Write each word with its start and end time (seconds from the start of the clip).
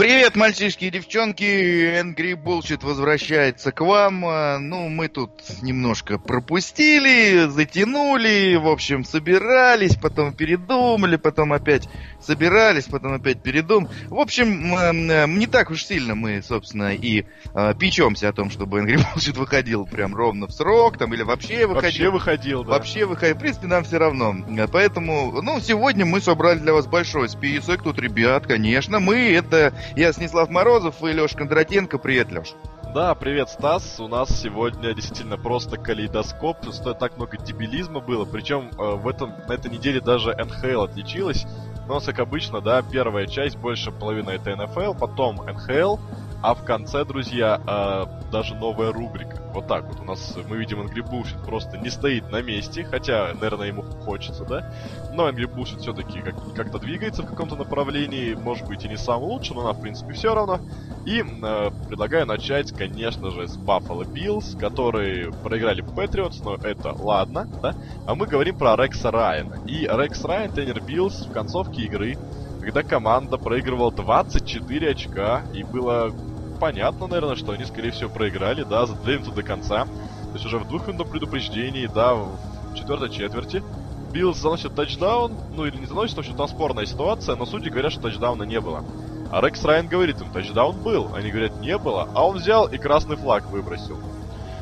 Привет, 0.00 0.34
мальчишки 0.34 0.86
и 0.86 0.90
девчонки! 0.90 1.44
Angry 1.44 2.32
Bullshit 2.32 2.82
возвращается 2.82 3.70
к 3.70 3.82
вам. 3.82 4.24
А, 4.24 4.58
ну, 4.58 4.88
мы 4.88 5.08
тут 5.08 5.30
немножко 5.60 6.18
пропустили, 6.18 7.50
затянули, 7.50 8.56
в 8.56 8.66
общем, 8.66 9.04
собирались, 9.04 9.96
потом 9.96 10.32
передумали, 10.32 11.16
потом 11.16 11.52
опять 11.52 11.86
собирались, 12.18 12.84
потом 12.84 13.12
опять 13.12 13.42
передумали. 13.42 13.90
В 14.08 14.18
общем, 14.18 15.38
не 15.38 15.46
так 15.46 15.70
уж 15.70 15.84
сильно 15.84 16.14
мы, 16.14 16.40
собственно, 16.40 16.94
и 16.94 17.26
э, 17.54 17.74
печемся 17.78 18.30
о 18.30 18.32
том, 18.32 18.48
чтобы 18.48 18.80
Angry 18.80 18.96
Bullshit 19.14 19.38
выходил 19.38 19.84
прям 19.84 20.14
ровно 20.14 20.46
в 20.46 20.52
срок, 20.52 20.96
там, 20.96 21.12
или 21.12 21.24
вообще 21.24 21.66
выходил. 21.66 21.74
Вообще 21.74 22.08
выходил, 22.08 22.64
да. 22.64 22.70
Вообще 22.70 23.04
выходил. 23.04 23.36
В 23.36 23.40
принципе, 23.40 23.66
нам 23.66 23.84
все 23.84 23.98
равно. 23.98 24.34
Поэтому, 24.72 25.42
ну, 25.42 25.60
сегодня 25.60 26.06
мы 26.06 26.22
собрали 26.22 26.58
для 26.58 26.72
вас 26.72 26.86
большой 26.86 27.28
список. 27.28 27.82
Тут, 27.82 27.98
ребят, 27.98 28.46
конечно, 28.46 28.98
мы 28.98 29.16
это 29.30 29.74
я 29.96 30.12
Снислав 30.12 30.48
Морозов 30.50 31.02
и 31.02 31.12
Леша 31.12 31.36
Кондратенко. 31.36 31.98
Привет, 31.98 32.30
Леш. 32.30 32.54
Да, 32.94 33.14
привет, 33.14 33.48
Стас. 33.50 34.00
У 34.00 34.08
нас 34.08 34.28
сегодня 34.40 34.94
действительно 34.94 35.36
просто 35.36 35.76
калейдоскоп. 35.76 36.72
Стоит 36.72 36.98
так 36.98 37.16
много 37.16 37.36
дебилизма 37.38 38.00
было. 38.00 38.24
Причем 38.24 38.70
э, 38.72 38.96
в 38.96 39.06
этом, 39.06 39.34
на 39.48 39.52
этой 39.52 39.70
неделе 39.70 40.00
даже 40.00 40.34
НХЛ 40.34 40.82
отличилась. 40.82 41.46
У 41.86 41.92
нас, 41.92 42.04
как 42.04 42.18
обычно, 42.20 42.60
да, 42.60 42.82
первая 42.82 43.26
часть, 43.26 43.56
больше 43.56 43.90
половины 43.90 44.30
это 44.30 44.54
НФЛ, 44.56 44.94
потом 44.94 45.36
НХЛ, 45.36 45.98
а 46.42 46.54
в 46.54 46.64
конце, 46.64 47.04
друзья, 47.04 47.60
э, 47.66 48.30
даже 48.30 48.54
новая 48.54 48.92
рубрика. 48.92 49.42
Вот 49.52 49.66
так 49.66 49.84
вот 49.84 50.00
у 50.00 50.04
нас, 50.04 50.36
мы 50.48 50.56
видим, 50.56 50.80
Angry 50.80 51.02
Bullshit 51.02 51.44
просто 51.44 51.76
не 51.76 51.90
стоит 51.90 52.30
на 52.30 52.40
месте, 52.40 52.84
хотя, 52.84 53.32
наверное, 53.34 53.68
ему 53.68 53.82
хочется, 53.82 54.44
да? 54.44 54.72
Но 55.12 55.28
Angry 55.28 55.52
Bullshit 55.52 55.80
все-таки 55.80 56.20
как- 56.20 56.54
как-то 56.54 56.78
двигается 56.78 57.22
в 57.22 57.26
каком-то 57.26 57.56
направлении, 57.56 58.34
может 58.34 58.66
быть 58.68 58.84
и 58.84 58.88
не 58.88 58.96
самым 58.96 59.24
лучшим, 59.24 59.56
но 59.56 59.64
нам, 59.64 59.76
в 59.76 59.82
принципе, 59.82 60.12
все 60.14 60.34
равно. 60.34 60.60
И 61.04 61.20
э, 61.20 61.70
предлагаю 61.88 62.26
начать, 62.26 62.72
конечно 62.72 63.30
же, 63.30 63.48
с 63.48 63.56
Buffalo 63.56 64.04
Bills, 64.04 64.58
которые 64.58 65.32
проиграли 65.32 65.82
Patriots, 65.82 66.40
но 66.42 66.54
это 66.54 66.94
ладно, 66.98 67.48
да? 67.60 67.74
А 68.06 68.14
мы 68.14 68.26
говорим 68.26 68.56
про 68.56 68.76
Рекса 68.76 69.10
Райана. 69.10 69.56
И 69.66 69.86
Рекс 69.86 70.24
Райан, 70.24 70.52
тренер 70.52 70.78
Bills, 70.78 71.28
в 71.28 71.32
концовке 71.32 71.82
игры, 71.82 72.16
когда 72.60 72.82
команда 72.82 73.38
проигрывала 73.38 73.90
24 73.90 74.90
очка, 74.90 75.42
и 75.54 75.64
было 75.64 76.12
понятно, 76.60 77.06
наверное, 77.06 77.34
что 77.34 77.52
они, 77.52 77.64
скорее 77.64 77.90
всего, 77.90 78.10
проиграли, 78.10 78.62
да, 78.62 78.86
задвинуты 78.86 79.32
до 79.32 79.42
конца. 79.42 79.86
То 79.86 80.34
есть 80.34 80.44
уже 80.46 80.58
в 80.58 80.68
двухминутном 80.68 81.08
предупреждении, 81.08 81.86
да, 81.86 82.14
в 82.14 82.38
четвертой 82.76 83.10
четверти. 83.10 83.64
Bills 84.12 84.38
заносит 84.38 84.74
тачдаун, 84.74 85.32
ну 85.54 85.64
или 85.66 85.76
не 85.76 85.86
заносит, 85.86 86.16
в 86.16 86.18
общем, 86.18 86.36
там 86.36 86.48
спорная 86.48 86.84
ситуация, 86.84 87.36
но 87.36 87.46
судьи 87.46 87.70
говорят, 87.70 87.92
что 87.92 88.02
тачдауна 88.02 88.42
не 88.42 88.60
было. 88.60 88.84
А 89.32 89.40
Рекс 89.40 89.64
Райан 89.64 89.86
говорит 89.86 90.20
им, 90.20 90.30
тачдаун 90.32 90.76
был. 90.82 91.14
Они 91.14 91.30
говорят, 91.30 91.60
не 91.60 91.78
было. 91.78 92.08
А 92.14 92.26
он 92.26 92.36
взял 92.36 92.66
и 92.66 92.78
красный 92.78 93.16
флаг 93.16 93.48
выбросил. 93.50 93.98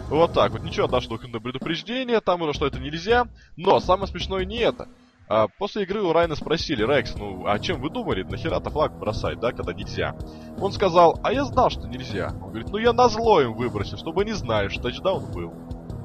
Вот 0.08 0.34
так 0.34 0.52
вот. 0.52 0.62
Ничего, 0.62 0.86
дашь 0.86 1.06
двухминутное 1.06 1.40
предупреждение, 1.40 2.20
там 2.20 2.42
уже 2.42 2.52
что 2.52 2.66
это 2.66 2.78
нельзя. 2.78 3.26
Но 3.56 3.80
самое 3.80 4.06
смешное 4.08 4.44
не 4.44 4.58
это. 4.58 4.88
А, 5.28 5.46
после 5.46 5.82
игры 5.82 6.00
у 6.02 6.12
Райана 6.12 6.36
спросили, 6.36 6.86
Рекс, 6.86 7.14
ну, 7.14 7.46
а 7.46 7.58
чем 7.58 7.80
вы 7.80 7.90
думали, 7.90 8.22
нахера-то 8.22 8.70
флаг 8.70 8.98
бросать, 8.98 9.38
да, 9.38 9.52
когда 9.52 9.74
нельзя? 9.74 10.16
Он 10.58 10.72
сказал, 10.72 11.20
а 11.22 11.32
я 11.32 11.44
знал, 11.44 11.68
что 11.68 11.86
нельзя. 11.86 12.32
Он 12.40 12.48
говорит, 12.50 12.70
ну 12.70 12.78
я 12.78 12.94
назло 12.94 13.42
им 13.42 13.52
выбросил, 13.52 13.98
чтобы 13.98 14.22
они 14.22 14.32
знали, 14.32 14.68
что 14.68 14.84
тачдаун 14.84 15.30
был. 15.30 15.52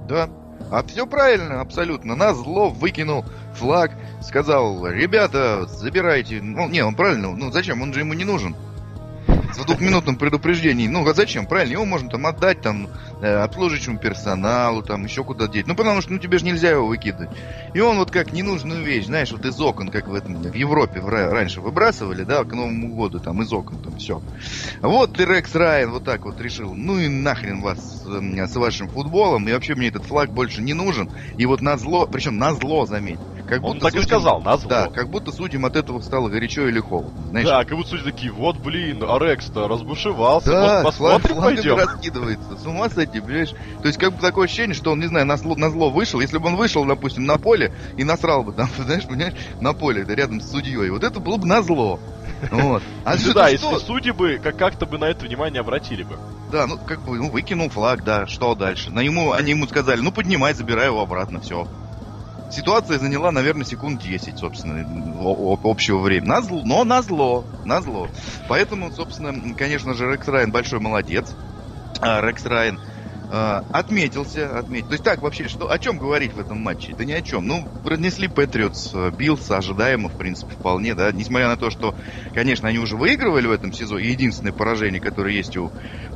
Да, 0.10 0.30
а 0.72 0.84
все 0.84 1.08
правильно, 1.08 1.62
абсолютно. 1.62 2.16
На 2.16 2.34
зло 2.34 2.70
выкинул 2.70 3.24
флаг, 3.54 3.92
сказал, 4.22 4.86
ребята, 4.88 5.68
забирайте. 5.68 6.42
Ну, 6.42 6.68
не, 6.68 6.84
он 6.84 6.96
правильно, 6.96 7.32
ну 7.32 7.50
зачем, 7.50 7.82
он 7.82 7.94
же 7.94 8.02
ему 8.02 8.14
не 8.14 8.26
нужен. 8.26 8.56
В 9.58 9.66
двухминутном 9.66 10.16
предупреждении. 10.16 10.88
Ну, 10.88 11.08
а 11.08 11.14
зачем? 11.14 11.46
Правильно, 11.46 11.74
его 11.74 11.86
можно 11.86 12.10
там 12.10 12.26
отдать 12.26 12.62
там 12.62 12.90
э, 13.22 13.36
обслуживающему 13.36 13.98
персоналу, 14.00 14.82
там 14.82 15.04
еще 15.06 15.24
куда 15.24 15.48
деть. 15.48 15.68
Ну, 15.68 15.76
потому 15.76 16.02
что 16.02 16.12
ну, 16.12 16.20
тебе 16.20 16.38
же 16.38 16.46
нельзя 16.46 16.72
его 16.72 16.88
выкидывать. 16.88 17.30
И 17.74 17.80
он 17.80 17.98
вот 17.98 18.12
как 18.12 18.34
ненужную 18.34 18.84
вещь, 18.84 19.06
знаешь, 19.06 19.32
вот 19.32 19.46
из 19.46 19.60
окон, 19.60 19.90
как 19.90 20.08
в, 20.08 20.14
этом, 20.14 20.42
в 20.42 20.54
Европе 20.54 21.02
раньше 21.02 21.62
выбрасывали, 21.62 22.24
да, 22.24 22.44
к 22.44 22.54
Новому 22.54 22.96
году, 22.96 23.20
там, 23.20 23.42
из 23.42 23.52
окон, 23.54 23.78
там, 23.80 23.98
все. 23.98 24.22
Вот 24.82 25.20
и 25.20 25.26
Рекс 25.26 25.54
Райан 25.56 25.92
вот 25.92 26.04
так 26.04 26.26
вот 26.26 26.40
решил, 26.42 26.74
ну 26.74 27.00
и 27.00 27.08
нахрен 27.08 27.62
вас 27.62 28.04
с 28.06 28.56
вашим 28.56 28.90
футболом, 28.90 29.48
и 29.48 29.54
вообще 29.54 29.76
мне 29.76 29.88
этот 29.88 30.06
флаг 30.06 30.32
больше 30.32 30.62
не 30.62 30.74
нужен. 30.74 31.10
И 31.38 31.46
вот 31.46 31.62
на 31.62 31.78
зло, 31.78 32.08
причем 32.08 32.38
на 32.38 32.54
зло, 32.54 32.86
заметь. 32.86 33.20
Как 33.54 33.64
Он 33.64 33.80
так 33.80 33.92
судьям, 33.92 34.04
и 34.04 34.08
сказал, 34.08 34.42
на 34.42 34.58
зло. 34.58 34.70
Да, 34.70 34.88
как 34.88 35.10
будто 35.10 35.32
судьям 35.32 35.66
от 35.66 35.76
этого 35.76 36.00
стало 36.02 36.30
горячо 36.30 36.68
или 36.68 36.80
холодно. 36.80 37.22
Знаешь? 37.30 37.48
Да, 37.48 37.64
как 37.64 37.78
будто 37.78 37.90
судьи 37.92 38.04
такие, 38.12 38.32
вот, 38.32 38.58
блин, 38.58 39.04
а 39.08 39.20
Рекс-то 39.20 39.68
разбушевался, 39.68 40.50
да, 40.52 40.76
вот 40.78 40.84
посмотрим, 40.86 41.36
флаг, 41.36 41.44
пойдем. 41.56 41.76
раскидывается, 41.78 42.58
с 42.58 42.66
ума 42.66 42.90
сойти, 42.90 43.20
понимаешь? 43.20 43.52
То 43.82 43.88
есть, 43.88 44.00
как 44.00 44.14
бы 44.14 44.22
такое 44.22 44.46
ощущение, 44.46 44.74
что 44.76 44.92
он, 44.92 45.00
не 45.00 45.08
знаю, 45.08 45.26
на 45.26 45.38
зло, 45.38 45.56
на 45.56 45.70
зло 45.70 45.90
вышел, 45.90 46.20
если 46.20 46.38
бы 46.38 46.48
он 46.48 46.56
вышел, 46.56 46.84
допустим, 46.86 47.26
на 47.26 47.38
поле 47.38 47.74
и 47.98 48.04
насрал 48.04 48.44
бы 48.44 48.54
там, 48.54 48.70
знаешь, 48.78 49.06
понимаешь, 49.06 49.36
на 49.60 49.74
поле, 49.74 50.02
это 50.04 50.14
рядом 50.14 50.42
с 50.42 50.50
судьей, 50.50 50.90
вот 50.90 51.04
это 51.04 51.20
было 51.20 51.38
бы 51.38 51.46
на 51.46 51.62
зло. 51.62 52.00
Вот. 52.52 52.84
А 53.06 53.16
ну, 53.16 53.34
да, 53.34 53.50
если 53.50 53.78
судьи 53.80 54.12
бы 54.12 54.38
как- 54.42 54.58
как-то 54.58 54.86
бы 54.86 54.98
на 54.98 55.06
это 55.06 55.26
внимание 55.26 55.62
обратили 55.62 56.04
бы. 56.04 56.18
Да, 56.52 56.68
ну 56.68 56.78
как 56.78 57.02
бы, 57.02 57.18
ну 57.18 57.30
выкинул 57.30 57.70
флаг, 57.70 58.04
да, 58.04 58.28
что 58.28 58.56
дальше? 58.56 58.92
На 58.92 59.00
ему, 59.00 59.32
они 59.32 59.52
ему 59.52 59.68
сказали, 59.68 60.02
ну 60.02 60.12
поднимай, 60.12 60.54
забирай 60.54 60.88
его 60.88 61.02
обратно, 61.02 61.40
все. 61.40 61.68
Ситуация 62.54 63.00
заняла, 63.00 63.32
наверное, 63.32 63.66
секунд 63.66 64.00
10, 64.00 64.38
собственно, 64.38 64.86
общего 65.64 65.98
времени. 65.98 66.30
На 66.30 66.42
зло, 66.42 66.62
но 66.64 66.84
на 66.84 67.02
зло, 67.02 67.46
на 67.66 67.82
зло. 67.82 68.08
Поэтому, 68.48 68.92
собственно, 68.92 69.56
конечно 69.56 69.96
же, 69.96 70.12
Рекс 70.12 70.28
Райан 70.28 70.52
большой 70.52 70.80
молодец. 70.80 71.32
А, 72.00 72.22
Рекс 72.22 72.46
Райан 72.46 72.80
Uh, 73.32 73.66
отметился, 73.72 74.60
отметил. 74.60 74.90
То 74.90 74.94
есть 74.94 75.04
так 75.04 75.24
вообще, 75.24 75.48
что, 75.48 75.72
о 75.72 75.80
чем 75.80 75.98
говорить 75.98 76.34
в 76.34 76.40
этом 76.40 76.60
матче? 76.60 76.94
Да 76.96 77.04
ни 77.04 77.14
о 77.14 77.22
чем. 77.24 77.48
Ну, 77.48 77.68
разнесли 77.84 78.28
Patriots, 78.28 78.94
Bills, 79.18 79.50
ожидаемо, 79.50 80.10
в 80.10 80.18
принципе, 80.18 80.54
вполне, 80.54 80.94
да. 80.94 81.12
Несмотря 81.12 81.48
на 81.48 81.58
то, 81.58 81.72
что, 81.72 81.96
конечно, 82.36 82.68
они 82.68 82.78
уже 82.78 82.96
выигрывали 82.96 83.48
в 83.48 83.52
этом 83.52 83.74
сезоне. 83.74 84.12
Единственное 84.12 84.52
поражение, 84.52 85.02
которое 85.02 85.34
есть 85.34 85.58
у 85.58 85.72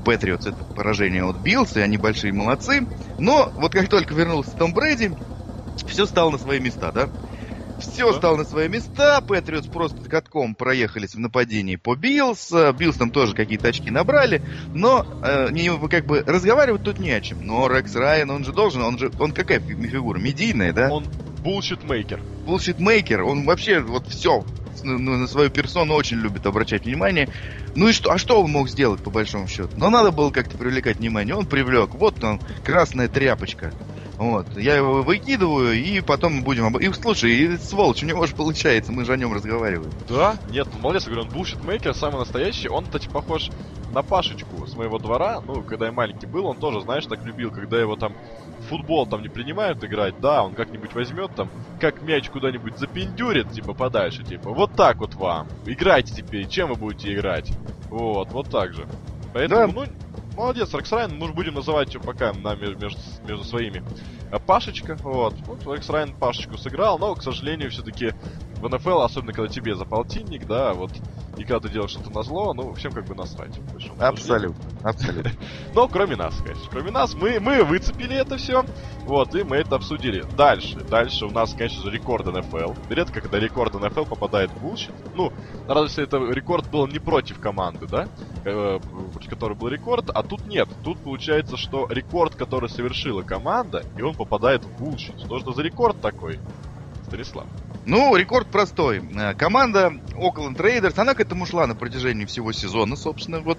Patriots, 0.06 0.46
это 0.46 0.64
поражение 0.76 1.24
от 1.24 1.38
Bills, 1.38 1.76
и 1.76 1.80
они 1.80 1.98
большие 1.98 2.34
молодцы. 2.34 2.86
Но 3.18 3.52
вот 3.56 3.72
как 3.72 3.90
только 3.90 4.14
вернулся 4.14 4.52
Том 4.52 4.72
Брэди, 4.74 5.12
все 5.86 6.06
стало 6.06 6.32
на 6.32 6.38
свои 6.38 6.60
места, 6.60 6.92
да? 6.92 7.10
Все 7.80 8.12
да. 8.12 8.18
стало 8.18 8.38
на 8.38 8.44
свои 8.44 8.68
места. 8.68 9.22
Patriots 9.22 9.68
просто 9.68 10.10
катком 10.10 10.56
проехались 10.56 11.14
в 11.14 11.20
нападении 11.20 11.76
по 11.76 11.96
Bills. 11.96 12.52
Bills 12.78 12.98
там 12.98 13.12
тоже 13.12 13.36
какие-то 13.36 13.68
очки 13.68 13.92
набрали. 13.92 14.42
Но 14.74 15.06
э, 15.24 15.50
не, 15.52 15.72
как 15.88 16.06
бы 16.06 16.24
разговаривать 16.26 16.84
тут 16.84 17.00
не 17.00 17.12
о 17.12 17.22
чем. 17.22 17.46
Но 17.46 17.68
Рекс 17.68 17.96
Райан, 17.96 18.32
он 18.32 18.44
же 18.44 18.52
должен, 18.52 18.82
он 18.82 18.98
же, 18.98 19.12
он 19.20 19.32
какая 19.32 19.60
фигура? 19.60 20.18
Медийная, 20.18 20.74
да? 20.74 20.90
Он 20.90 21.06
bullshit-maker. 21.44 22.20
Bullshit-maker. 22.48 23.22
Он 23.22 23.46
вообще 23.46 23.80
вот 23.80 24.08
все 24.08 24.44
на, 24.84 24.98
на 24.98 25.28
свою 25.28 25.50
персону 25.50 25.94
очень 25.94 26.18
любит 26.18 26.46
обращать 26.46 26.86
внимание. 26.86 27.30
Ну 27.76 27.90
и 27.90 27.94
что? 27.94 28.12
А 28.12 28.18
что 28.18 28.42
он 28.42 28.52
мог 28.52 28.70
сделать, 28.70 29.02
по 29.04 29.10
большому 29.10 29.48
счету? 29.48 29.70
Но 29.78 29.90
надо 29.90 30.12
было 30.12 30.32
как-то 30.32 30.58
привлекать 30.58 30.98
внимание. 30.98 31.36
Он 31.36 31.46
привлек. 31.46 31.94
Вот 31.94 32.24
он, 32.24 32.40
красная 32.64 33.08
тряпочка. 33.08 33.72
Вот. 34.18 34.48
Я 34.58 34.76
его 34.76 35.04
выкидываю, 35.04 35.74
и 35.74 36.02
потом 36.02 36.44
будем... 36.44 36.76
И 36.78 36.92
слушай, 36.94 37.32
и 37.32 37.58
сволочь, 37.58 38.04
у 38.04 38.06
него 38.06 38.26
же 38.26 38.36
получается, 38.36 38.92
мы 38.92 39.06
же 39.06 39.14
о 39.14 39.18
нем 39.18 39.34
разговариваем. 39.34 39.92
Да? 40.10 40.38
Нет, 40.50 40.68
ну 40.74 40.80
молодец, 40.80 41.04
я 41.04 41.12
говорю, 41.12 41.28
он 41.28 41.34
bullshit 41.34 41.64
maker, 41.64 41.94
самый 41.94 42.20
настоящий. 42.20 42.68
Он, 42.68 42.86
кстати, 42.86 43.08
похож 43.08 43.50
на 43.94 44.02
Пашечку 44.02 44.66
с 44.66 44.76
моего 44.76 44.98
двора. 44.98 45.42
Ну, 45.46 45.62
когда 45.62 45.88
я 45.88 45.92
маленький 45.92 46.26
был, 46.26 46.48
он 46.48 46.58
тоже, 46.58 46.82
знаешь, 46.82 47.06
так 47.06 47.24
любил, 47.24 47.52
когда 47.52 47.80
его 47.80 47.96
там 47.96 48.14
футбол 48.70 49.06
там 49.06 49.22
не 49.22 49.30
принимают 49.30 49.84
играть, 49.84 50.20
да, 50.20 50.44
он 50.44 50.54
как-нибудь 50.54 50.94
возьмет 50.94 51.32
там, 51.36 51.50
как 51.80 52.02
мяч 52.02 52.30
куда-нибудь 52.30 52.78
запиндюрит, 52.78 53.52
типа, 53.52 53.74
подальше, 53.74 54.24
типа, 54.24 54.52
вот 54.52 54.74
так 54.76 54.98
вот 54.98 55.14
вам. 55.16 55.48
Играйте 55.66 56.14
теперь, 56.14 56.48
чем 56.48 56.70
вы 56.70 56.76
будете 56.76 57.14
играть? 57.14 57.52
Вот, 57.90 58.32
вот 58.32 58.50
так 58.50 58.74
же. 58.74 58.88
Поэтому, 59.34 59.68
да. 59.68 59.74
ну, 59.74 59.86
молодец, 60.38 60.74
Рекс 60.74 60.91
Райан, 60.91 61.18
мы 61.18 61.34
будем 61.34 61.56
называть 61.56 61.94
его 61.94 62.04
пока 62.04 62.32
на, 62.32 62.56
между, 62.56 62.90
между 63.28 63.44
своими. 63.44 63.84
А 64.32 64.40
Пашечка, 64.40 64.96
вот. 65.02 65.34
Вот 65.48 65.66
Рекс 65.66 65.87
Райан 65.87 66.14
Пашечку 66.14 66.58
сыграл, 66.58 67.00
но, 67.00 67.16
к 67.16 67.24
сожалению, 67.24 67.72
все-таки 67.72 68.14
в 68.62 68.70
НФЛ, 68.70 69.02
особенно 69.02 69.34
когда 69.34 69.52
тебе 69.52 69.76
за 69.76 69.86
полтинник, 69.86 70.46
да, 70.46 70.74
вот, 70.74 70.92
и 71.38 71.44
когда 71.44 71.60
ты 71.60 71.70
делаешь 71.70 71.92
что-то 71.92 72.12
на 72.12 72.24
зло, 72.24 72.54
ну, 72.54 72.74
всем 72.74 72.92
как 72.92 73.06
бы 73.06 73.16
насрать. 73.16 73.60
Абсолютно, 74.00 74.64
абсолютно. 74.84 75.32
Но 75.74 75.88
кроме 75.88 76.16
нас, 76.16 76.36
конечно. 76.38 76.66
Кроме 76.70 76.92
нас, 76.92 77.14
мы, 77.14 77.40
мы 77.40 77.64
выцепили 77.64 78.16
это 78.16 78.38
все, 78.38 78.64
вот, 79.06 79.36
и 79.36 79.44
мы 79.44 79.58
это 79.58 79.76
обсудили. 79.76 80.24
Дальше, 80.36 80.80
дальше 80.82 81.26
у 81.26 81.32
нас, 81.32 81.54
конечно 81.54 81.84
же, 81.84 81.92
рекорд 81.92 82.28
НФЛ. 82.28 82.74
Редко, 82.90 83.22
когда 83.22 83.40
рекорд 83.40 83.74
НФЛ 83.74 84.06
попадает 84.06 84.52
в 84.52 84.62
bullshit. 84.62 84.94
Ну, 85.16 85.32
разве 85.68 85.88
если 85.88 86.04
это 86.04 86.18
рекорд 86.18 86.70
был 86.70 86.86
не 86.88 87.00
против 87.00 87.40
команды, 87.40 87.88
да, 87.88 88.08
э, 88.46 88.80
которой 89.30 89.54
был 89.54 89.68
рекорд, 89.68 90.10
а 90.10 90.24
тут 90.24 90.48
нет. 90.48 90.70
Тут 90.84 91.00
получается, 91.00 91.58
что 91.58 91.88
рекорд, 91.90 92.36
который 92.36 92.70
совершила 92.70 93.22
команда, 93.22 93.84
и 93.98 94.02
он 94.02 94.16
попадает 94.16 94.64
в 94.64 94.78
bullshit. 94.78 95.20
Что 95.20 95.40
же 95.40 95.54
за 95.54 95.62
рекорд 95.62 96.02
такой? 96.02 96.40
Станислав. 97.08 97.46
Ну, 97.86 98.14
рекорд 98.18 98.48
простой. 98.48 99.02
Э, 99.16 99.34
команда 99.34 99.94
Oakland 100.16 100.58
Raiders, 100.58 101.00
она 101.00 101.14
к 101.14 101.22
этому 101.22 101.46
шла 101.46 101.66
на 101.68 101.76
протяжении 101.76 102.26
всего 102.26 102.52
сезона, 102.52 102.98
собственно, 102.98 103.40
вот. 103.40 103.58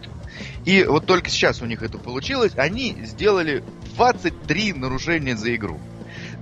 И 0.67 0.85
вот 0.85 1.07
только 1.07 1.31
сейчас 1.31 1.63
у 1.63 1.67
них 1.67 1.83
это 1.83 1.97
получилось. 1.97 2.53
Они 2.57 2.95
сделали 3.05 3.65
23 3.97 4.75
нарушения 4.75 5.35
за 5.35 5.55
игру. 5.55 5.79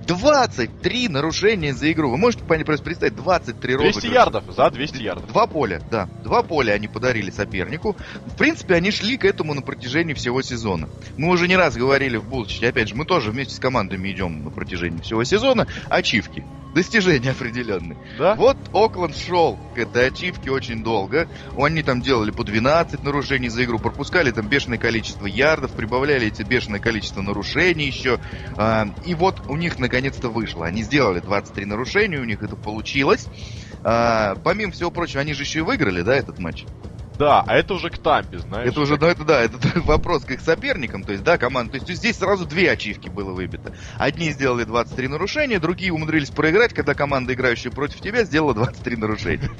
23 0.07 1.09
нарушения 1.09 1.73
за 1.73 1.91
игру. 1.91 2.09
Вы 2.09 2.17
можете 2.17 2.43
просто 2.43 2.83
представить, 2.83 3.15
23 3.15 3.75
розыгрыша. 3.75 3.99
200 3.99 4.13
ярдов, 4.13 4.43
за 4.55 4.69
200 4.69 5.01
ярдов. 5.01 5.27
Два 5.27 5.47
поля, 5.47 5.81
да. 5.91 6.07
Два 6.23 6.43
поля 6.43 6.73
они 6.73 6.87
подарили 6.87 7.29
сопернику. 7.29 7.95
В 8.25 8.37
принципе, 8.37 8.75
они 8.75 8.91
шли 8.91 9.17
к 9.17 9.25
этому 9.25 9.53
на 9.53 9.61
протяжении 9.61 10.13
всего 10.13 10.41
сезона. 10.41 10.89
Мы 11.17 11.29
уже 11.29 11.47
не 11.47 11.57
раз 11.57 11.75
говорили 11.75 12.17
в 12.17 12.23
Булчите, 12.23 12.69
опять 12.69 12.89
же, 12.89 12.95
мы 12.95 13.05
тоже 13.05 13.31
вместе 13.31 13.53
с 13.53 13.59
командами 13.59 14.11
идем 14.11 14.43
на 14.45 14.49
протяжении 14.49 15.01
всего 15.01 15.23
сезона. 15.23 15.67
Ачивки 15.89 16.45
достижения 16.77 17.31
определенные. 17.31 17.97
Да? 18.19 18.35
Вот 18.35 18.55
Окленд 18.71 19.17
шел 19.17 19.57
к 19.73 19.79
этой 19.79 20.07
ачивке 20.07 20.51
очень 20.51 20.83
долго. 20.83 21.27
Они 21.57 21.81
там 21.81 22.01
делали 22.01 22.29
по 22.29 22.43
12 22.43 23.03
нарушений 23.03 23.49
за 23.49 23.63
игру, 23.63 23.79
пропускали 23.79 24.29
там 24.29 24.47
бешеное 24.47 24.77
количество 24.77 25.25
ярдов, 25.25 25.71
прибавляли 25.71 26.27
эти 26.27 26.43
бешеное 26.43 26.79
количество 26.79 27.21
нарушений 27.21 27.85
еще. 27.85 28.19
А, 28.57 28.87
и 29.05 29.15
вот 29.15 29.41
у 29.47 29.55
них 29.55 29.79
наконец-то 29.79 30.29
вышло. 30.29 30.67
Они 30.67 30.83
сделали 30.83 31.19
23 31.19 31.65
нарушения, 31.65 32.19
у 32.19 32.25
них 32.25 32.43
это 32.43 32.55
получилось. 32.55 33.25
А, 33.83 34.35
помимо 34.43 34.71
всего 34.71 34.91
прочего, 34.91 35.21
они 35.21 35.33
же 35.33 35.43
еще 35.43 35.59
и 35.59 35.63
выиграли, 35.63 36.03
да, 36.03 36.15
этот 36.15 36.37
матч? 36.37 36.65
Да, 37.17 37.43
а 37.47 37.57
это 37.57 37.73
уже 37.73 37.89
к 37.89 37.97
Тампе, 37.97 38.39
знаешь. 38.39 38.69
Это 38.69 38.81
уже, 38.81 38.97
ну 38.97 39.07
это 39.07 39.23
да, 39.23 39.41
это 39.41 39.57
вопрос 39.81 40.23
к 40.23 40.31
их 40.31 40.41
соперникам, 40.41 41.03
то 41.03 41.11
есть, 41.11 41.23
да, 41.23 41.37
команда. 41.37 41.79
То 41.79 41.85
есть 41.85 41.99
здесь 41.99 42.17
сразу 42.17 42.45
две 42.45 42.71
ачивки 42.71 43.09
было 43.09 43.31
выбито. 43.31 43.73
Одни 43.97 44.31
сделали 44.31 44.63
23 44.63 45.07
нарушения, 45.07 45.59
другие 45.59 45.91
умудрились 45.91 46.29
проиграть, 46.29 46.73
когда 46.73 46.93
команда, 46.93 47.33
играющая 47.33 47.71
против 47.71 48.01
тебя, 48.01 48.23
сделала 48.23 48.53
23 48.53 48.95
нарушения. 48.95 49.49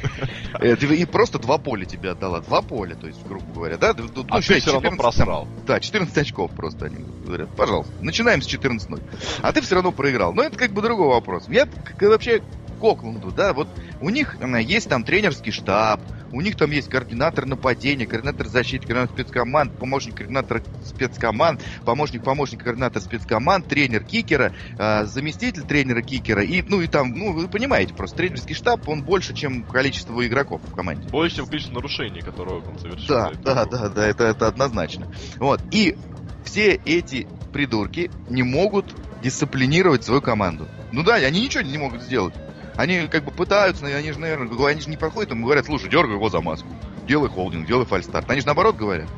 Э, 0.60 0.76
и 0.76 1.06
просто 1.06 1.40
два 1.40 1.58
поля 1.58 1.86
тебе 1.86 2.12
отдала. 2.12 2.40
Два 2.42 2.62
поля, 2.62 2.96
то 2.96 3.06
есть, 3.06 3.24
грубо 3.28 3.54
говоря, 3.54 3.78
да? 3.78 3.94
Ну, 3.94 4.26
а 4.30 4.42
ты 4.42 4.60
все 4.60 4.72
равно 4.72 4.92
просрал. 4.96 5.48
Да, 5.68 5.80
14 5.80 6.18
очков 6.18 6.52
просто 6.52 6.86
они 6.86 7.06
говорят. 7.26 7.50
Пожалуйста, 7.56 7.94
начинаем 8.02 8.42
с 8.42 8.48
14-0. 8.48 9.02
А 9.42 9.52
ты 9.52 9.62
все 9.62 9.76
равно 9.76 9.92
проиграл. 9.92 10.34
Но 10.34 10.44
это 10.44 10.58
как 10.58 10.72
бы 10.72 10.82
другой 10.82 11.10
вопрос. 11.10 11.46
Я 11.48 11.68
вообще 12.00 12.42
к 12.78 12.84
Окленду, 12.84 13.32
да, 13.32 13.54
вот 13.54 13.68
у 14.02 14.10
них 14.10 14.38
есть 14.62 14.90
там 14.90 15.04
тренерский 15.04 15.52
штаб, 15.52 16.00
у 16.32 16.42
них 16.42 16.56
там 16.56 16.72
есть 16.72 16.90
координатор 16.90 17.46
нападения, 17.46 18.06
координатор 18.06 18.48
защиты, 18.48 18.86
координатор 18.88 19.16
спецкоманд, 19.16 19.78
помощник 19.78 20.16
координатора 20.16 20.62
спецкоманд, 20.84 21.62
помощник 21.86 22.24
помощник 22.24 22.64
координатора 22.64 23.02
спецкоманд, 23.02 23.68
тренер 23.68 24.04
кикера, 24.04 24.54
э, 24.78 25.06
заместитель 25.06 25.64
тренера 25.64 26.02
кикера 26.02 26.44
и 26.44 26.62
ну 26.62 26.82
и 26.82 26.88
там, 26.88 27.12
ну 27.12 27.34
вы 27.34 27.48
понимаете, 27.48 27.94
просто 27.94 28.18
тренерский 28.18 28.56
штаб 28.56 28.88
он 28.88 29.04
больше, 29.04 29.34
чем 29.34 29.64
количество 29.64 30.26
игроков 30.26 30.62
в 30.64 30.74
команде. 30.76 31.08
Больше, 31.10 31.38
чем 31.38 31.48
количество 31.48 31.76
нарушений, 31.76 32.22
которые 32.22 32.62
он 32.62 32.80
совершил. 32.80 33.08
Да, 33.08 33.32
да, 33.44 33.66
да, 33.66 33.90
да, 33.90 34.06
это 34.08 34.26
это 34.26 34.48
однозначно. 34.48 35.08
Вот 35.38 35.62
и 35.72 35.96
все 36.44 36.80
эти 36.86 37.28
придурки 37.54 38.12
не 38.30 38.44
могут 38.44 38.94
дисциплинировать 39.22 40.04
свою 40.04 40.22
команду. 40.22 40.68
Ну 40.92 41.04
да, 41.04 41.16
они 41.16 41.42
ничего 41.42 41.64
не 41.64 41.78
могут 41.78 42.02
сделать. 42.02 42.34
Они 42.78 43.08
как 43.08 43.26
бы 43.26 43.32
пытаются, 43.32 43.86
они 43.88 44.12
же, 44.12 44.20
наверное, 44.20 44.68
они 44.68 44.82
же 44.82 44.90
не 44.90 44.98
проходят, 44.98 45.32
им 45.32 45.44
говорят, 45.44 45.66
слушай, 45.66 45.90
дергай 45.90 46.16
его 46.16 46.30
за 46.30 46.42
маску, 46.42 46.70
делай 47.08 47.28
холдинг, 47.28 47.68
делай 47.68 47.86
фальстарт. 47.86 48.30
Они 48.30 48.40
же 48.40 48.46
наоборот 48.46 48.76
говорят. 48.76 49.10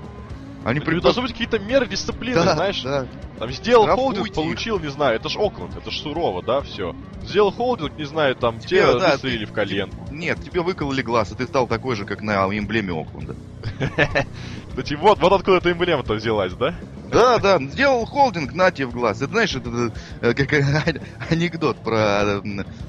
Они 0.65 0.79
при... 0.79 0.99
Должны 0.99 1.21
быть 1.21 1.31
какие-то 1.31 1.59
меры 1.59 1.87
дисциплины, 1.87 2.43
да, 2.43 2.55
знаешь? 2.55 2.81
Да. 2.81 3.07
Там 3.37 3.51
сделал 3.51 3.83
Штрафуйте 3.83 4.19
холдинг, 4.19 4.35
получил, 4.35 4.79
не 4.79 4.89
знаю, 4.89 5.15
это 5.15 5.29
ж 5.29 5.37
Окленд, 5.37 5.75
это 5.77 5.89
ж 5.89 5.97
сурово, 5.97 6.43
да, 6.43 6.61
все. 6.61 6.93
Сделал 7.23 7.51
холдинг, 7.51 7.97
не 7.97 8.03
знаю, 8.03 8.35
там 8.35 8.59
тебе, 8.59 8.81
те 8.81 8.99
да, 8.99 9.11
выстрелили 9.11 9.45
в 9.45 9.53
коленку. 9.53 10.07
Нет, 10.11 10.43
тебе 10.43 10.61
выкололи 10.61 11.01
глаз, 11.01 11.31
и 11.31 11.35
ты 11.35 11.45
стал 11.45 11.67
такой 11.67 11.95
же, 11.95 12.05
как 12.05 12.21
на 12.21 12.45
эмблеме 12.45 12.93
Окленда. 12.93 13.35
Кстати, 14.69 14.93
вот, 14.95 15.19
вот 15.19 15.31
откуда 15.31 15.57
эта 15.57 15.71
эмблема-то 15.71 16.13
взялась, 16.13 16.53
да? 16.53 16.75
Да, 17.11 17.39
да, 17.39 17.59
сделал 17.59 18.05
холдинг, 18.05 18.53
на 18.53 18.71
тебе 18.71 18.87
в 18.87 18.91
глаз. 18.91 19.21
Это 19.21 19.31
знаешь, 19.31 19.55
это, 19.55 19.91
это 20.21 20.45
как 20.45 20.53
анекдот 21.29 21.77
про 21.77 22.41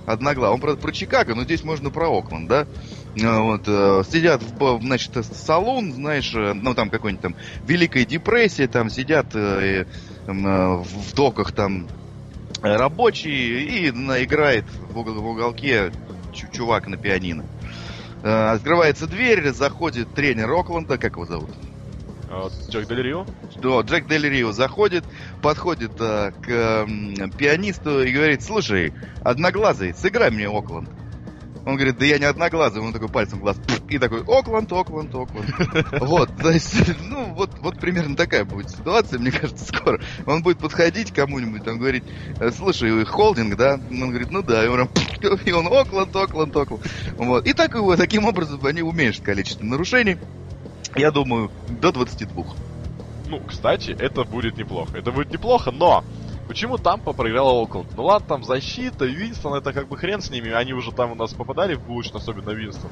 одноглав. 0.06 0.54
Он 0.54 0.60
про, 0.60 0.74
про 0.74 0.92
Чикаго, 0.92 1.34
но 1.34 1.44
здесь 1.44 1.64
можно 1.64 1.90
про 1.90 2.08
Окленд, 2.08 2.48
да? 2.48 2.66
А, 3.22 3.40
вот, 3.40 3.62
э, 3.66 4.02
сидят 4.10 4.42
в, 4.42 4.80
значит, 4.80 5.12
салон, 5.26 5.92
знаешь, 5.92 6.32
э, 6.34 6.54
ну 6.54 6.74
там 6.74 6.90
какой-нибудь 6.90 7.22
там 7.22 7.36
Великая 7.64 8.04
депрессия, 8.04 8.68
там 8.68 8.88
сидят 8.88 9.34
э, 9.34 9.84
э, 10.26 10.32
в 10.32 11.14
доках 11.14 11.52
там 11.52 11.88
рабочие 12.62 13.62
и 13.62 13.88
играет 13.88 14.64
в, 14.90 14.98
угол, 14.98 15.14
в 15.14 15.26
уголке 15.26 15.92
чувак 16.52 16.86
на 16.86 16.96
пианино. 16.96 17.44
Открывается 18.22 19.06
дверь, 19.06 19.50
заходит 19.52 20.14
тренер 20.14 20.52
Окленда, 20.52 20.98
как 20.98 21.12
его 21.12 21.24
зовут? 21.24 21.50
А, 22.28 22.50
Джек 22.68 22.86
Дель 22.86 23.02
Рио? 23.02 23.24
Да, 23.56 23.80
Джек 23.80 24.06
Дель 24.06 24.28
Рио 24.28 24.52
заходит, 24.52 25.04
подходит 25.40 25.92
к 25.94 26.86
пианисту 27.38 28.02
и 28.02 28.12
говорит, 28.12 28.42
слушай, 28.42 28.92
одноглазый, 29.24 29.94
сыграй 29.94 30.30
мне 30.30 30.48
Окленд. 30.48 30.90
Он 31.66 31.76
говорит, 31.76 31.98
да 31.98 32.06
я 32.06 32.18
не 32.18 32.24
одноглазый, 32.24 32.80
он 32.80 32.92
такой 32.92 33.08
пальцем 33.08 33.40
глаз, 33.40 33.56
и 33.88 33.98
такой, 33.98 34.22
Окленд, 34.22 34.72
Окленд, 34.72 35.14
Окленд. 35.14 35.46
Вот, 36.00 36.30
то 36.36 36.50
есть, 36.50 36.74
ну, 37.02 37.34
вот, 37.34 37.50
вот 37.60 37.78
примерно 37.78 38.16
такая 38.16 38.44
будет 38.44 38.70
ситуация, 38.70 39.18
мне 39.18 39.30
кажется, 39.30 39.64
скоро. 39.66 40.00
Он 40.26 40.42
будет 40.42 40.58
подходить 40.58 41.12
кому-нибудь, 41.12 41.64
там, 41.64 41.78
говорить, 41.78 42.04
слушай, 42.56 43.04
холдинг, 43.04 43.56
да? 43.56 43.78
Он 43.90 44.08
говорит, 44.08 44.30
ну 44.30 44.42
да, 44.42 44.64
и 44.64 44.68
он, 44.68 44.88
и 45.44 45.52
он 45.52 45.66
Окленд, 45.66 46.16
Окленд, 46.16 46.56
Окленд. 46.56 46.86
Вот, 47.16 47.46
и 47.46 47.52
так, 47.52 47.76
таким 47.96 48.24
образом 48.24 48.64
они 48.64 48.82
уменьшат 48.82 49.24
количество 49.24 49.64
нарушений. 49.64 50.16
Я 50.96 51.10
думаю, 51.10 51.50
до 51.68 51.92
22. 51.92 52.44
Ну, 53.28 53.40
кстати, 53.46 53.92
это 53.96 54.24
будет 54.24 54.56
неплохо. 54.56 54.98
Это 54.98 55.12
будет 55.12 55.30
неплохо, 55.30 55.70
но 55.70 56.04
Почему 56.50 56.78
Тампа 56.78 57.12
проиграла 57.12 57.62
Окленд? 57.62 57.96
Ну 57.96 58.02
ладно, 58.02 58.26
там 58.26 58.42
защита, 58.42 59.04
Винстон, 59.04 59.54
это 59.54 59.72
как 59.72 59.86
бы 59.86 59.96
хрен 59.96 60.20
с 60.20 60.30
ними, 60.30 60.50
они 60.50 60.72
уже 60.72 60.90
там 60.90 61.12
у 61.12 61.14
нас 61.14 61.32
попадали 61.32 61.76
в 61.76 61.86
булочно, 61.86 62.18
особенно 62.18 62.50
Винстон. 62.50 62.90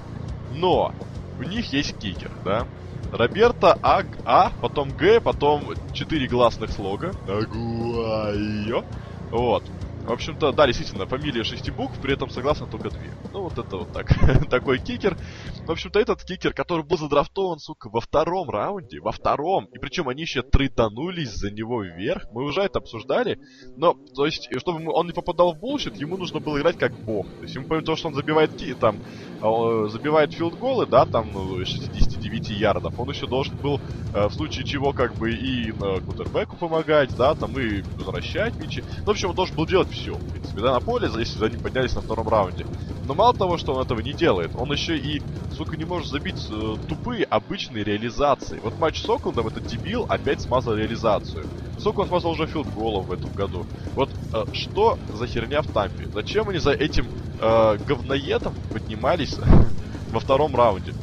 Но 0.55 0.95
у 1.41 1.43
них 1.43 1.73
есть 1.73 1.99
кикер, 1.99 2.31
да? 2.45 2.69
Роберто 3.11 3.77
А, 3.83 4.05
а 4.25 4.53
потом 4.61 4.97
Г, 4.97 5.21
потом 5.21 5.75
четыре 5.93 6.29
гласных 6.29 6.71
слога. 6.71 7.11
Агуайо. 7.27 8.85
Вот. 9.33 9.65
В 10.09 10.13
общем-то, 10.13 10.53
да, 10.53 10.67
действительно, 10.67 11.05
фамилия 11.05 11.45
шести 11.45 11.71
букв, 11.71 12.01
при 12.01 12.15
этом 12.15 12.31
согласно 12.31 12.67
только 12.67 12.89
две. 12.89 13.13
Ну, 13.31 13.43
вот 13.43 13.59
это 13.59 13.77
вот 13.77 13.93
так. 13.93 14.09
Такой 14.51 14.79
кикер. 14.79 15.19
В 15.67 15.71
общем-то, 15.71 16.01
этот 16.01 16.25
кикер, 16.25 16.55
который 16.55 16.83
был 16.83 16.97
задрафтован, 16.97 17.59
сука, 17.59 17.91
во 17.91 18.01
втором 18.01 18.49
раунде, 18.49 19.01
во 19.01 19.13
втором, 19.13 19.67
и 19.67 19.79
причем 19.79 20.09
они 20.09 20.23
еще 20.23 20.41
трейданулись 20.41 21.35
за 21.35 21.51
него 21.51 21.83
вверх, 21.83 22.25
мы 22.33 22.45
уже 22.45 22.63
это 22.63 22.79
обсуждали, 22.79 23.39
но, 23.77 23.99
то 24.15 24.25
есть, 24.25 24.49
чтобы 24.59 24.91
он 24.91 25.07
не 25.09 25.13
попадал 25.13 25.53
в 25.53 25.59
bullshit, 25.59 25.97
ему 25.97 26.17
нужно 26.17 26.41
было 26.41 26.59
играть 26.59 26.79
как 26.79 26.99
бог. 27.05 27.27
То 27.27 27.43
есть, 27.43 27.55
ему 27.55 27.67
помимо 27.67 27.85
того, 27.85 27.97
что 27.97 28.09
он 28.09 28.15
забивает, 28.15 28.51
там, 28.81 28.97
а, 29.43 29.89
забивает 29.89 30.33
филд-голы, 30.33 30.87
да, 30.87 31.05
там, 31.05 31.31
ну, 31.35 31.59
69 31.59 32.49
ярдов, 32.49 32.99
он 32.99 33.11
еще 33.11 33.27
должен 33.27 33.57
был, 33.59 33.79
э, 34.15 34.27
в 34.27 34.33
случае 34.33 34.65
чего, 34.65 34.95
как 34.95 35.15
бы, 35.17 35.33
и 35.33 35.71
на 35.73 36.01
кутербеку 36.01 36.57
помогать, 36.57 37.15
да, 37.15 37.35
там, 37.35 37.59
и 37.61 37.83
возвращать 37.99 38.57
мячи. 38.57 38.83
Ну, 39.01 39.05
в 39.05 39.11
общем, 39.11 39.29
он 39.31 39.37
должен 39.37 39.55
был 39.55 39.67
делать 39.67 39.98
все, 39.99 40.15
в 40.15 40.31
принципе, 40.31 40.61
да, 40.61 40.73
на 40.73 40.81
поле, 40.81 41.09
если 41.19 41.49
ним 41.49 41.61
поднялись 41.61 41.95
на 41.95 42.01
втором 42.01 42.29
раунде. 42.29 42.67
Но 43.07 43.15
мало 43.15 43.35
того, 43.35 43.59
что 43.59 43.75
он 43.75 43.83
этого 43.83 44.01
не 44.01 44.13
делает, 44.13 44.51
он 44.55 44.71
еще 44.73 44.97
и, 44.97 45.23
сука, 45.57 45.77
не 45.77 45.85
может 45.85 46.09
забить 46.09 46.47
э, 46.51 46.77
тупые 46.89 47.25
обычные 47.25 47.85
реализации. 47.85 48.61
Вот 48.63 48.79
матч 48.79 49.03
с 49.03 49.09
Оклендом, 49.09 49.47
этот 49.47 49.67
дебил 49.67 50.07
опять 50.09 50.41
смазал 50.41 50.75
реализацию. 50.75 51.47
Сколько 51.79 52.01
он 52.01 52.09
смазал 52.09 52.33
уже 52.33 52.47
филд-голов 52.47 53.07
в 53.07 53.13
этом 53.13 53.33
году. 53.33 53.67
Вот 53.95 54.11
э, 54.33 54.45
что 54.53 54.99
за 55.13 55.27
херня 55.27 55.63
в 55.63 55.69
Тампе? 55.69 56.07
Зачем 56.13 56.49
они 56.49 56.59
за 56.59 56.73
этим 56.73 57.07
э, 57.41 57.79
говноедом 57.87 58.55
поднимались 58.73 59.37
во 60.13 60.21
втором 60.21 60.55
раунде? 60.55 60.95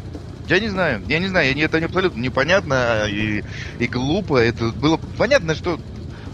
Я 0.47 0.59
не 0.59 0.67
знаю, 0.67 1.01
я 1.07 1.17
не 1.17 1.27
знаю, 1.27 1.57
это 1.57 1.83
абсолютно 1.83 2.21
непонятно 2.21 3.05
и, 3.07 3.43
и 3.79 3.87
глупо. 3.87 4.37
Это 4.37 4.65
было 4.69 4.99
понятно, 5.17 5.55
что, 5.55 5.79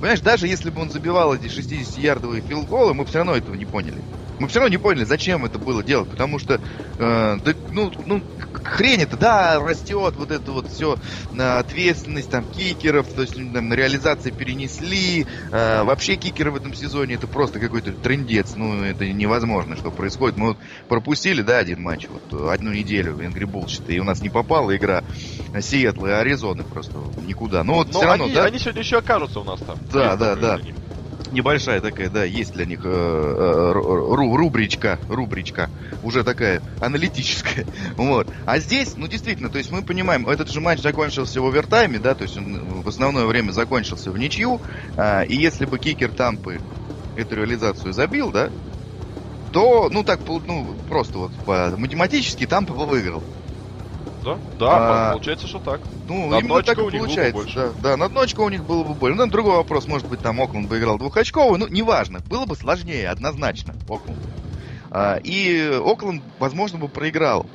понимаешь, 0.02 0.22
даже 0.22 0.48
если 0.48 0.70
бы 0.72 0.82
он 0.82 0.90
забивал 0.90 1.34
эти 1.34 1.48
60-ярдовые 1.48 2.42
филголы, 2.42 2.94
мы 2.94 3.06
все 3.06 3.20
равно 3.20 3.36
этого 3.36 3.56
не 3.56 3.66
поняли. 3.66 4.02
Мы 4.40 4.48
все 4.48 4.60
равно 4.60 4.72
не 4.72 4.80
поняли, 4.80 5.06
зачем 5.06 5.46
это 5.46 5.60
было 5.60 5.84
делать, 5.84 6.10
потому 6.10 6.40
что, 6.40 6.56
э, 6.56 6.60
да, 6.98 7.54
ну, 7.70 7.92
ну, 8.06 8.24
хрень 8.64 9.02
это, 9.02 9.18
да, 9.18 9.60
растет 9.60 10.16
вот 10.16 10.32
это 10.32 10.52
вот 10.52 10.68
все, 10.68 10.98
на 11.32 11.60
ответственность 11.60 12.30
там 12.30 12.46
кикеров, 12.46 13.08
то 13.08 13.22
есть 13.22 13.34
там 13.34 13.74
реализации 13.74 14.32
перенесли, 14.32 15.26
э, 15.52 15.84
вообще 15.84 16.16
кикеры 16.16 16.52
в 16.52 16.56
этом 16.56 16.74
сезоне 16.74 17.16
это 17.16 17.28
просто 17.28 17.60
какой-то 17.60 17.94
трендец, 17.94 18.56
ну, 18.56 18.84
это 18.84 19.08
невозможно, 19.08 19.76
что 19.76 19.92
происходит. 19.92 20.38
Мы 20.38 20.50
вот 20.50 20.58
пропустили, 20.88 21.42
да, 21.42 21.58
один 21.58 21.82
матч, 21.82 22.08
вот 22.10 22.22
одну 22.50 22.72
неделю 22.72 23.16
в 23.16 23.20
Angry 23.20 23.46
Bullshit, 23.46 23.94
и 23.94 24.00
у 24.00 24.04
нас 24.04 24.22
не 24.22 24.30
попала 24.30 24.76
игра 24.76 25.04
Сиэтла 25.60 26.08
и 26.08 26.12
Аризоны 26.12 26.64
просто 26.64 26.98
никуда. 27.26 27.64
Ну, 27.64 27.76
вот 27.76 27.88
Но 27.88 28.00
все 28.00 28.08
равно, 28.08 28.26
они, 28.26 28.34
да? 28.34 28.46
они 28.46 28.60
сегодня 28.60 28.82
еще 28.82 28.98
окажутся 28.98 29.40
у 29.40 29.44
нас 29.44 29.60
там. 29.62 29.78
Да, 29.92 30.16
да, 30.16 30.36
да. 30.36 30.60
Небольшая 31.32 31.80
такая, 31.80 32.10
да, 32.10 32.26
есть 32.26 32.52
для 32.52 32.66
них 32.66 32.82
э, 32.84 32.90
э, 32.90 33.72
ру, 33.72 34.36
рубричка, 34.36 35.00
рубричка, 35.08 35.70
уже 36.02 36.26
такая 36.26 36.62
аналитическая, 36.82 37.66
вот. 37.98 38.28
А 38.46 38.60
здесь, 38.60 38.98
ну 38.98 39.08
действительно, 39.08 39.50
то 39.50 39.58
есть 39.58 39.72
мы 39.72 39.82
понимаем, 39.82 40.28
этот 40.28 40.50
же 40.50 40.60
матч 40.60 40.82
закончился 40.82 41.40
в 41.42 41.46
овертайме, 41.46 42.00
да, 42.00 42.16
то 42.16 42.24
есть 42.24 42.36
он 42.38 42.82
в 42.84 42.88
основное 42.90 43.26
время 43.28 43.52
закончился 43.52 44.12
в 44.12 44.18
ничью, 44.18 44.62
э, 44.98 45.26
и 45.26 45.38
если 45.38 45.66
бы 45.66 45.80
кикер 45.80 46.12
Тампы 46.14 46.64
эту 47.16 47.36
реализацию 47.36 47.94
забил, 47.94 48.32
да, 48.34 48.52
то, 49.52 49.90
ну 49.90 50.04
так, 50.04 50.22
ну 50.28 50.82
просто 50.88 51.18
вот 51.20 51.34
по 51.46 51.74
математически 51.78 52.46
Тампа 52.46 52.74
бы 52.74 52.88
выиграл. 52.88 53.26
Да, 54.24 54.40
да, 54.60 55.10
а, 55.10 55.12
получается, 55.12 55.48
что 55.48 55.60
так. 55.60 55.82
Ну, 56.08 56.30
на 56.30 56.40
именно 56.40 56.62
так 56.62 56.78
и 56.78 56.90
получается. 56.92 57.74
Да, 57.78 57.90
да, 57.92 57.98
на 57.98 58.06
одно 58.06 58.22
очко 58.22 58.44
у 58.44 58.50
них 58.50 58.64
было 58.64 58.84
бы 58.84 58.94
больше. 58.94 59.18
Ну, 59.18 59.28
другой 59.28 59.56
вопрос, 59.56 59.88
может 59.88 60.08
быть, 60.08 60.22
там 60.22 60.40
Окленд 60.42 60.70
бы 60.70 60.78
играл 60.78 60.98
двухочковый, 60.98 61.60
ну, 61.60 61.68
неважно. 61.68 62.20
Было 62.30 62.46
бы 62.46 62.56
сложнее, 62.56 63.10
однозначно, 63.10 63.74
Окленд. 63.88 64.20
А, 64.92 65.18
и 65.24 65.80
Окленд, 65.84 66.24
возможно, 66.40 66.80
бы 66.80 66.88
проиграл. 66.90 67.46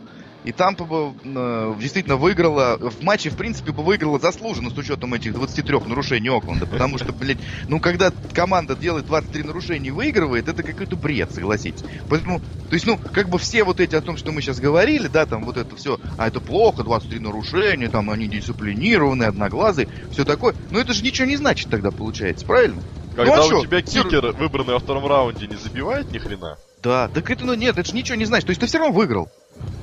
И 0.47 0.53
Тампа 0.53 0.85
бы 0.85 1.13
э, 1.25 1.75
действительно 1.81 2.17
выиграла, 2.17 2.79
в 2.79 3.03
матче, 3.03 3.31
в 3.31 3.37
принципе, 3.37 3.73
бы 3.73 3.83
выиграла 3.83 4.21
заслуженно 4.21 4.71
с 4.71 4.79
учетом 4.79 5.13
этих 5.13 5.35
23 5.35 5.81
нарушений 5.87 6.29
Окленда. 6.29 6.67
Потому 6.67 6.99
что, 6.99 7.13
блядь, 7.13 7.39
ну 7.69 7.81
когда 7.81 8.13
команда 8.33 8.77
делает 8.77 9.07
23 9.07 9.43
нарушения 9.43 9.89
и 9.89 9.91
выигрывает, 9.91 10.49
это 10.49 10.63
какой-то 10.63 10.95
бред, 10.95 11.33
согласитесь. 11.33 11.83
Поэтому, 12.09 12.39
то 12.39 12.75
есть, 12.75 12.87
ну, 12.87 12.97
как 12.97 13.29
бы 13.29 13.39
все 13.39 13.65
вот 13.65 13.81
эти 13.81 13.97
о 13.97 14.01
том, 14.01 14.17
что 14.17 14.31
мы 14.31 14.41
сейчас 14.41 14.61
говорили, 14.61 15.09
да, 15.09 15.27
там 15.27 15.45
вот 15.45 15.57
это 15.57 15.75
все, 15.75 15.99
а 16.17 16.29
это 16.29 16.39
плохо, 16.39 16.85
23 16.85 17.19
нарушения, 17.19 17.89
там 17.89 18.09
они 18.09 18.29
дисциплинированные, 18.29 19.31
одноглазые, 19.31 19.89
все 20.13 20.25
такое. 20.25 20.55
Но 20.71 20.79
это 20.79 20.93
же 20.93 21.03
ничего 21.03 21.27
не 21.27 21.37
значит 21.37 21.71
тогда, 21.71 21.91
получается, 21.91 22.47
правильно? 22.47 22.81
Когда 23.17 23.37
ну, 23.37 23.57
а 23.57 23.59
у 23.59 23.65
тебя 23.65 23.83
кикер, 23.83 24.31
выбранный 24.33 24.75
во 24.75 24.79
втором 24.79 25.09
раунде, 25.09 25.49
не 25.49 25.57
забивает 25.57 26.13
ни 26.13 26.19
хрена? 26.19 26.57
Да, 26.83 27.09
так 27.09 27.29
это, 27.31 27.45
ну 27.45 27.55
нет, 27.55 27.77
это 27.77 27.89
же 27.89 27.97
ничего 27.97 28.15
не 28.17 28.27
значит. 28.27 28.47
То 28.47 28.51
есть 28.51 28.61
ты 28.61 28.67
все 28.69 28.79
равно 28.79 28.95
выиграл. 28.95 29.29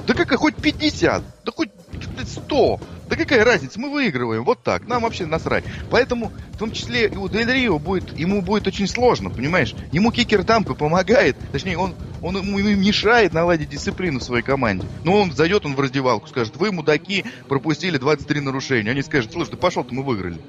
Да 0.05 0.13
какая, 0.13 0.37
хоть 0.37 0.55
50, 0.55 1.23
да 1.45 1.51
хоть 1.51 1.69
100. 2.25 2.79
Да 3.09 3.15
какая 3.15 3.43
разница, 3.45 3.79
мы 3.79 3.91
выигрываем, 3.91 4.43
вот 4.43 4.63
так, 4.63 4.87
нам 4.87 5.03
вообще 5.03 5.25
насрать. 5.25 5.63
Поэтому, 5.91 6.31
в 6.53 6.57
том 6.57 6.71
числе 6.71 7.07
и 7.07 7.15
у 7.15 7.29
Дель 7.29 7.51
Рио 7.51 7.79
будет, 7.79 8.17
ему 8.17 8.41
будет 8.41 8.67
очень 8.67 8.87
сложно, 8.87 9.29
понимаешь? 9.29 9.75
Ему 9.91 10.11
кикер 10.11 10.43
Тампы 10.43 10.73
помогает, 10.73 11.37
точнее, 11.51 11.77
он, 11.77 11.95
он 12.21 12.37
ему 12.37 12.57
мешает 12.59 13.33
наладить 13.33 13.69
дисциплину 13.69 14.19
в 14.19 14.23
своей 14.23 14.43
команде. 14.43 14.87
Но 15.03 15.21
он 15.21 15.31
зайдет, 15.31 15.65
он 15.65 15.75
в 15.75 15.79
раздевалку, 15.79 16.27
скажет, 16.27 16.57
вы, 16.57 16.71
мудаки, 16.71 17.25
пропустили 17.47 17.97
23 17.97 18.41
нарушения. 18.41 18.91
Они 18.91 19.01
скажут, 19.03 19.31
слушай, 19.31 19.51
ты 19.51 19.57
пошел-то, 19.57 19.93
мы 19.93 20.03
выиграли. 20.03 20.39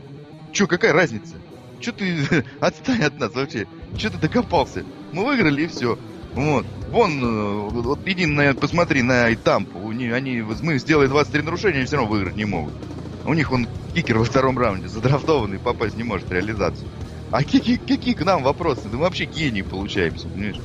Че, 0.52 0.66
какая 0.66 0.92
разница? 0.92 1.34
Че 1.80 1.92
ты 1.92 2.44
отстань 2.60 3.02
от 3.02 3.18
нас 3.18 3.34
вообще? 3.34 3.66
Че 3.96 4.10
ты 4.10 4.18
докопался? 4.18 4.84
Мы 5.12 5.24
выиграли 5.24 5.64
и 5.64 5.66
все. 5.66 5.98
Вот. 6.34 6.66
Вон, 6.90 7.22
э, 7.22 7.70
вот 7.70 8.00
иди 8.06 8.26
на, 8.26 8.54
посмотри 8.54 9.02
на 9.02 9.32
Итампу. 9.32 9.78
У 9.78 9.92
них, 9.92 10.12
они, 10.12 10.42
мы 10.62 10.78
сделали 10.78 11.06
23 11.06 11.42
нарушения, 11.42 11.78
они 11.78 11.86
все 11.86 11.96
равно 11.96 12.10
выиграть 12.10 12.36
не 12.36 12.44
могут. 12.44 12.74
У 13.24 13.34
них 13.34 13.50
он 13.52 13.66
кикер 13.94 14.18
во 14.18 14.24
втором 14.24 14.58
раунде, 14.58 14.88
задрафтованный, 14.88 15.58
попасть 15.58 15.96
не 15.96 16.02
может 16.02 16.28
в 16.28 16.32
реализацию. 16.32 16.88
А 17.30 17.38
какие, 17.38 17.76
какие 17.76 18.14
к 18.14 18.24
нам 18.24 18.42
вопросы? 18.42 18.82
Да 18.84 18.96
мы 18.96 19.04
вообще 19.04 19.24
гений 19.24 19.62
получаемся, 19.62 20.28
понимаешь? 20.28 20.60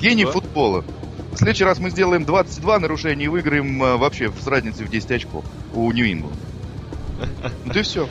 Гений 0.00 0.24
да? 0.24 0.32
футбола. 0.32 0.84
В 1.32 1.38
следующий 1.38 1.64
раз 1.64 1.78
мы 1.78 1.90
сделаем 1.90 2.24
22 2.24 2.80
нарушения 2.80 3.24
и 3.24 3.28
выиграем 3.28 3.82
э, 3.82 3.96
вообще 3.96 4.30
с 4.30 4.46
разницей 4.46 4.86
в 4.86 4.90
10 4.90 5.10
очков 5.10 5.44
у 5.74 5.90
Нью-Ингланда. 5.90 6.38
Ну 7.64 7.72
и 7.72 7.82
все. 7.82 8.08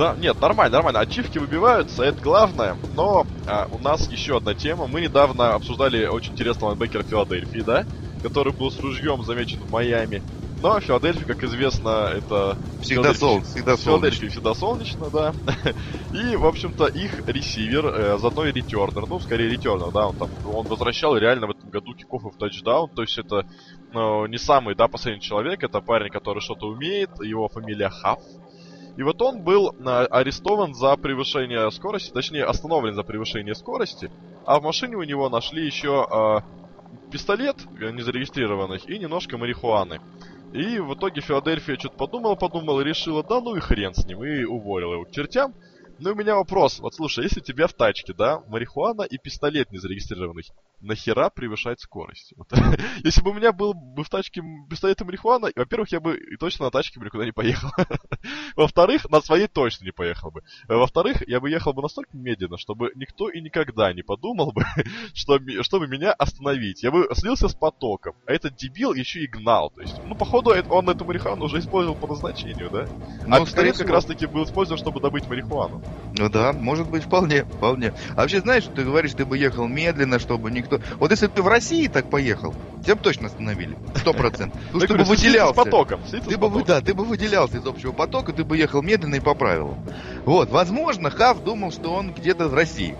Да, 0.00 0.16
нет, 0.18 0.40
нормально, 0.40 0.78
нормально. 0.78 1.00
Ачивки 1.00 1.36
выбиваются, 1.36 2.04
это 2.04 2.22
главное. 2.22 2.74
Но 2.94 3.26
а, 3.46 3.68
у 3.70 3.78
нас 3.78 4.10
еще 4.10 4.38
одна 4.38 4.54
тема. 4.54 4.86
Мы 4.86 5.02
недавно 5.02 5.52
обсуждали 5.52 6.06
очень 6.06 6.32
интересного 6.32 6.74
бекера 6.74 7.02
Филадельфии, 7.02 7.60
да? 7.60 7.84
Который 8.22 8.54
был 8.54 8.70
с 8.70 8.80
ружьем 8.80 9.22
замечен 9.24 9.58
в 9.58 9.70
Майами. 9.70 10.22
Но 10.62 10.80
Филадельфия, 10.80 11.26
как 11.26 11.44
известно, 11.44 12.12
это... 12.16 12.56
Всегда 12.80 13.12
солнечно. 13.12 13.50
Всегда 13.50 13.76
Филадельфия 13.76 14.30
всегда 14.30 14.54
солнечно, 14.54 15.10
да. 15.10 15.34
И, 16.14 16.34
в 16.34 16.46
общем-то, 16.46 16.86
их 16.86 17.28
ресивер, 17.28 17.86
э, 17.86 18.18
заодно 18.18 18.46
и 18.46 18.52
ретернер, 18.52 19.06
ну, 19.06 19.20
скорее 19.20 19.50
ретернер, 19.50 19.90
да, 19.92 20.06
он 20.08 20.16
там, 20.16 20.30
он 20.46 20.66
возвращал 20.66 21.14
реально 21.16 21.46
в 21.46 21.50
этом 21.50 21.68
году 21.68 21.94
киков 21.94 22.22
в 22.22 22.38
тачдаун, 22.38 22.88
то 22.90 23.02
есть 23.02 23.16
это 23.18 23.46
ну, 23.92 24.26
не 24.26 24.38
самый, 24.38 24.74
да, 24.74 24.88
последний 24.88 25.22
человек, 25.22 25.62
это 25.62 25.80
парень, 25.80 26.10
который 26.10 26.40
что-то 26.40 26.66
умеет, 26.66 27.10
его 27.22 27.48
фамилия 27.48 27.88
Хафф, 27.90 28.20
и 28.96 29.02
вот 29.02 29.20
он 29.22 29.42
был 29.42 29.74
а, 29.84 30.06
арестован 30.06 30.74
за 30.74 30.96
превышение 30.96 31.70
скорости, 31.70 32.10
точнее 32.10 32.44
остановлен 32.44 32.94
за 32.94 33.02
превышение 33.02 33.54
скорости, 33.54 34.10
а 34.44 34.60
в 34.60 34.62
машине 34.62 34.96
у 34.96 35.02
него 35.02 35.28
нашли 35.28 35.64
еще 35.64 36.06
э, 36.10 37.10
пистолет 37.10 37.56
незарегистрированных 37.78 38.88
и 38.88 38.98
немножко 38.98 39.38
марихуаны. 39.38 40.00
И 40.52 40.78
в 40.80 40.94
итоге 40.94 41.20
Филадельфия 41.20 41.76
что-то 41.78 41.96
подумала, 41.96 42.34
подумала 42.34 42.80
решила, 42.80 43.22
да 43.22 43.40
ну 43.40 43.54
и 43.54 43.60
хрен 43.60 43.94
с 43.94 44.04
ним, 44.06 44.24
и 44.24 44.44
уволила 44.44 44.94
его 44.94 45.04
к 45.04 45.10
чертям. 45.12 45.54
Ну, 46.00 46.12
у 46.12 46.14
меня 46.14 46.34
вопрос. 46.34 46.80
Вот 46.80 46.94
слушай, 46.94 47.24
если 47.24 47.40
у 47.40 47.44
тебя 47.44 47.66
в 47.66 47.74
тачке, 47.74 48.14
да, 48.14 48.40
марихуана 48.48 49.02
и 49.02 49.18
пистолет 49.18 49.70
незарегистрированный, 49.70 50.44
нахера 50.80 51.28
превышать 51.28 51.78
скорость? 51.80 52.32
Вот. 52.36 52.48
если 53.04 53.20
бы 53.20 53.32
у 53.32 53.34
меня 53.34 53.52
был 53.52 53.74
бы 53.74 54.02
в 54.02 54.08
тачке 54.08 54.42
пистолет 54.70 54.98
и 55.02 55.04
марихуана, 55.04 55.50
во-первых, 55.54 55.92
я 55.92 56.00
бы 56.00 56.18
точно 56.38 56.66
на 56.66 56.70
тачке 56.70 56.98
бы 56.98 57.04
никуда 57.04 57.26
не 57.26 57.32
поехал. 57.32 57.70
Во-вторых, 58.56 59.10
на 59.10 59.20
своей 59.20 59.46
точно 59.46 59.84
не 59.84 59.90
поехал 59.90 60.30
бы. 60.30 60.42
Во-вторых, 60.68 61.22
я 61.28 61.38
бы 61.38 61.50
ехал 61.50 61.74
бы 61.74 61.82
настолько 61.82 62.16
медленно, 62.16 62.56
чтобы 62.56 62.92
никто 62.94 63.28
и 63.28 63.42
никогда 63.42 63.92
не 63.92 64.02
подумал 64.02 64.52
бы, 64.52 64.62
что, 65.14 65.38
чтобы 65.62 65.86
меня 65.86 66.12
остановить. 66.12 66.82
Я 66.82 66.92
бы 66.92 67.08
слился 67.12 67.48
с 67.48 67.54
потоком. 67.54 68.14
А 68.26 68.32
этот 68.32 68.56
дебил 68.56 68.94
еще 68.94 69.20
и 69.20 69.26
гнал. 69.26 69.70
То 69.70 69.82
есть, 69.82 70.00
ну, 70.06 70.14
походу, 70.14 70.54
он 70.70 70.88
эту 70.88 71.04
марихуану 71.04 71.44
уже 71.44 71.58
использовал 71.58 71.94
по 71.94 72.06
назначению, 72.06 72.70
да? 72.70 72.88
Ну, 73.26 73.36
а 73.36 73.44
пистолет 73.44 73.76
как 73.76 73.90
раз 73.90 74.06
таки 74.06 74.24
был 74.24 74.44
использован, 74.44 74.78
чтобы 74.78 75.00
добыть 75.00 75.28
марихуану. 75.28 75.82
Ну 76.12 76.28
да, 76.28 76.52
может 76.52 76.88
быть, 76.88 77.04
вполне, 77.04 77.44
вполне. 77.44 77.92
А 78.16 78.22
вообще, 78.22 78.40
знаешь, 78.40 78.64
ты 78.74 78.84
говоришь, 78.84 79.12
ты 79.12 79.24
бы 79.24 79.38
ехал 79.38 79.68
медленно, 79.68 80.18
чтобы 80.18 80.50
никто... 80.50 80.80
Вот 80.98 81.10
если 81.10 81.26
бы 81.26 81.32
ты 81.32 81.42
в 81.42 81.48
России 81.48 81.86
так 81.86 82.10
поехал, 82.10 82.52
тебя 82.84 82.96
бы 82.96 83.00
точно 83.00 83.28
остановили. 83.28 83.76
Сто 83.96 84.12
процентов. 84.12 84.60
Ну, 84.72 84.80
ты 84.80 84.94
бы 84.96 85.04
выделялся. 85.04 85.54
потоком. 85.54 86.00
Ты 86.10 86.36
бы, 86.36 86.64
да, 86.64 86.80
ты 86.80 86.94
бы 86.94 87.04
выделялся 87.04 87.58
из 87.58 87.66
общего 87.66 87.92
потока, 87.92 88.32
ты 88.32 88.44
бы 88.44 88.56
ехал 88.56 88.82
медленно 88.82 89.16
и 89.16 89.20
по 89.20 89.34
правилам. 89.34 89.78
Вот, 90.24 90.50
возможно, 90.50 91.10
Хав 91.10 91.42
думал, 91.44 91.70
что 91.70 91.92
он 91.92 92.12
где-то 92.12 92.48
в 92.48 92.54
России. 92.54 92.96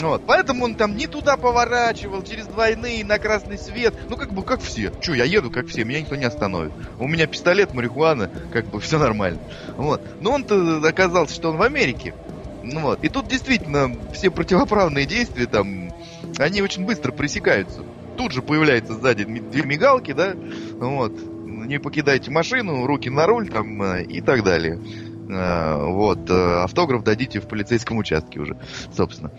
Вот, 0.00 0.22
поэтому 0.26 0.64
он 0.64 0.74
там 0.74 0.96
не 0.96 1.06
туда 1.06 1.36
поворачивал, 1.36 2.22
через 2.22 2.46
двойные, 2.46 3.04
на 3.04 3.18
красный 3.18 3.58
свет. 3.58 3.94
Ну, 4.08 4.16
как 4.16 4.32
бы, 4.32 4.42
как 4.42 4.60
все. 4.60 4.92
Че, 5.00 5.14
я 5.14 5.24
еду, 5.24 5.50
как 5.50 5.66
все, 5.66 5.84
меня 5.84 6.00
никто 6.00 6.14
не 6.16 6.24
остановит. 6.24 6.72
У 6.98 7.08
меня 7.08 7.26
пистолет, 7.26 7.74
марихуана, 7.74 8.30
как 8.52 8.66
бы, 8.66 8.80
все 8.80 8.98
нормально. 8.98 9.40
Вот. 9.76 10.00
Но 10.20 10.32
он-то 10.32 10.80
оказался, 10.86 11.34
что 11.34 11.50
он 11.50 11.56
в 11.56 11.62
Америке. 11.62 12.14
Ну 12.62 12.80
вот. 12.80 13.02
И 13.02 13.08
тут 13.08 13.28
действительно 13.28 13.96
все 14.12 14.30
противоправные 14.30 15.06
действия 15.06 15.46
там, 15.46 15.90
они 16.38 16.62
очень 16.62 16.84
быстро 16.84 17.12
пресекаются. 17.12 17.82
Тут 18.16 18.32
же 18.32 18.42
появляется 18.42 18.94
сзади 18.94 19.24
две 19.24 19.62
мигалки, 19.62 20.12
да, 20.12 20.34
вот. 20.74 21.12
Не 21.46 21.78
покидайте 21.78 22.30
машину, 22.30 22.86
руки 22.86 23.10
на 23.10 23.26
руль 23.26 23.48
там 23.48 23.82
э, 23.82 24.02
и 24.04 24.20
так 24.22 24.42
далее. 24.42 24.80
Э, 25.28 25.84
вот, 25.84 26.30
э, 26.30 26.62
автограф 26.62 27.04
дадите 27.04 27.40
в 27.40 27.46
полицейском 27.46 27.98
участке 27.98 28.40
уже, 28.40 28.56
собственно. 28.96 29.30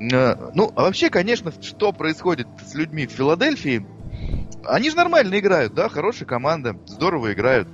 Э, 0.00 0.50
ну, 0.54 0.72
а 0.76 0.82
вообще, 0.82 1.10
конечно, 1.10 1.52
что 1.62 1.92
происходит 1.92 2.46
с 2.64 2.74
людьми 2.74 3.06
в 3.06 3.12
Филадельфии, 3.12 3.86
они 4.64 4.90
же 4.90 4.96
нормально 4.96 5.38
играют, 5.38 5.74
да, 5.74 5.88
хорошая 5.88 6.26
команда, 6.26 6.76
здорово 6.86 7.32
играют. 7.32 7.68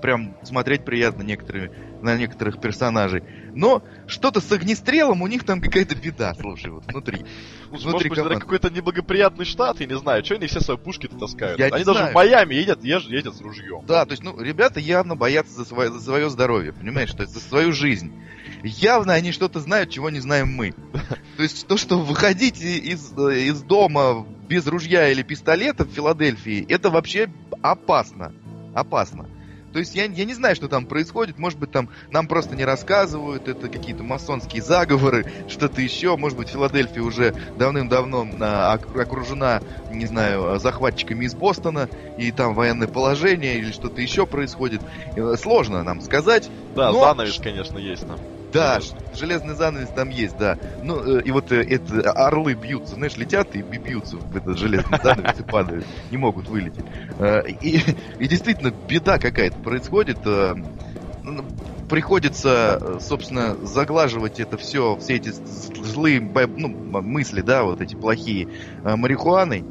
Прям 0.00 0.36
смотреть 0.42 0.84
приятно 0.84 1.22
некоторые, 1.22 1.70
на 2.02 2.16
некоторых 2.16 2.60
персонажей. 2.60 3.22
Но 3.54 3.82
что-то 4.06 4.40
с 4.40 4.50
огнестрелом 4.50 5.22
у 5.22 5.26
них 5.28 5.44
там 5.44 5.60
какая-то 5.60 5.94
беда, 5.94 6.34
слушай, 6.34 6.70
вот 6.70 6.84
внутри. 6.86 7.24
Может 7.70 7.86
внутри 7.86 8.10
быть, 8.10 8.18
это 8.18 8.40
какой-то 8.40 8.70
неблагоприятный 8.70 9.44
штат, 9.44 9.80
я 9.80 9.86
не 9.86 9.96
знаю, 9.96 10.24
что 10.24 10.34
они 10.34 10.46
все 10.46 10.60
свои 10.60 10.76
пушки-то 10.76 11.16
таскают. 11.18 11.58
Я 11.58 11.66
они 11.66 11.84
даже 11.84 11.98
знаю. 11.98 12.12
в 12.12 12.14
Майами 12.14 12.54
едят, 12.54 12.82
едят 12.82 13.34
с 13.34 13.40
ружьем. 13.40 13.84
Да, 13.86 14.04
то 14.04 14.12
есть, 14.12 14.22
ну, 14.24 14.38
ребята 14.40 14.80
явно 14.80 15.14
боятся 15.14 15.52
за 15.52 15.64
свое, 15.64 15.90
за 15.90 16.00
свое 16.00 16.30
здоровье, 16.30 16.72
понимаешь, 16.72 17.12
то 17.12 17.22
есть 17.22 17.34
за 17.34 17.40
свою 17.40 17.72
жизнь. 17.72 18.12
Явно 18.62 19.14
они 19.14 19.32
что-то 19.32 19.60
знают, 19.60 19.90
чего 19.90 20.10
не 20.10 20.20
знаем 20.20 20.48
мы. 20.48 20.74
То 21.36 21.42
есть 21.42 21.66
то, 21.66 21.76
что 21.76 21.98
выходить 21.98 22.60
из, 22.60 23.12
из 23.12 23.62
дома 23.62 24.26
без 24.48 24.66
ружья 24.66 25.08
или 25.08 25.22
пистолета 25.22 25.84
в 25.84 25.90
Филадельфии, 25.90 26.64
это 26.68 26.90
вообще 26.90 27.28
опасно. 27.62 28.32
Опасно. 28.74 29.28
То 29.72 29.78
есть 29.78 29.94
я, 29.94 30.04
я 30.04 30.24
не 30.24 30.34
знаю, 30.34 30.54
что 30.54 30.68
там 30.68 30.84
происходит. 30.84 31.38
Может 31.38 31.58
быть, 31.58 31.72
там 31.72 31.88
нам 32.10 32.26
просто 32.26 32.54
не 32.54 32.64
рассказывают, 32.64 33.48
это 33.48 33.68
какие-то 33.68 34.02
масонские 34.02 34.62
заговоры, 34.62 35.30
что-то 35.48 35.80
еще. 35.80 36.16
Может 36.16 36.36
быть, 36.36 36.48
Филадельфия 36.48 37.02
уже 37.02 37.34
давным-давно 37.56 38.28
а, 38.40 38.74
окружена, 38.74 39.62
не 39.90 40.06
знаю, 40.06 40.58
захватчиками 40.58 41.24
из 41.24 41.34
Бостона, 41.34 41.88
и 42.18 42.30
там 42.32 42.54
военное 42.54 42.88
положение 42.88 43.56
или 43.56 43.72
что-то 43.72 44.00
еще 44.02 44.26
происходит. 44.26 44.82
Э, 45.16 45.36
сложно 45.40 45.82
нам 45.82 46.00
сказать. 46.02 46.50
Да, 46.76 46.92
но... 46.92 47.00
занавес, 47.00 47.38
конечно, 47.42 47.78
есть 47.78 48.06
там. 48.06 48.18
Да, 48.52 48.80
железный 49.14 49.54
занавес 49.54 49.88
там 49.90 50.10
есть, 50.10 50.36
да. 50.38 50.56
Ну, 50.82 51.18
э, 51.18 51.22
и 51.22 51.30
вот 51.30 51.50
э, 51.52 51.62
это 51.62 52.10
орлы 52.12 52.54
бьются, 52.54 52.94
знаешь, 52.94 53.16
летят 53.16 53.54
и 53.54 53.62
бьются 53.62 54.16
в 54.16 54.36
этот 54.36 54.58
железный 54.58 54.98
занавес 55.02 55.40
и 55.40 55.42
падают. 55.42 55.86
Не 56.10 56.18
могут 56.18 56.48
вылететь. 56.48 56.84
Э, 57.18 57.42
и, 57.48 57.80
и 58.18 58.28
действительно, 58.28 58.72
беда 58.88 59.18
какая-то 59.18 59.58
происходит. 59.58 60.18
Ну, 60.24 61.44
приходится, 61.88 62.98
собственно, 63.00 63.54
заглаживать 63.64 64.40
это 64.40 64.56
все, 64.56 64.96
все 64.96 65.16
эти 65.16 65.30
злые 65.30 66.20
ну, 66.20 66.68
мысли, 66.68 67.42
да, 67.42 67.62
вот 67.62 67.80
эти 67.80 67.94
плохие, 67.94 68.48
марихуаной, 68.82 69.62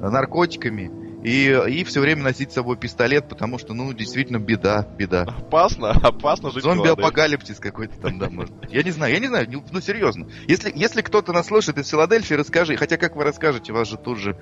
наркотиками 0.00 1.01
и, 1.22 1.46
и 1.68 1.84
все 1.84 2.00
время 2.00 2.22
носить 2.22 2.50
с 2.50 2.54
собой 2.54 2.76
пистолет, 2.76 3.28
потому 3.28 3.58
что, 3.58 3.74
ну, 3.74 3.92
действительно, 3.92 4.38
беда, 4.38 4.86
беда. 4.98 5.22
Опасно, 5.22 5.90
опасно 6.02 6.50
жить 6.50 6.64
Зомби-апокалипсис 6.64 7.58
какой-то 7.58 7.98
там, 8.00 8.18
да, 8.18 8.28
может. 8.28 8.52
Я 8.68 8.82
не 8.82 8.90
знаю, 8.90 9.12
я 9.12 9.20
не 9.20 9.28
знаю, 9.28 9.46
ну, 9.70 9.80
серьезно. 9.80 10.28
Если, 10.48 10.72
если 10.74 11.02
кто-то 11.02 11.32
нас 11.32 11.46
слышит 11.46 11.78
из 11.78 11.88
Филадельфии, 11.88 12.34
расскажи. 12.34 12.76
Хотя, 12.76 12.96
как 12.96 13.14
вы 13.16 13.24
расскажете, 13.24 13.72
вас 13.72 13.88
же 13.88 13.96
тут 13.96 14.18
же... 14.18 14.36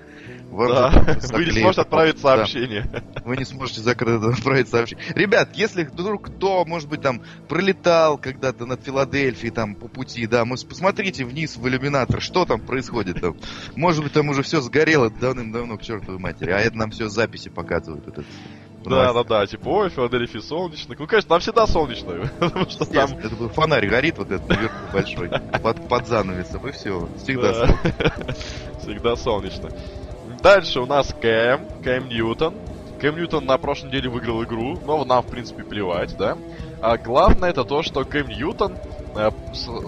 Да, 0.50 0.90
вы 1.32 1.44
не 1.44 1.52
сможете 1.52 1.80
отправить 1.82 2.18
сообщение. 2.18 2.88
Да. 2.92 3.22
Вы 3.24 3.36
не 3.36 3.44
сможете 3.44 3.80
закрыть, 3.80 4.22
отправить 4.22 4.68
сообщение. 4.68 5.04
Ребят, 5.14 5.50
если 5.54 5.84
вдруг 5.84 6.26
кто, 6.26 6.64
может 6.64 6.88
быть, 6.88 7.02
там, 7.02 7.22
пролетал 7.48 8.18
когда-то 8.18 8.66
над 8.66 8.84
Филадельфией, 8.84 9.52
там, 9.52 9.74
по 9.74 9.88
пути, 9.88 10.26
да, 10.26 10.44
может, 10.44 10.68
посмотрите 10.68 11.24
вниз 11.24 11.56
в 11.56 11.66
иллюминатор, 11.68 12.20
что 12.20 12.44
там 12.44 12.60
происходит 12.60 13.20
там. 13.20 13.36
Может 13.76 14.02
быть, 14.02 14.12
там 14.12 14.28
уже 14.28 14.42
все 14.42 14.60
сгорело 14.60 15.10
давным-давно 15.10 15.78
к 15.78 15.82
чертовой 15.82 16.18
матери, 16.18 16.50
а 16.50 16.58
это 16.58 16.76
нам 16.76 16.90
все 16.90 17.08
записи 17.08 17.48
показывают. 17.48 18.08
Этот, 18.08 18.26
да, 18.84 19.12
да, 19.12 19.24
да, 19.24 19.46
типа, 19.46 19.68
ой, 19.68 19.90
Филадельфия 19.90 20.40
солнечно. 20.40 20.94
Ну, 20.98 21.06
конечно, 21.06 21.28
там 21.28 21.40
всегда 21.40 21.66
солнечно. 21.66 22.30
Потому 22.40 22.68
что 22.68 22.86
там... 22.86 23.10
Это 23.18 23.36
был 23.36 23.48
фонарь 23.50 23.86
горит 23.86 24.16
вот 24.16 24.30
этот 24.30 24.48
наверху 24.48 24.74
большой, 24.92 25.28
под, 25.28 25.88
под 25.88 26.06
занавесом, 26.06 26.66
и 26.66 26.72
все. 26.72 27.08
Всегда 27.22 27.54
солнечно. 27.54 28.34
Всегда 28.80 29.16
солнечно. 29.16 29.70
Дальше 30.42 30.80
у 30.80 30.86
нас 30.86 31.14
Кэм, 31.20 31.66
Кэм 31.82 32.08
Ньютон. 32.08 32.54
Кэм 32.98 33.16
Ньютон 33.16 33.44
на 33.44 33.58
прошлой 33.58 33.88
неделе 33.88 34.08
выиграл 34.08 34.42
игру, 34.44 34.78
но 34.86 35.04
нам, 35.04 35.22
в 35.22 35.26
принципе, 35.26 35.64
плевать, 35.64 36.16
да. 36.16 36.38
А 36.80 36.96
главное 36.96 37.50
это 37.50 37.64
то, 37.64 37.82
что 37.82 38.04
Кэм 38.04 38.28
Ньютон 38.28 38.78
э, 39.16 39.30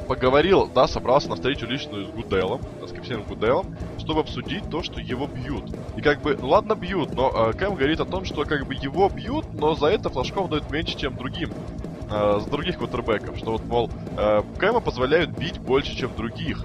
поговорил, 0.07 0.67
да, 0.67 0.87
собрался 0.87 1.31
на 1.31 1.37
встречу 1.37 1.65
личную 1.65 2.05
с 2.05 2.11
Гуделом, 2.11 2.61
с 2.87 2.93
капитаном 2.93 3.25
Гуделом, 3.25 3.75
чтобы 3.99 4.21
обсудить 4.21 4.69
то, 4.69 4.83
что 4.83 5.01
его 5.01 5.27
бьют. 5.27 5.65
И 5.97 6.03
как 6.03 6.21
бы, 6.21 6.37
ну 6.39 6.49
ладно 6.49 6.75
бьют, 6.75 7.15
но 7.15 7.31
э, 7.31 7.53
Кэм 7.55 7.75
говорит 7.75 8.01
о 8.01 8.05
том, 8.05 8.27
что 8.27 8.45
как 8.45 8.67
бы 8.67 8.75
его 8.75 9.09
бьют, 9.09 9.47
но 9.55 9.75
за 9.75 9.87
это 9.87 10.11
флажков 10.11 10.51
дают 10.51 10.71
меньше, 10.71 10.99
чем 10.99 11.17
другим. 11.17 11.51
Э, 12.11 12.41
с 12.43 12.45
других 12.45 12.77
квотербеков, 12.77 13.39
что 13.39 13.53
вот, 13.53 13.65
мол, 13.65 13.91
э, 14.19 14.43
Кэма 14.59 14.81
позволяют 14.81 15.31
бить 15.31 15.59
больше, 15.59 15.97
чем 15.97 16.15
других. 16.15 16.63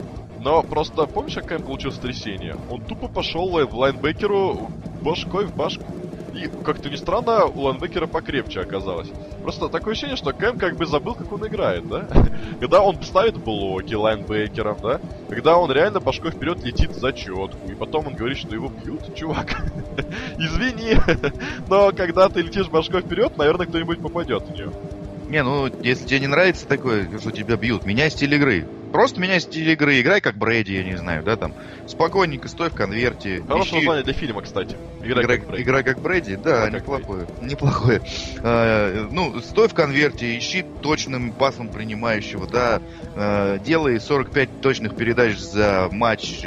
Но 0.48 0.63
просто 0.63 1.06
помнишь, 1.08 1.34
как 1.34 1.48
Кэм 1.48 1.63
получил 1.63 1.92
сотрясение? 1.92 2.56
Он 2.70 2.80
тупо 2.80 3.10
пошел 3.10 3.50
в 3.50 3.75
лайнбекеру 3.75 4.72
башкой 5.01 5.46
в 5.46 5.54
башку. 5.54 5.84
И, 6.34 6.48
как-то 6.63 6.89
ни 6.89 6.96
странно, 6.96 7.48
у 7.48 7.63
лайнбекера 7.63 8.08
покрепче 8.08 8.62
оказалось. 8.62 9.10
Просто 9.44 9.68
такое 9.68 9.92
ощущение, 9.92 10.16
что 10.16 10.32
Кэм 10.32 10.58
как 10.58 10.77
бы 10.77 10.86
забыл, 10.86 11.16
как 11.16 11.34
он 11.34 11.46
играет, 11.46 11.86
да? 11.89 12.08
Когда 12.62 12.82
он 12.82 13.04
ставит 13.04 13.36
блоки 13.36 13.94
лайнбекером, 13.94 14.77
да? 14.82 15.01
Когда 15.27 15.58
он 15.58 15.70
реально 15.70 16.00
башкой 16.00 16.32
вперед 16.32 16.63
летит 16.63 16.96
за 16.96 17.12
четку, 17.12 17.70
и 17.70 17.75
потом 17.75 18.08
он 18.08 18.13
говорит, 18.13 18.38
что 18.38 18.56
его 18.56 18.70
бьют, 18.70 19.13
чувак. 19.16 19.54
Извини, 20.38 20.96
но 21.68 21.92
когда 21.92 22.30
ты 22.30 22.42
летишь 22.42 22.70
башкой 22.70 23.01
вперед, 23.01 23.36
наверное, 23.36 23.66
кто-нибудь 23.66 24.00
попадет 24.00 24.44
в 24.44 24.54
нее. 24.54 24.72
Не, 25.27 25.44
ну, 25.44 25.70
если 25.84 26.06
тебе 26.06 26.22
не 26.22 26.27
нравится 26.27 26.66
такое, 26.66 27.10
что 27.20 27.32
тебя 27.32 27.58
бьют, 27.58 27.86
меняй 27.86 28.10
стиль 28.10 28.34
игры. 28.34 28.66
Просто 28.91 29.20
меняй 29.20 29.39
стиль 29.39 29.70
игры, 29.70 30.01
играй 30.01 30.22
как 30.22 30.38
Брэди, 30.38 30.72
я 30.72 30.84
не 30.84 30.96
знаю, 30.96 31.24
да, 31.24 31.36
там. 31.36 31.53
Спокойненько 31.88 32.48
стой 32.48 32.70
в 32.70 32.74
конверте. 32.74 33.41
Хорошее 33.48 33.65
ищи... 33.65 33.76
название 33.76 34.04
для 34.04 34.13
фильма, 34.13 34.41
кстати. 34.41 34.76
Играй, 35.04 35.23
играй, 35.23 35.38
как, 35.38 35.47
Брэди. 35.47 35.62
играй 35.62 35.84
как 35.84 36.00
Брэди, 36.00 36.36
да, 36.36 36.67
играй 36.67 36.82
неплохое. 36.82 37.26
Как 37.26 37.41
неплохое. 37.41 38.02
А, 38.39 39.08
ну, 39.12 39.39
стой 39.41 39.67
в 39.67 39.73
конверте, 39.73 40.38
ищи 40.38 40.65
точным 40.82 41.32
пасом 41.32 41.69
принимающего, 41.69 42.47
да, 42.47 42.82
а, 43.15 43.58
делай 43.60 44.00
45 44.00 44.62
точных 44.62 44.95
передач 44.95 45.38
за 45.38 45.89
матч, 45.91 46.43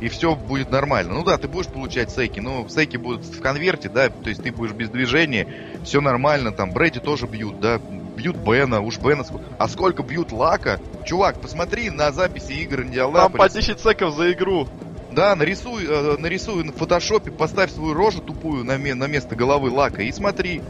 и 0.00 0.08
все 0.08 0.34
будет 0.34 0.70
нормально. 0.70 1.14
Ну 1.14 1.24
да, 1.24 1.38
ты 1.38 1.48
будешь 1.48 1.68
получать 1.68 2.10
сейки, 2.10 2.40
но 2.40 2.68
сейки 2.68 2.96
будут 2.96 3.24
в 3.24 3.40
конверте, 3.40 3.88
да, 3.88 4.08
то 4.08 4.28
есть 4.28 4.42
ты 4.42 4.52
будешь 4.52 4.72
без 4.72 4.90
движения, 4.90 5.46
все 5.84 6.00
нормально, 6.00 6.52
там, 6.52 6.72
Брэди 6.72 7.00
тоже 7.00 7.26
бьют, 7.26 7.60
да, 7.60 7.80
бьют 8.20 8.36
Бена, 8.36 8.80
уж 8.80 8.98
Бена... 8.98 9.24
А 9.58 9.68
сколько 9.68 10.02
бьют 10.02 10.30
Лака? 10.30 10.78
Чувак, 11.04 11.40
посмотри 11.40 11.90
на 11.90 12.12
записи 12.12 12.52
игр 12.52 12.82
Индианаполиса. 12.82 13.28
Там 13.28 13.32
по 13.32 13.48
10 13.48 13.80
секов 13.80 14.14
за 14.14 14.32
игру. 14.32 14.68
Да, 15.10 15.34
нарисуй, 15.34 15.86
э, 15.86 16.16
нарисуй 16.18 16.62
на 16.64 16.72
фотошопе, 16.72 17.30
поставь 17.30 17.72
свою 17.72 17.94
рожу 17.94 18.20
тупую 18.20 18.64
на, 18.64 18.78
на 18.78 19.06
место 19.06 19.34
головы 19.34 19.70
Лака 19.70 20.02
и 20.02 20.12
смотри. 20.12 20.62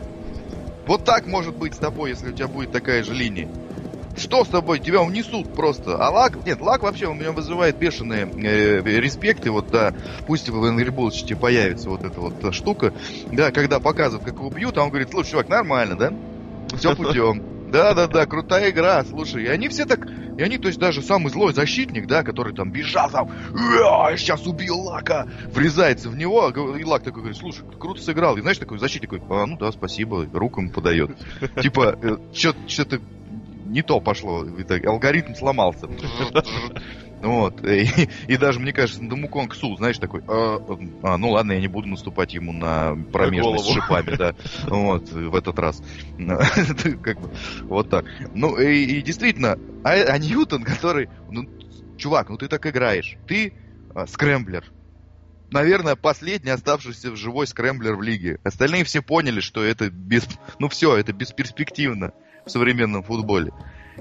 Вот 0.87 1.05
так 1.05 1.27
может 1.27 1.57
быть 1.57 1.75
с 1.75 1.79
тобой, 1.79 2.11
если 2.11 2.31
у 2.31 2.33
тебя 2.33 2.49
будет 2.49 2.73
такая 2.73 3.03
же 3.03 3.13
линия. 3.13 3.49
Что 4.17 4.45
с 4.45 4.49
тобой? 4.49 4.81
Тебя 4.81 5.03
унесут 5.03 5.53
просто. 5.55 5.97
А 5.97 6.11
лак, 6.11 6.45
нет, 6.45 6.61
лак 6.61 6.83
вообще 6.83 7.07
у 7.07 7.15
меня 7.15 7.33
вызывает 7.33 7.77
бешеные 7.79 8.27
э, 8.27 8.83
респекты. 8.83 9.51
Вот, 9.51 9.71
да, 9.71 9.95
пусть 10.27 10.49
в 10.49 10.65
Angry 10.65 10.95
Bullshit 10.95 11.37
появится 11.37 11.89
вот 11.91 12.05
эта 12.05 12.21
вот 12.21 12.55
штука. 12.55 12.93
Да, 13.31 13.51
когда 13.51 13.79
показывают, 13.79 14.25
как 14.25 14.35
его 14.35 14.51
бьют, 14.51 14.79
а 14.79 14.83
он 14.83 14.91
говорит, 14.91 15.11
слушай, 15.11 15.33
чувак, 15.33 15.49
нормально, 15.49 15.97
да? 15.97 16.13
Все 16.77 16.95
путем. 16.95 17.71
Да-да-да, 17.71 18.27
крутая 18.27 18.71
игра, 18.71 19.05
слушай. 19.05 19.45
И 19.45 19.47
они 19.47 19.69
все 19.69 19.87
так... 19.87 20.07
И 20.39 20.43
они, 20.43 20.59
то 20.59 20.69
есть, 20.69 20.81
даже 20.81 21.03
самый 21.03 21.31
злой 21.31 21.53
защитник, 21.53 22.07
да, 22.07 22.23
который 22.23 22.55
там 22.55 22.73
бежал 22.73 23.11
там, 23.11 23.31
сейчас 24.17 24.47
убил 24.47 24.81
Лака, 24.81 25.29
врезается 25.53 26.09
в 26.09 26.17
него, 26.17 26.49
и 26.49 26.85
Лак 26.85 27.03
такой 27.03 27.23
говорит, 27.23 27.39
слушай, 27.39 27.65
ты 27.71 27.77
круто 27.77 28.01
сыграл. 28.01 28.37
И 28.37 28.41
знаешь, 28.41 28.59
такой 28.59 28.79
защитник 28.79 29.11
такой, 29.11 29.23
а, 29.29 29.47
ну 29.47 29.57
да, 29.59 29.71
спасибо, 29.71 30.27
руку 30.33 30.61
ему 30.61 30.73
подает. 30.73 31.17
Типа, 31.63 31.99
э, 32.03 32.17
что-то 32.33 33.01
не 33.67 33.83
то 33.83 34.01
пошло, 34.01 34.45
алгоритм 34.87 35.35
сломался. 35.35 35.89
Вот. 37.21 37.65
И, 37.65 38.09
и 38.29 38.37
даже, 38.37 38.61
мне 38.61 38.73
кажется, 38.73 39.03
Дамуконг 39.03 39.55
Сул, 39.55 39.77
знаешь, 39.77 39.99
такой, 39.99 40.23
а, 40.27 40.59
а, 41.03 41.19
ну 41.19 41.31
ладно, 41.31 41.53
я 41.53 41.61
не 41.61 41.69
буду 41.69 41.89
наступать 41.89 42.35
ему 42.35 42.53
на 42.53 42.97
промежность 43.13 43.65
с 43.65 43.73
шипами, 43.73 44.17
да, 44.17 44.35
вот, 44.69 45.11
в 45.11 45.35
этот 45.35 45.59
раз. 45.59 45.83
как 47.03 47.21
бы, 47.21 47.31
вот 47.63 47.91
так. 47.91 48.07
Ну, 48.35 48.59
и, 48.59 48.85
и 48.85 49.03
действительно, 49.03 49.59
а, 49.85 49.91
а 49.91 50.19
Ньютон, 50.19 50.65
который, 50.65 51.09
ну, 51.31 51.49
чувак, 51.97 52.31
ну 52.31 52.39
ты 52.39 52.49
так 52.49 52.67
играешь, 52.67 53.17
ты 53.27 53.53
а, 53.95 54.07
скрэмблер, 54.07 54.65
наверное, 55.51 55.97
последний 55.97 56.51
оставшийся 56.51 57.11
в 57.11 57.17
живой 57.17 57.47
скрэмблер 57.47 57.97
в 57.97 58.03
лиге. 58.03 58.39
Остальные 58.45 58.85
все 58.85 59.03
поняли, 59.03 59.41
что 59.41 59.63
это 59.63 59.91
без... 59.91 60.27
Ну 60.59 60.69
все, 60.69 60.97
это 60.97 61.13
бесперспективно 61.13 62.13
в 62.47 62.51
современном 62.51 63.03
футболе. 63.03 63.53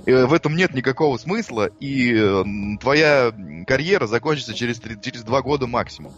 Э, 0.05 0.25
в 0.25 0.33
этом 0.33 0.55
нет 0.55 0.73
никакого 0.73 1.17
смысла, 1.17 1.69
и 1.79 2.77
твоя 2.79 3.33
карьера 3.67 4.07
закончится 4.07 4.53
через, 4.53 4.79
через 4.79 5.23
два 5.23 5.41
года 5.41 5.67
максимум. 5.67 6.13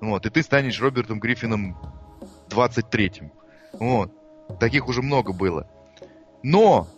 Вот, 0.00 0.26
и 0.26 0.30
ты 0.30 0.42
станешь 0.42 0.80
Робертом 0.80 1.20
Гриффином 1.20 1.76
23-м. 2.48 3.32
Вот. 3.74 4.12
Таких 4.58 4.88
уже 4.88 5.02
много 5.02 5.32
было. 5.32 5.68
Но 6.42 6.88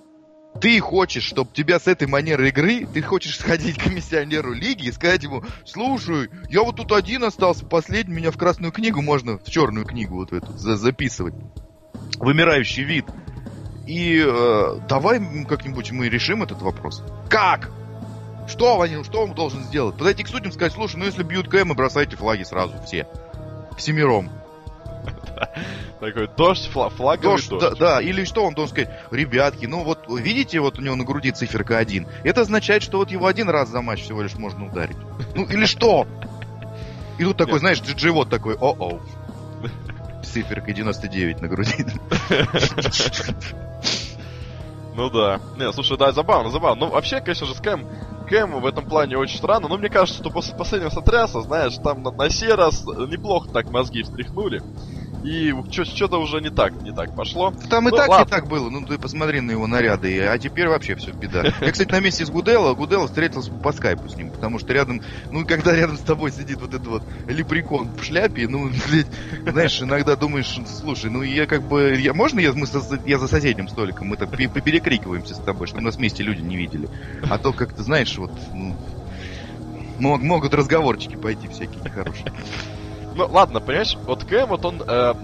ты 0.60 0.78
хочешь, 0.80 1.24
чтобы 1.24 1.50
тебя 1.52 1.78
с 1.78 1.86
этой 1.86 2.06
манерой 2.06 2.48
игры, 2.48 2.86
ты 2.86 3.02
хочешь 3.02 3.38
сходить 3.38 3.78
к 3.78 3.84
комиссионеру 3.84 4.52
лиги 4.52 4.86
и 4.86 4.92
сказать 4.92 5.22
ему, 5.22 5.42
слушай, 5.64 6.30
я 6.48 6.62
вот 6.62 6.76
тут 6.76 6.92
один 6.92 7.24
остался, 7.24 7.66
последний, 7.66 8.14
меня 8.14 8.30
в 8.30 8.38
красную 8.38 8.72
книгу 8.72 9.02
можно, 9.02 9.38
в 9.38 9.50
черную 9.50 9.84
книгу 9.84 10.16
вот 10.16 10.32
эту 10.32 10.56
записывать. 10.56 11.34
Вымирающий 12.18 12.84
вид. 12.84 13.06
И 13.86 14.24
э, 14.26 14.80
давай 14.88 15.20
как-нибудь 15.44 15.92
мы 15.92 16.08
решим 16.08 16.42
этот 16.42 16.62
вопрос. 16.62 17.02
Как? 17.28 17.70
Что, 18.46 18.76
Ванил, 18.76 19.04
что 19.04 19.22
он 19.22 19.34
должен 19.34 19.62
сделать? 19.64 19.96
Подойти 19.96 20.22
к 20.22 20.28
судьям 20.28 20.50
и 20.50 20.54
сказать, 20.54 20.72
слушай, 20.72 20.96
ну 20.96 21.04
если 21.04 21.22
бьют 21.22 21.48
КМ, 21.48 21.72
бросайте 21.74 22.16
флаги 22.16 22.42
сразу, 22.42 22.74
все. 22.86 23.06
Всемиром. 23.76 24.30
Такой 26.00 26.28
дождь, 26.36 26.68
флаговый 26.70 27.18
дождь. 27.18 27.50
Да, 27.50 27.70
да, 27.70 28.00
или 28.00 28.24
что 28.24 28.44
он 28.44 28.54
должен 28.54 28.74
сказать? 28.74 28.90
Ребятки, 29.10 29.66
ну 29.66 29.82
вот 29.82 30.06
видите, 30.08 30.60
вот 30.60 30.78
у 30.78 30.82
него 30.82 30.96
на 30.96 31.04
груди 31.04 31.30
циферка 31.30 31.78
один. 31.78 32.06
Это 32.22 32.42
означает, 32.42 32.82
что 32.82 32.98
вот 32.98 33.10
его 33.10 33.26
один 33.26 33.48
раз 33.48 33.70
за 33.70 33.80
матч 33.80 34.02
всего 34.02 34.22
лишь 34.22 34.34
можно 34.34 34.66
ударить. 34.66 34.96
Ну 35.34 35.44
или 35.44 35.64
что? 35.64 36.06
И 37.18 37.24
тут 37.24 37.36
такой, 37.36 37.58
знаешь, 37.58 37.80
джи 37.80 38.10
вот 38.10 38.28
такой, 38.28 38.54
о-оу. 38.54 39.00
Циферка 40.34 40.72
99 40.72 41.40
на 41.40 41.48
груди. 41.48 41.86
Ну 44.96 45.10
да. 45.10 45.40
Не, 45.56 45.72
слушай, 45.72 45.98
да, 45.98 46.12
забавно, 46.12 46.50
забавно. 46.50 46.86
Ну, 46.86 46.92
вообще, 46.92 47.20
конечно 47.20 47.48
же, 47.48 47.54
Кэм, 47.54 47.84
Кэм 48.28 48.60
в 48.60 48.66
этом 48.66 48.84
плане 48.84 49.18
очень 49.18 49.38
странно. 49.38 49.66
Но 49.66 49.76
мне 49.76 49.88
кажется, 49.88 50.20
что 50.20 50.30
после 50.30 50.54
последнего 50.54 50.90
сотряса, 50.90 51.40
знаешь, 51.40 51.74
там 51.82 52.04
на, 52.04 52.12
на 52.12 52.30
сей 52.30 52.52
раз 52.52 52.84
неплохо 52.86 53.50
так 53.50 53.70
мозги 53.70 54.04
встряхнули. 54.04 54.62
И 55.24 55.54
что-то 55.70 56.18
уже 56.18 56.42
не 56.42 56.50
так, 56.50 56.74
не 56.82 56.92
так 56.92 57.14
пошло. 57.14 57.52
Там 57.70 57.88
и 57.88 57.90
ну, 57.90 57.96
так 57.96 58.08
ладно. 58.08 58.24
не 58.24 58.30
так 58.30 58.46
было, 58.46 58.68
ну 58.68 58.84
ты 58.84 58.98
посмотри 58.98 59.40
на 59.40 59.52
его 59.52 59.66
наряды, 59.66 60.20
а 60.26 60.38
теперь 60.38 60.68
вообще 60.68 60.96
все 60.96 61.12
беда. 61.12 61.44
Я, 61.62 61.72
кстати, 61.72 61.90
на 61.90 62.00
месте 62.00 62.26
с 62.26 62.30
Гудела, 62.30 62.74
Гудела 62.74 63.06
встретился 63.06 63.50
по 63.50 63.72
скайпу 63.72 64.06
с 64.06 64.16
ним, 64.16 64.30
потому 64.30 64.58
что 64.58 64.74
рядом, 64.74 65.00
ну, 65.30 65.46
когда 65.46 65.74
рядом 65.74 65.96
с 65.96 66.02
тобой 66.02 66.30
сидит 66.30 66.60
вот 66.60 66.74
этот 66.74 66.86
вот 66.86 67.02
лепрекон 67.26 67.88
в 67.96 68.04
шляпе, 68.04 68.46
ну, 68.48 68.68
блядь, 68.88 69.06
знаешь, 69.50 69.80
иногда 69.80 70.14
думаешь, 70.14 70.60
слушай, 70.66 71.10
ну, 71.10 71.22
я 71.22 71.46
как 71.46 71.62
бы, 71.62 71.96
я, 71.98 72.12
можно 72.12 72.38
я, 72.40 72.52
мы, 72.52 72.66
я 73.06 73.18
за 73.18 73.26
соседним 73.26 73.68
столиком, 73.68 74.08
мы 74.08 74.16
так 74.16 74.30
перекрикиваемся 74.30 75.34
с 75.34 75.38
тобой, 75.38 75.68
чтобы 75.68 75.84
нас 75.84 75.96
вместе 75.96 76.22
люди 76.22 76.42
не 76.42 76.56
видели. 76.56 76.88
А 77.30 77.38
то 77.38 77.54
как-то, 77.54 77.82
знаешь, 77.82 78.18
вот, 78.18 78.32
ну, 78.52 78.76
могут 79.98 80.52
разговорчики 80.52 81.16
пойти 81.16 81.48
всякие 81.48 81.80
нехорошие. 81.82 82.30
Ну 83.14 83.28
ладно, 83.28 83.60
понимаешь, 83.60 83.96
вот 84.06 84.24
Кэм, 84.24 84.48
вот 84.48 84.64
он 84.64 84.82
э, 84.86 85.14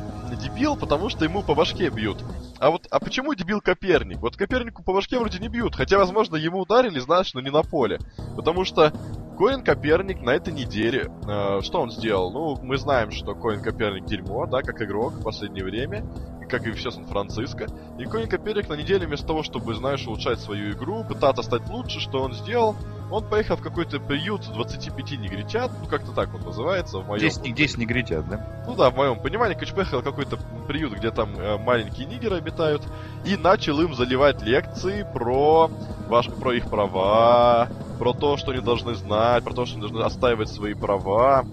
дебил, 0.40 0.76
потому 0.76 1.08
что 1.08 1.24
ему 1.24 1.42
по 1.42 1.54
башке 1.54 1.88
бьют. 1.90 2.18
А 2.60 2.70
вот, 2.70 2.86
а 2.90 3.00
почему 3.00 3.34
дебил 3.34 3.62
Коперник? 3.62 4.18
Вот 4.18 4.36
Копернику 4.36 4.82
по 4.82 4.92
башке 4.92 5.18
вроде 5.18 5.38
не 5.38 5.48
бьют, 5.48 5.74
хотя, 5.74 5.96
возможно, 5.96 6.36
ему 6.36 6.60
ударили, 6.60 6.98
знаешь, 6.98 7.32
но 7.32 7.40
не 7.40 7.50
на 7.50 7.62
поле. 7.62 7.98
Потому 8.36 8.66
что 8.66 8.92
Коин 9.38 9.64
Коперник 9.64 10.20
на 10.20 10.32
этой 10.32 10.52
неделе, 10.52 11.10
э, 11.26 11.62
что 11.62 11.80
он 11.80 11.90
сделал? 11.90 12.30
Ну, 12.30 12.62
мы 12.62 12.76
знаем, 12.76 13.12
что 13.12 13.34
Коин 13.34 13.62
Коперник 13.62 14.04
дерьмо, 14.04 14.44
да, 14.44 14.60
как 14.60 14.82
игрок 14.82 15.14
в 15.14 15.22
последнее 15.22 15.64
время 15.64 16.04
как 16.50 16.66
и 16.66 16.72
все 16.72 16.90
Сан-Франциско. 16.90 17.66
И 17.98 18.04
Коин 18.04 18.28
Коперник 18.28 18.68
на 18.68 18.74
неделе 18.74 19.06
вместо 19.06 19.26
того, 19.26 19.42
чтобы, 19.42 19.74
знаешь, 19.74 20.06
улучшать 20.06 20.40
свою 20.40 20.72
игру, 20.72 21.04
пытаться 21.04 21.42
стать 21.42 21.68
лучше, 21.68 22.00
что 22.00 22.22
он 22.22 22.34
сделал? 22.34 22.76
Он 23.10 23.24
поехал 23.28 23.56
в 23.56 23.62
какой-то 23.62 23.98
приют 23.98 24.42
25 24.52 25.12
негритят, 25.18 25.72
ну 25.80 25.88
как-то 25.88 26.12
так 26.12 26.32
он 26.34 26.42
называется 26.42 26.98
в 26.98 27.08
моем... 27.08 27.20
10, 27.20 27.54
10 27.54 27.78
негритят, 27.78 28.28
да? 28.28 28.64
Ну 28.66 28.76
да, 28.76 28.90
в 28.90 28.96
моем 28.96 29.20
понимании, 29.20 29.54
короче, 29.54 29.74
поехал 29.74 30.00
в 30.00 30.04
какой-то 30.04 30.38
приют, 30.68 30.92
где 30.92 31.10
там 31.10 31.34
э, 31.36 31.58
маленькие 31.58 32.06
нигеры 32.06 32.40
обитают, 32.50 32.82
и 33.24 33.36
начал 33.36 33.80
им 33.80 33.94
заливать 33.94 34.42
лекции 34.42 35.06
про, 35.14 35.70
ваш, 36.08 36.26
про 36.26 36.52
их 36.54 36.68
права, 36.68 37.68
про 37.98 38.12
то, 38.12 38.36
что 38.36 38.52
они 38.52 38.60
должны 38.60 38.94
знать, 38.94 39.44
про 39.44 39.54
то, 39.54 39.66
что 39.66 39.78
они 39.78 39.88
должны 39.88 40.04
отстаивать 40.04 40.48
свои 40.48 40.74
права. 40.74 41.44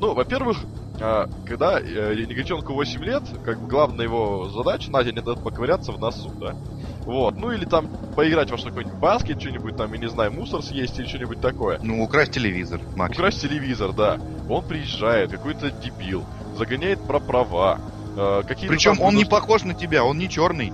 Ну, 0.00 0.14
во-первых, 0.14 0.58
а, 1.00 1.28
когда 1.46 1.80
э, 1.80 2.14
негритенку 2.14 2.74
8 2.74 3.04
лет, 3.04 3.22
как 3.44 3.60
бы 3.60 3.68
главная 3.68 4.04
его 4.04 4.48
задача 4.48 4.90
на 4.90 5.02
день 5.04 5.18
это 5.18 5.34
поковыряться 5.34 5.92
в 5.92 6.00
носу, 6.00 6.30
да. 6.40 6.56
Вот, 7.04 7.36
ну 7.36 7.50
или 7.50 7.64
там 7.64 7.88
поиграть 8.14 8.50
во 8.50 8.58
что-нибудь 8.58 8.92
баскет, 8.94 9.40
что-нибудь 9.40 9.76
там, 9.76 9.92
я 9.92 9.98
не 9.98 10.08
знаю, 10.08 10.32
мусор 10.32 10.62
съесть 10.62 10.98
или 10.98 11.06
что-нибудь 11.06 11.40
такое. 11.40 11.80
Ну, 11.82 12.02
украсть 12.02 12.32
телевизор, 12.32 12.80
максимум. 12.96 13.10
Украсть 13.10 13.42
телевизор, 13.42 13.92
да. 13.92 14.20
Он 14.48 14.64
приезжает, 14.64 15.30
какой-то 15.30 15.70
дебил, 15.70 16.24
загоняет 16.56 17.00
про 17.02 17.18
права. 17.18 17.80
Э, 18.16 18.42
Причем 18.46 19.00
он 19.00 19.16
не 19.16 19.24
похож 19.24 19.64
на 19.64 19.74
тебя, 19.74 20.04
он 20.04 20.18
не 20.18 20.28
черный. 20.28 20.72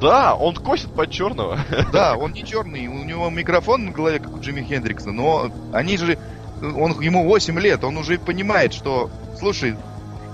Да, 0.00 0.34
он 0.34 0.54
косит 0.54 0.92
под 0.94 1.10
черного. 1.10 1.58
Да, 1.92 2.16
он 2.16 2.32
не 2.32 2.44
черный, 2.44 2.86
у 2.86 3.04
него 3.04 3.30
микрофон 3.30 3.86
на 3.86 3.90
голове, 3.90 4.20
как 4.20 4.32
у 4.32 4.40
Джимми 4.40 4.62
Хендрикса, 4.62 5.10
но 5.10 5.50
они 5.72 5.96
же 5.96 6.18
он, 6.62 7.00
ему 7.00 7.24
8 7.24 7.58
лет, 7.60 7.84
он 7.84 7.96
уже 7.96 8.18
понимает, 8.18 8.72
что, 8.72 9.10
слушай, 9.38 9.76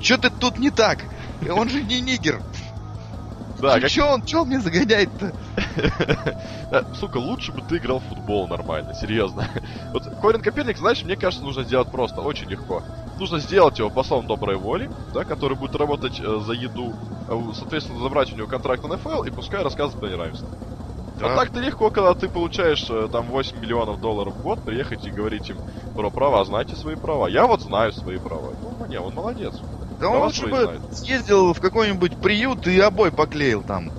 что-то 0.01 0.31
тут 0.31 0.59
не 0.59 0.71
так, 0.71 0.99
он 1.49 1.69
же 1.69 1.83
не 1.83 2.01
нигер. 2.01 2.41
Да, 3.61 3.81
как... 3.81 3.89
Чё 3.89 4.13
он, 4.13 4.23
чё 4.23 4.43
он 4.43 4.49
мне 4.49 4.61
загоняет-то? 4.61 5.33
Сука, 7.01 7.17
лучше 7.19 7.53
бы 7.53 7.63
ты 7.63 7.77
играл 7.77 8.01
в 8.01 8.05
футбол 8.05 8.49
нормально, 8.49 8.95
серьезно. 8.95 9.49
Вот 9.93 10.05
Корин 10.21 10.43
Коперник, 10.43 10.77
знаешь, 10.77 11.03
мне 11.03 11.17
кажется, 11.17 11.45
нужно 11.45 11.63
сделать 11.65 11.91
просто, 11.91 12.21
очень 12.21 12.49
легко. 12.49 12.83
Нужно 13.19 13.39
сделать 13.39 13.79
его 13.79 13.91
послом 13.91 14.27
доброй 14.27 14.57
воли, 14.57 14.91
да, 15.13 15.25
который 15.25 15.57
будет 15.57 15.77
работать 15.77 16.21
э, 16.21 16.41
за 16.45 16.53
еду, 16.53 16.95
э, 17.29 17.41
соответственно, 17.55 18.01
забрать 18.01 18.33
у 18.33 18.37
него 18.37 18.47
контракт 18.49 18.83
на 18.83 18.97
НФЛ 18.97 19.23
и 19.23 19.31
пускай 19.31 19.63
рассказывает 19.63 20.01
про 20.01 20.09
неравенство. 20.09 20.49
Да. 21.19 21.33
А 21.33 21.37
так-то 21.37 21.61
легко, 21.61 21.91
когда 21.91 22.15
ты 22.15 22.29
получаешь 22.29 22.87
э, 22.91 23.09
там 23.11 23.27
8 23.27 23.61
миллионов 23.61 24.01
долларов 24.01 24.35
в 24.35 24.43
год, 24.43 24.61
приехать 24.65 25.07
и 25.07 25.11
говорить 25.11 25.49
им 25.49 25.59
про 25.95 26.11
права, 26.11 26.45
знайте 26.45 26.75
свои 26.75 26.97
права. 26.97 27.29
Я 27.29 27.47
вот 27.47 27.63
знаю 27.63 27.93
свои 27.93 28.19
права. 28.19 28.53
Ну, 28.81 28.87
не, 28.87 28.99
он 28.99 29.15
молодец. 29.15 29.55
Да 30.01 30.09
он 30.09 30.25
лучше 30.25 30.47
бы 30.47 30.63
знает. 30.63 30.81
съездил 30.93 31.55
в 31.55 31.61
какой-нибудь 31.61 32.17
приют 32.17 32.67
и 32.67 32.81
обой 32.81 33.13
поклеил 33.13 33.63
там. 33.63 33.93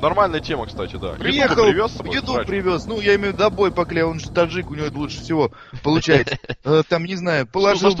Нормальная 0.00 0.40
тема, 0.40 0.66
кстати, 0.66 0.96
да. 0.96 1.12
Приехал, 1.12 1.64
еду 1.66 1.72
привез, 1.72 1.92
собой, 1.92 2.14
еду 2.14 2.34
привез. 2.44 2.86
Ну, 2.86 3.00
я 3.00 3.16
имею 3.16 3.32
в 3.32 3.34
виду 3.34 3.44
обой 3.44 3.70
поклеил, 3.72 4.10
он 4.10 4.20
же 4.20 4.30
таджик, 4.30 4.70
у 4.70 4.74
него 4.74 4.86
это 4.86 4.96
лучше 4.96 5.20
всего 5.20 5.50
получается. 5.82 6.38
Э, 6.64 6.82
там, 6.88 7.04
не 7.04 7.14
знаю, 7.14 7.46
положил 7.46 7.94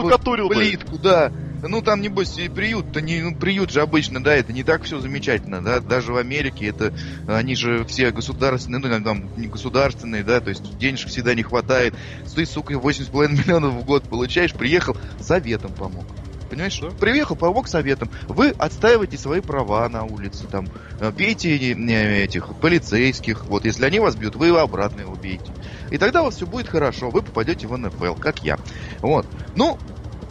плитку, 0.48 0.98
да. 0.98 1.30
Ну, 1.62 1.82
там, 1.82 2.00
небось, 2.00 2.36
и 2.36 2.48
приют-то 2.48 3.00
не, 3.00 3.20
ну, 3.20 3.36
приют 3.36 3.70
же 3.70 3.80
обычно, 3.80 4.22
да, 4.22 4.34
это 4.34 4.52
не 4.52 4.64
так 4.64 4.82
все 4.82 4.98
замечательно, 4.98 5.62
да, 5.62 5.80
даже 5.80 6.12
в 6.12 6.16
Америке 6.16 6.66
это, 6.66 6.92
они 7.28 7.54
же 7.54 7.84
все 7.84 8.10
государственные, 8.10 8.80
ну, 8.80 9.04
там, 9.04 9.30
не 9.36 9.46
государственные, 9.46 10.24
да, 10.24 10.40
то 10.40 10.50
есть 10.50 10.78
денежек 10.78 11.08
всегда 11.08 11.34
не 11.34 11.42
хватает. 11.42 11.94
Ты, 12.34 12.44
сука, 12.44 12.74
8,5 12.74 13.28
миллионов 13.28 13.74
в 13.74 13.84
год 13.84 14.04
получаешь, 14.04 14.52
приехал, 14.52 14.96
советом 15.20 15.72
помог. 15.72 16.04
Понимаешь, 16.48 16.78
да? 16.80 16.90
приехал, 16.90 17.36
помог 17.36 17.68
советом. 17.68 18.10
Вы 18.28 18.50
отстаиваете 18.50 19.18
свои 19.18 19.40
права 19.40 19.88
на 19.88 20.04
улице, 20.04 20.46
там, 20.46 20.68
э, 21.00 21.10
бейте 21.10 21.56
этих 21.56 22.54
полицейских, 22.56 23.46
вот, 23.46 23.64
если 23.64 23.84
они 23.84 23.98
вас 23.98 24.16
бьют, 24.16 24.36
вы 24.36 24.48
обратно 24.50 25.00
его 25.00 25.14
бейте. 25.14 25.50
И 25.90 25.98
тогда 25.98 26.22
у 26.22 26.26
вас 26.26 26.36
все 26.36 26.46
будет 26.46 26.68
хорошо, 26.68 27.10
вы 27.10 27.22
попадете 27.22 27.66
в 27.66 27.76
НФЛ, 27.76 28.14
как 28.14 28.42
я. 28.44 28.58
Вот. 29.00 29.26
Ну, 29.54 29.78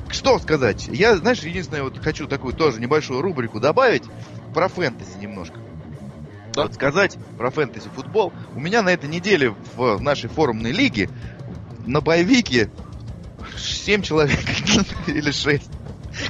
что 0.10 0.40
сказать? 0.40 0.88
Я, 0.88 1.18
знаешь, 1.18 1.42
единственное, 1.42 1.84
вот 1.84 1.98
хочу 2.00 2.28
такую 2.28 2.54
тоже 2.54 2.80
небольшую 2.80 3.22
рубрику 3.22 3.60
добавить 3.60 4.04
про 4.54 4.70
фэнтези 4.70 5.18
немножко. 5.20 5.60
Да. 6.54 6.64
Вот 6.64 6.74
сказать 6.74 7.18
про 7.38 7.52
фэнтези 7.52 7.90
футбол. 7.90 8.32
У 8.56 8.60
меня 8.62 8.82
на 8.82 8.90
этой 8.90 9.10
неделе 9.10 9.54
в 9.76 10.00
нашей 10.02 10.30
форумной 10.30 10.72
лиге 10.72 11.10
на 11.86 12.00
боевике 12.00 12.70
7 13.58 14.02
человек 14.02 14.40
или 15.08 15.32
6. 15.32 15.70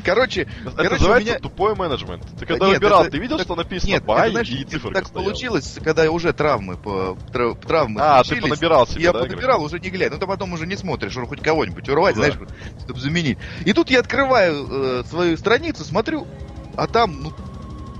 Короче, 0.03 0.41
это 0.41 0.71
короче, 0.71 0.93
называется 0.93 1.31
меня... 1.31 1.39
тупой 1.39 1.75
менеджмент. 1.75 2.23
Ты 2.39 2.45
когда 2.45 2.67
нет, 2.67 2.79
выбирал, 2.79 3.01
это, 3.03 3.11
ты 3.11 3.17
видел, 3.17 3.35
это, 3.35 3.45
что 3.45 3.55
написано 3.55 3.89
нет, 3.89 4.05
бай 4.05 4.23
это, 4.23 4.31
знаешь, 4.31 4.49
и 4.49 4.63
цифры 4.63 4.93
Так 4.93 5.07
стояла. 5.07 5.25
получилось, 5.25 5.77
когда 5.83 6.09
уже 6.11 6.33
травмы 6.33 6.77
по 6.77 7.17
трав, 7.31 7.59
травмы 7.59 8.01
А, 8.01 8.23
ты 8.23 8.41
понабирал 8.41 8.87
себе, 8.87 9.03
Я 9.03 9.13
да, 9.13 9.19
понабирал, 9.19 9.63
уже 9.63 9.79
не 9.79 9.89
глядя. 9.89 10.15
Ну, 10.15 10.19
ты 10.19 10.27
потом 10.27 10.53
уже 10.53 10.65
не 10.65 10.75
смотришь, 10.75 11.11
чтобы 11.11 11.27
хоть 11.27 11.41
кого-нибудь 11.41 11.87
урвать, 11.89 12.15
ну, 12.15 12.23
знаешь, 12.23 12.39
да. 12.39 12.79
чтобы 12.83 12.99
заменить. 12.99 13.37
И 13.65 13.73
тут 13.73 13.89
я 13.89 13.99
открываю 13.99 14.67
э, 14.69 15.03
свою 15.09 15.37
страницу, 15.37 15.83
смотрю, 15.83 16.27
а 16.75 16.87
там, 16.87 17.21
ну, 17.21 17.33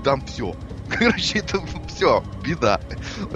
там 0.04 0.24
все. 0.26 0.54
Короче, 0.88 1.40
это 1.40 1.60
все, 1.88 2.22
беда. 2.44 2.80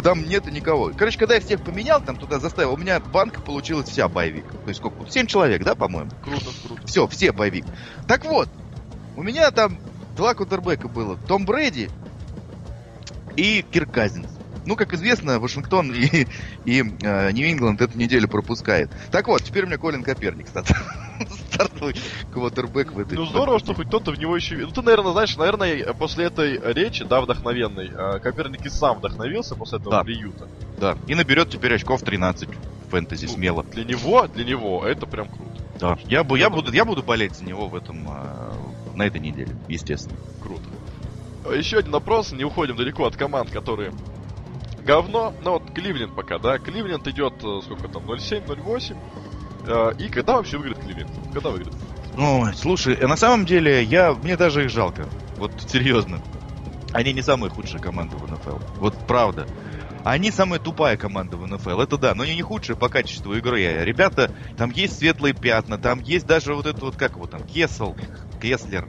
Там 0.03 0.29
нету 0.29 0.51
никого. 0.51 0.93
Короче, 0.97 1.19
когда 1.19 1.35
я 1.35 1.41
всех 1.41 1.63
поменял, 1.63 2.01
там 2.01 2.17
туда 2.17 2.39
заставил, 2.39 2.75
у 2.75 2.77
меня 2.77 3.01
банка 3.01 3.41
получилась 3.41 3.89
вся 3.89 4.09
боевик. 4.09 4.45
То 4.51 4.69
есть 4.69 4.79
сколько? 4.79 5.11
Семь 5.11 5.27
человек, 5.27 5.65
да, 5.65 5.75
по-моему? 5.75 6.11
Круто, 6.23 6.47
круто. 6.67 6.87
Все, 6.87 7.07
все 7.09 7.33
боевик. 7.33 7.65
Так 8.07 8.25
вот, 8.25 8.49
у 9.17 9.23
меня 9.23 9.51
там 9.51 9.79
два 10.17 10.35
кутербека 10.35 10.89
было. 10.89 11.17
Том 11.29 11.45
Брэди 11.45 11.91
и 13.37 13.65
Кирк 13.71 13.91
Казинс. 13.91 14.40
Ну, 14.71 14.77
как 14.77 14.95
известно, 14.95 15.41
Вашингтон 15.41 15.93
и, 15.93 16.29
и 16.65 16.85
э, 17.03 17.33
Нью-Ингланд 17.33 17.81
эту 17.81 17.99
неделю 17.99 18.29
пропускает. 18.29 18.89
Так 19.11 19.27
вот, 19.27 19.43
теперь 19.43 19.65
у 19.65 19.67
меня 19.67 19.79
Колин 19.79 20.05
Коперник 20.05 20.47
стартовый 21.51 21.97
квотербек 22.33 22.93
в 22.93 23.01
этой... 23.01 23.19
Ну, 23.19 23.27
здорово, 23.27 23.59
что 23.59 23.75
хоть 23.75 23.89
кто-то 23.89 24.13
в 24.13 24.19
него 24.21 24.37
еще... 24.37 24.59
Ну, 24.59 24.71
ты, 24.71 24.83
наверное, 24.83 25.11
знаешь, 25.11 25.37
наверное, 25.37 25.93
после 25.95 26.27
этой 26.27 26.61
речи, 26.73 27.03
да, 27.03 27.21
вдохновенной, 27.21 27.91
э, 27.93 28.21
Коперник 28.21 28.65
и 28.65 28.69
сам 28.69 28.99
вдохновился 28.99 29.57
после 29.57 29.79
этого 29.79 29.91
да. 29.91 30.05
приюта. 30.05 30.47
Да, 30.79 30.97
и 31.09 31.17
наберет 31.17 31.51
теперь 31.51 31.75
очков 31.75 32.03
13 32.03 32.49
в 32.49 32.91
фэнтези 32.93 33.27
ну, 33.27 33.33
смело. 33.33 33.65
Для 33.65 33.83
него, 33.83 34.29
для 34.29 34.45
него 34.45 34.87
это 34.87 35.05
прям 35.05 35.27
круто. 35.27 35.51
Да, 35.81 35.99
я, 36.05 36.23
бы, 36.23 36.39
я, 36.39 36.49
буду, 36.49 36.71
я 36.71 36.85
буду 36.85 37.03
болеть 37.03 37.35
за 37.35 37.45
него 37.45 37.67
в 37.67 37.75
этом, 37.75 38.07
э, 38.09 38.53
на 38.95 39.03
этой 39.03 39.21
неделе, 39.21 39.51
естественно. 39.67 40.17
Круто. 40.41 40.63
Еще 41.57 41.79
один 41.79 41.91
вопрос, 41.91 42.31
не 42.31 42.45
уходим 42.45 42.77
далеко 42.77 43.05
от 43.05 43.17
команд, 43.17 43.51
которые 43.51 43.91
говно. 44.85 45.35
Ну 45.43 45.53
вот 45.53 45.71
Кливленд 45.73 46.15
пока, 46.15 46.39
да. 46.39 46.59
Кливленд 46.59 47.07
идет, 47.09 47.35
э, 47.43 47.61
сколько 47.63 47.89
там, 47.89 48.05
0,7, 48.05 48.47
0,8. 48.47 48.97
Э, 49.67 49.93
и 49.99 50.09
когда 50.09 50.35
вообще 50.35 50.59
выиграет 50.59 50.85
Кливленд? 50.85 51.11
Когда 51.33 51.51
выиграет? 51.51 51.77
Ну, 52.17 52.47
слушай, 52.55 52.97
на 52.97 53.17
самом 53.17 53.47
деле, 53.47 53.83
я, 53.83 54.13
мне 54.13 54.37
даже 54.37 54.65
их 54.65 54.71
жалко. 54.71 55.07
Вот 55.37 55.53
серьезно. 55.69 56.21
Они 56.93 57.13
не 57.13 57.23
самые 57.23 57.51
худшие 57.51 57.81
команды 57.81 58.17
в 58.17 58.31
НФЛ. 58.31 58.59
Вот 58.79 58.95
правда. 59.07 59.47
Они 60.05 60.31
самая 60.31 60.59
тупая 60.59 60.97
команда 60.97 61.37
в 61.37 61.47
НФЛ, 61.47 61.81
это 61.81 61.99
да, 61.99 62.15
но 62.15 62.23
они 62.23 62.35
не 62.35 62.43
худшие 62.43 62.75
по 62.75 62.89
качеству 62.89 63.35
игры. 63.35 63.85
Ребята, 63.85 64.33
там 64.57 64.71
есть 64.71 64.99
светлые 64.99 65.35
пятна, 65.35 65.77
там 65.79 66.01
есть 66.01 66.27
даже 66.27 66.55
вот 66.55 66.67
это 66.67 66.81
вот, 66.81 66.97
как 66.97 67.13
его 67.13 67.27
там, 67.27 67.43
Кесл, 67.43 67.95
Кеслер, 68.41 68.89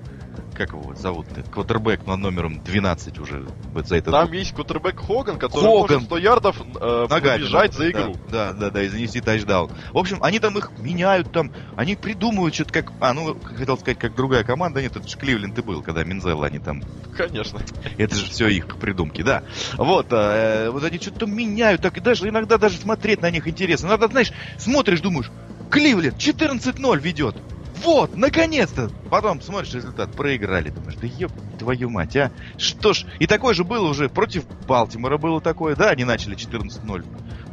как 0.53 0.69
его 0.73 0.93
зовут-то, 0.95 1.43
квотербек 1.43 2.05
над 2.05 2.19
номером 2.19 2.61
12 2.63 3.19
уже 3.19 3.47
вот 3.73 3.87
за 3.87 3.97
этот... 3.97 4.11
Там 4.11 4.31
есть 4.31 4.53
квотербек 4.53 4.99
Хоган, 4.99 5.37
который 5.37 5.63
Хоган. 5.63 5.79
может 5.79 6.03
100 6.03 6.17
ярдов 6.17 6.61
э, 6.61 7.07
Ногами 7.09 7.37
побежать 7.37 7.71
надо, 7.71 7.77
за 7.77 7.91
игру. 7.91 8.15
Да, 8.29 8.53
да, 8.53 8.59
да, 8.59 8.69
да, 8.69 8.83
и 8.83 8.87
занести 8.87 9.21
тачдаун. 9.21 9.71
В 9.91 9.97
общем, 9.97 10.19
они 10.21 10.39
там 10.39 10.57
их 10.57 10.71
меняют, 10.79 11.31
там, 11.31 11.51
они 11.75 11.95
придумывают 11.95 12.53
что-то 12.53 12.73
как... 12.73 12.91
А, 12.99 13.13
ну, 13.13 13.37
хотел 13.41 13.77
сказать, 13.77 13.99
как 13.99 14.15
другая 14.15 14.43
команда. 14.43 14.81
Нет, 14.81 14.95
это 14.95 15.07
же 15.07 15.17
Кливленд 15.17 15.57
и 15.57 15.61
был, 15.61 15.81
когда 15.81 16.03
Минзелла 16.03 16.47
они 16.47 16.59
там... 16.59 16.83
Конечно. 17.15 17.59
Это 17.97 18.15
же 18.15 18.25
все 18.25 18.47
их 18.47 18.77
придумки, 18.77 19.21
да. 19.21 19.43
Вот, 19.77 20.07
э, 20.11 20.69
вот 20.69 20.83
они 20.83 20.97
что-то 20.97 21.25
меняют, 21.25 21.81
так 21.81 21.97
и 21.97 21.99
даже 21.99 22.27
иногда 22.27 22.57
даже 22.57 22.77
смотреть 22.77 23.21
на 23.21 23.31
них 23.31 23.47
интересно. 23.47 23.87
Иногда, 23.87 24.07
знаешь, 24.07 24.31
смотришь, 24.57 25.01
думаешь, 25.01 25.31
Кливленд 25.69 26.17
14-0 26.17 26.99
ведет. 26.99 27.37
Вот, 27.83 28.15
наконец-то! 28.15 28.89
Потом 29.09 29.41
смотришь 29.41 29.73
результат, 29.73 30.11
проиграли. 30.11 30.69
Думаешь, 30.69 30.95
да 30.95 31.07
еб 31.07 31.31
твою 31.57 31.89
мать, 31.89 32.15
а? 32.15 32.31
Что 32.57 32.93
ж, 32.93 33.05
и 33.19 33.27
такое 33.27 33.53
же 33.53 33.63
было 33.63 33.87
уже 33.89 34.09
против 34.09 34.45
Балтимора 34.67 35.17
было 35.17 35.41
такое, 35.41 35.75
да, 35.75 35.89
они 35.89 36.03
начали 36.03 36.35
14-0. 36.35 37.05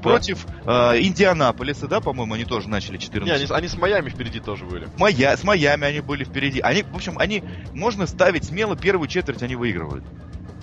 Против 0.03 0.47
э, 0.65 1.01
Индианаполиса, 1.01 1.89
да, 1.89 2.01
по-моему, 2.01 2.35
они 2.35 2.45
тоже 2.45 2.69
начали 2.69 2.99
14 2.99 3.27
Не, 3.27 3.45
они, 3.45 3.53
они 3.53 3.69
с 3.69 3.77
Майами 3.77 4.11
впереди 4.11 4.39
тоже 4.39 4.65
были. 4.65 4.89
Майя, 4.97 5.37
с 5.37 5.43
Майами 5.43 5.87
они 5.87 6.01
были 6.01 6.25
впереди. 6.25 6.61
Они, 6.61 6.83
в 6.83 6.95
общем, 6.95 7.19
они, 7.19 7.43
можно 7.75 8.07
ставить 8.07 8.45
смело, 8.45 8.77
первую 8.77 9.09
четверть 9.09 9.43
они 9.43 9.57
выигрывают. 9.57 10.05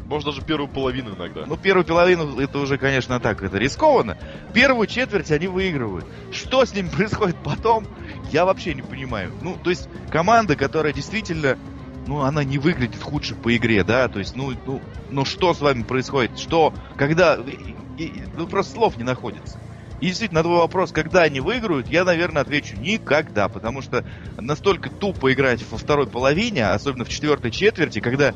Может 0.05 0.27
даже 0.27 0.41
первую 0.41 0.67
половину 0.67 1.15
иногда. 1.15 1.45
Ну, 1.47 1.57
первую 1.57 1.83
половину 1.85 2.39
это 2.39 2.59
уже, 2.59 2.77
конечно, 2.77 3.19
так, 3.19 3.41
это 3.41 3.57
рискованно. 3.57 4.17
Первую 4.53 4.87
четверть 4.87 5.31
они 5.31 5.47
выигрывают. 5.47 6.05
Что 6.31 6.63
с 6.65 6.73
ними 6.73 6.89
происходит 6.95 7.37
потом, 7.43 7.87
я 8.31 8.45
вообще 8.45 8.75
не 8.75 8.83
понимаю. 8.83 9.33
Ну, 9.41 9.57
то 9.61 9.71
есть, 9.71 9.89
команда, 10.11 10.55
которая 10.55 10.93
действительно, 10.93 11.57
ну, 12.05 12.21
она 12.21 12.43
не 12.43 12.59
выглядит 12.59 13.01
худше 13.01 13.33
по 13.35 13.55
игре, 13.55 13.83
да, 13.83 14.07
то 14.07 14.19
есть, 14.19 14.35
ну, 14.35 14.53
ну, 14.65 14.81
ну 15.09 15.25
что 15.25 15.53
с 15.55 15.61
вами 15.61 15.81
происходит? 15.81 16.37
Что, 16.37 16.73
когда, 16.97 17.35
и- 17.35 18.03
и- 18.03 18.23
ну, 18.37 18.45
просто 18.47 18.73
слов 18.73 18.97
не 18.97 19.03
находится. 19.03 19.59
И 20.01 20.07
действительно, 20.07 20.41
на 20.41 20.43
твой 20.43 20.57
вопрос, 20.57 20.91
когда 20.91 21.23
они 21.23 21.39
выиграют, 21.39 21.87
я, 21.87 22.03
наверное, 22.03 22.41
отвечу 22.41 22.75
никогда, 22.75 23.47
потому 23.47 23.81
что 23.81 24.03
настолько 24.37 24.89
тупо 24.89 25.31
играть 25.33 25.63
во 25.71 25.77
второй 25.77 26.05
половине, 26.05 26.67
особенно 26.67 27.05
в 27.05 27.09
четвертой 27.09 27.49
четверти, 27.49 28.01
когда 28.01 28.35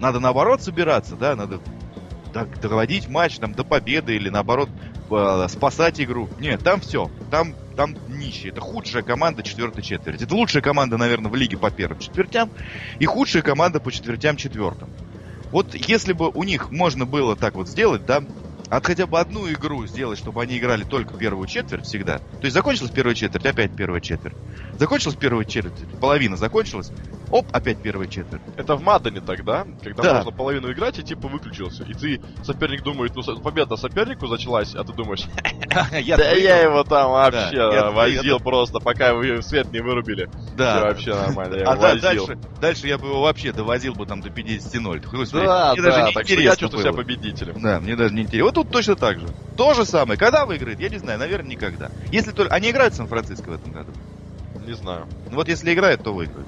надо 0.00 0.20
наоборот 0.20 0.62
собираться, 0.62 1.16
да, 1.16 1.36
надо 1.36 1.60
так, 2.32 2.60
доводить 2.60 3.08
матч 3.08 3.38
там 3.38 3.54
до 3.54 3.64
победы 3.64 4.14
или 4.14 4.28
наоборот 4.28 4.68
э, 5.10 5.46
спасать 5.48 6.00
игру. 6.00 6.28
Нет, 6.38 6.62
там 6.62 6.80
все, 6.80 7.10
там, 7.30 7.54
там 7.76 7.96
нищие. 8.08 8.52
Это 8.52 8.60
худшая 8.60 9.02
команда 9.02 9.42
четвертой 9.42 9.82
четверти. 9.82 10.24
Это 10.24 10.34
лучшая 10.34 10.62
команда, 10.62 10.98
наверное, 10.98 11.30
в 11.30 11.34
лиге 11.34 11.56
по 11.56 11.70
первым 11.70 11.98
четвертям 11.98 12.50
и 12.98 13.06
худшая 13.06 13.42
команда 13.42 13.80
по 13.80 13.90
четвертям 13.90 14.36
четвертым. 14.36 14.90
Вот 15.50 15.74
если 15.74 16.12
бы 16.12 16.28
у 16.28 16.42
них 16.42 16.70
можно 16.70 17.06
было 17.06 17.36
так 17.36 17.54
вот 17.54 17.68
сделать, 17.68 18.04
да, 18.04 18.22
от 18.68 18.84
хотя 18.84 19.06
бы 19.06 19.20
одну 19.20 19.48
игру 19.50 19.86
сделать, 19.86 20.18
чтобы 20.18 20.42
они 20.42 20.58
играли 20.58 20.82
только 20.82 21.14
первую 21.14 21.46
четверть 21.46 21.86
всегда. 21.86 22.18
То 22.18 22.42
есть 22.42 22.54
закончилась 22.54 22.90
первая 22.90 23.14
четверть, 23.14 23.46
опять 23.46 23.74
первая 23.76 24.00
четверть. 24.00 24.34
Закончилась 24.78 25.16
первая 25.16 25.44
четверть, 25.44 25.74
половина 26.00 26.36
закончилась, 26.36 26.90
оп, 27.30 27.46
опять 27.52 27.78
первая 27.82 28.08
четверть. 28.08 28.42
Это 28.56 28.76
в 28.76 28.82
Мадане 28.82 29.20
тогда, 29.20 29.66
когда 29.82 30.02
Да. 30.02 30.14
можно 30.16 30.30
половину 30.32 30.70
играть 30.72 30.98
и 30.98 31.02
типа 31.02 31.28
выключился. 31.28 31.84
И 31.84 31.92
ты, 31.94 32.20
соперник 32.44 32.82
думает, 32.82 33.12
ну 33.14 33.22
победа 33.40 33.76
сопернику 33.76 34.26
началась, 34.26 34.74
а 34.74 34.84
ты 34.84 34.92
думаешь, 34.92 35.24
да 35.70 36.30
я 36.32 36.58
его 36.62 36.84
там 36.84 37.10
вообще 37.10 37.90
возил 37.90 38.40
просто, 38.40 38.78
пока 38.80 39.14
вы 39.14 39.42
свет 39.42 39.72
не 39.72 39.80
вырубили. 39.80 40.28
Да. 40.56 40.80
Вообще 40.82 41.14
нормально, 41.14 41.56
я 41.56 41.64
А 41.66 41.76
возил. 41.76 42.28
дальше, 42.60 42.86
я 42.88 42.98
бы 42.98 43.08
его 43.08 43.22
вообще 43.22 43.52
довозил 43.52 43.94
бы 43.94 44.06
там 44.06 44.20
до 44.20 44.28
50-0. 44.28 45.06
Господи, 45.10 45.44
Да, 45.44 45.74
да, 45.74 46.10
так 46.12 46.26
что 46.26 46.40
я 46.40 46.56
чувствую 46.56 46.82
себя 46.82 46.92
победителем. 46.92 47.60
Да, 47.60 47.80
мне 47.80 47.96
даже 47.96 48.14
не 48.14 48.22
интересно. 48.22 48.44
Вот 48.46 48.54
тут 48.54 48.70
точно 48.70 48.96
так 48.96 49.18
же. 49.18 49.26
То 49.56 49.74
же 49.74 49.84
самое. 49.84 50.18
Когда 50.18 50.46
выиграет, 50.46 50.80
я 50.80 50.88
не 50.88 50.98
знаю, 50.98 51.18
наверное, 51.18 51.50
никогда. 51.50 51.90
Если 52.12 52.30
только... 52.32 52.54
Они 52.54 52.70
играют 52.70 52.94
в 52.94 52.96
Сан-Франциско 52.96 53.48
в 53.50 53.52
этом 53.54 53.72
году. 53.72 53.92
Не 54.66 54.72
знаю. 54.74 55.06
Вот 55.30 55.48
если 55.48 55.72
играют, 55.72 56.02
то 56.02 56.12
выиграют. 56.12 56.46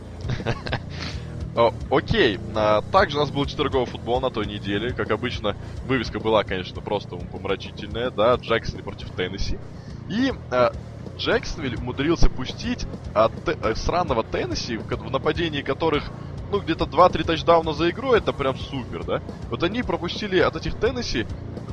Окей, 1.91 2.39
а, 2.55 2.83
также 2.83 3.17
у 3.17 3.21
нас 3.21 3.31
был 3.31 3.45
четверговый 3.47 3.87
футбол 3.87 4.21
на 4.21 4.31
той 4.31 4.47
неделе. 4.47 4.95
Как 4.95 5.11
обычно, 5.11 5.57
вывеска 5.83 6.21
была, 6.21 6.45
конечно, 6.45 6.81
просто 6.83 7.17
помрачительная, 7.31 8.11
да, 8.11 8.35
Джексон 8.37 8.83
против 8.83 9.11
Теннесси. 9.11 9.59
И 10.07 10.33
а, 10.51 10.71
Джексонвиль 11.17 11.77
умудрился 11.77 12.29
пустить 12.31 12.87
от 13.13 13.33
Те- 13.45 13.57
э, 13.61 13.75
сраного 13.75 14.23
Теннесси, 14.23 14.77
в 14.77 15.11
нападении 15.11 15.63
которых, 15.63 16.13
ну, 16.51 16.61
где-то 16.61 16.85
2-3 16.85 17.25
тачдауна 17.25 17.73
за 17.73 17.91
игру, 17.91 18.13
это 18.13 18.33
прям 18.33 18.57
супер, 18.57 19.05
да? 19.05 19.23
Вот 19.51 19.63
они 19.63 19.83
пропустили 19.83 20.39
от 20.39 20.57
этих 20.57 20.75
Теннесси 20.75 21.27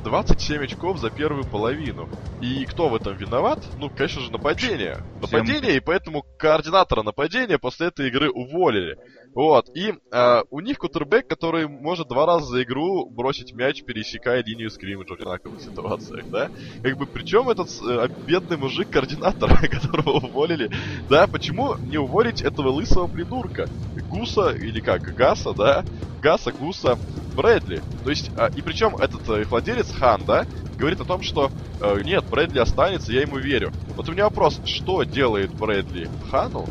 27 0.06 0.62
очков 0.62 0.98
за 0.98 1.10
первую 1.10 1.44
половину. 1.44 2.08
И 2.40 2.64
кто 2.64 2.88
в 2.88 2.94
этом 2.94 3.16
виноват? 3.16 3.58
Ну, 3.76 3.90
конечно 3.90 4.20
же, 4.20 4.30
нападение. 4.30 4.98
Нападение, 5.20 5.76
и 5.76 5.80
поэтому 5.80 6.24
координатора 6.38 7.02
нападения 7.02 7.58
после 7.58 7.88
этой 7.88 8.06
игры 8.06 8.30
уволили. 8.30 8.96
Вот, 9.36 9.68
и 9.74 9.92
э, 9.92 10.42
у 10.50 10.60
них 10.60 10.78
кутербэк, 10.78 11.28
который 11.28 11.68
может 11.68 12.08
два 12.08 12.24
раза 12.24 12.46
за 12.46 12.62
игру 12.62 13.04
бросить 13.10 13.52
мяч, 13.52 13.84
пересекая 13.84 14.42
линию 14.42 14.70
скриммиджа 14.70 15.14
в 15.14 15.20
одинаковых 15.20 15.60
ситуациях, 15.60 16.24
да? 16.30 16.50
Как 16.82 16.96
бы, 16.96 17.04
причем 17.04 17.50
этот 17.50 17.68
э, 17.86 18.08
бедный 18.26 18.56
мужик, 18.56 18.88
координатор, 18.88 19.50
которого 19.70 20.24
уволили, 20.26 20.70
да, 21.10 21.26
почему 21.26 21.74
не 21.74 21.98
уволить 21.98 22.40
этого 22.40 22.70
лысого 22.70 23.08
придурка? 23.08 23.68
Гуса, 24.08 24.52
или 24.52 24.80
как, 24.80 25.02
Гаса, 25.14 25.52
да? 25.52 25.84
Гаса, 26.22 26.50
Гуса, 26.50 26.98
Брэдли. 27.34 27.82
То 28.04 28.08
есть, 28.08 28.30
а, 28.38 28.46
и 28.46 28.62
причем 28.62 28.96
этот 28.96 29.28
э, 29.28 29.44
владелец 29.44 29.92
Хан, 29.92 30.22
да, 30.26 30.46
говорит 30.78 31.02
о 31.02 31.04
том, 31.04 31.20
что 31.20 31.50
э, 31.82 32.00
нет, 32.04 32.24
Брэдли 32.30 32.60
останется, 32.60 33.12
я 33.12 33.20
ему 33.20 33.36
верю. 33.36 33.70
Вот 33.96 34.08
у 34.08 34.12
меня 34.12 34.24
вопрос, 34.24 34.62
что 34.64 35.02
делает 35.02 35.52
Брэдли 35.52 36.08
Хану, 36.30 36.66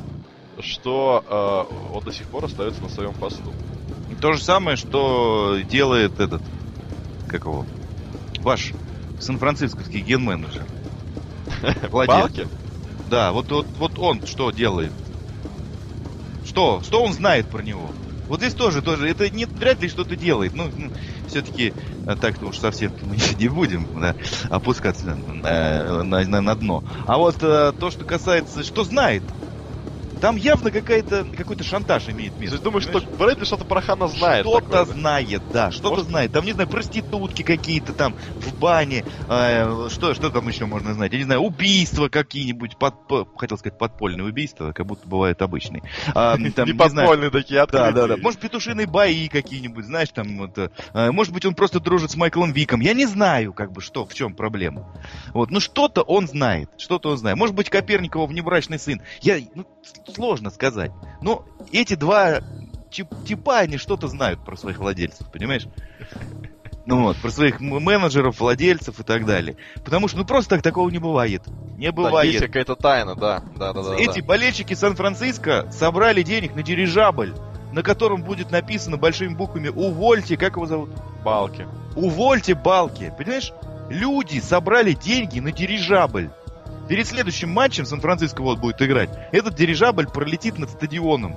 что 0.62 1.24
э, 1.28 1.96
он 1.96 2.04
до 2.04 2.12
сих 2.12 2.28
пор 2.28 2.46
остается 2.46 2.82
на 2.82 2.90
своем 2.90 3.14
посту? 3.14 3.54
То 4.22 4.34
же 4.34 4.42
самое, 4.42 4.78
что 4.78 5.58
делает 5.70 6.20
этот... 6.20 6.42
Как 7.28 7.46
его? 7.46 7.66
Ваш 8.40 8.72
сан-францисковский 9.20 10.02
ген-менеджер. 10.02 10.66
Владелец. 11.90 12.48
Да, 13.10 13.32
вот, 13.32 13.52
вот, 13.52 13.68
вот 13.78 14.00
он 14.00 14.26
что 14.26 14.52
делает? 14.52 14.92
Что? 16.46 16.82
Что 16.84 17.04
он 17.04 17.14
знает 17.14 17.48
про 17.48 17.62
него? 17.62 17.90
Вот 18.28 18.40
здесь 18.40 18.54
тоже, 18.54 18.82
тоже, 18.82 19.08
это 19.08 19.30
не 19.30 19.46
вряд 19.46 19.82
ли 19.82 19.90
что-то 19.90 20.16
делает. 20.16 20.56
Ну, 20.56 20.72
все-таки 21.28 21.74
так-то 22.22 22.48
уж 22.48 22.58
совсем 22.58 22.92
мы 23.04 23.18
не 23.38 23.48
будем 23.48 23.88
да, 24.00 24.16
опускаться 24.50 25.18
э, 25.44 26.02
на, 26.04 26.26
на, 26.26 26.42
на 26.42 26.56
дно. 26.56 26.84
А 27.06 27.18
вот 27.18 27.38
э, 27.42 27.74
то, 27.80 27.92
что 27.92 28.06
касается, 28.06 28.64
что 28.64 28.84
знает, 28.84 29.24
там 30.20 30.36
явно 30.36 30.72
какая-то, 30.72 31.26
какой-то 31.36 31.64
шантаж 31.64 32.10
имеет 32.10 32.36
То 32.36 32.42
место. 32.42 32.56
есть 32.56 32.64
думаешь, 32.64 32.84
что 32.84 32.94
понимаешь? 32.94 33.18
Брэдли 33.18 33.46
что-то 33.46 33.66
про 33.66 33.82
Хана 33.82 34.08
знает? 34.08 34.46
Что-то 34.46 34.62
такое, 34.70 34.86
да? 34.86 34.94
знает, 34.94 35.44
да, 35.52 35.72
что-то 35.72 35.90
Может- 35.90 36.06
знает. 36.08 36.32
Там, 36.32 36.46
не 36.46 36.54
знаю, 36.54 36.70
проститутки 36.70 37.44
какие-то 37.44 37.94
там 37.94 38.16
в 38.40 38.54
бане, 38.58 39.06
э, 39.28 39.88
что, 39.90 40.14
что 40.14 40.30
там 40.30 40.48
еще 40.48 40.66
можно 40.66 40.94
знать? 40.94 41.12
Я 41.12 41.18
не 41.20 41.26
знаю, 41.26 41.42
убийства 41.42 42.08
какие-нибудь, 42.10 42.78
под, 42.78 43.08
по- 43.08 43.28
хотел 43.38 43.58
сказать 43.58 43.78
подпольные 43.78 44.26
убийства, 44.26 44.72
как 44.72 44.86
будто 44.86 45.08
бывают 45.08 45.42
обычные. 45.42 45.84
А, 46.14 46.34
там, 46.56 46.68
Не 46.68 46.74
не 46.74 46.90
знаю, 46.90 47.08
подпольные 47.08 47.30
такие, 47.32 47.66
да, 47.68 47.92
да, 47.92 48.08
да. 48.08 48.18
Может, 48.18 48.40
петушиные 48.40 48.88
бои 48.88 49.28
какие-нибудь, 49.28 49.86
знаешь, 49.86 50.10
там 50.10 50.38
вот. 50.38 50.58
э, 50.58 51.12
может 51.12 51.34
быть, 51.34 51.46
он 51.46 51.56
просто 51.56 51.80
дружит 51.80 52.12
с 52.12 52.16
Майклом 52.16 52.52
Виком. 52.52 52.80
Я 52.82 52.94
не 52.94 53.06
знаю, 53.06 53.54
как 53.54 53.72
бы, 53.72 53.82
что, 53.82 54.06
в 54.06 54.14
чем 54.14 54.34
проблема. 54.36 54.94
Вот, 55.34 55.52
ну 55.52 55.60
что-то 55.60 56.02
он 56.02 56.28
знает, 56.28 56.70
что-то 56.78 57.10
он 57.10 57.18
знает. 57.18 57.38
Может 57.38 57.56
быть, 57.56 57.70
Коперникова 57.70 58.28
внебрачный 58.28 58.80
сын. 58.80 59.02
Я, 59.22 59.40
ну, 59.54 59.66
сложно 60.14 60.50
сказать. 60.50 60.92
Но 61.22 61.46
эти 61.72 61.96
два 61.96 62.42
тип- 62.92 63.26
типа, 63.26 63.60
они 63.60 63.78
что-то 63.78 64.08
знают 64.08 64.44
про 64.44 64.56
своих 64.56 64.80
владельцев, 64.80 65.32
понимаешь? 65.32 65.68
Ну 66.86 67.02
вот, 67.02 67.18
про 67.18 67.32
своих 67.32 67.60
менеджеров, 67.60 68.40
владельцев 68.40 69.00
и 69.00 69.04
так 69.04 69.26
далее. 69.26 69.58
Потому 69.84 70.08
что, 70.08 70.18
ну 70.18 70.26
просто 70.26 70.52
так 70.52 70.62
такого 70.62 70.90
не 70.90 71.00
бывает. 71.00 71.42
Не 71.78 71.92
бывает. 71.92 72.32
есть 72.32 72.46
какая-то 72.46 72.76
тайна, 72.76 73.16
да. 73.16 73.44
Да, 73.56 73.74
да, 73.74 73.82
да. 73.82 73.96
Эти 73.96 74.22
да. 74.22 74.26
болельщики 74.26 74.74
Сан-Франциско 74.76 75.70
собрали 75.72 76.22
денег 76.22 76.56
на 76.56 76.62
дирижабль, 76.62 77.34
на 77.74 77.82
котором 77.82 78.24
будет 78.24 78.52
написано 78.52 78.98
большими 78.98 79.34
буквами 79.34 79.70
«Увольте», 79.70 80.38
как 80.38 80.56
его 80.56 80.68
зовут? 80.68 80.92
Балки. 81.24 81.68
«Увольте 81.96 82.54
балки». 82.54 83.12
Понимаешь? 83.18 83.52
Люди 83.90 84.40
собрали 84.40 84.94
деньги 84.94 85.40
на 85.40 85.52
дирижабль. 85.52 86.30
Перед 86.88 87.08
следующим 87.08 87.50
матчем 87.50 87.86
Сан-Франциско 87.86 88.42
вот 88.42 88.60
будет 88.60 88.82
играть. 88.82 89.10
Этот 89.32 89.56
дирижабль 89.56 90.08
пролетит 90.08 90.60
над 90.60 90.70
стадионом. 90.70 91.36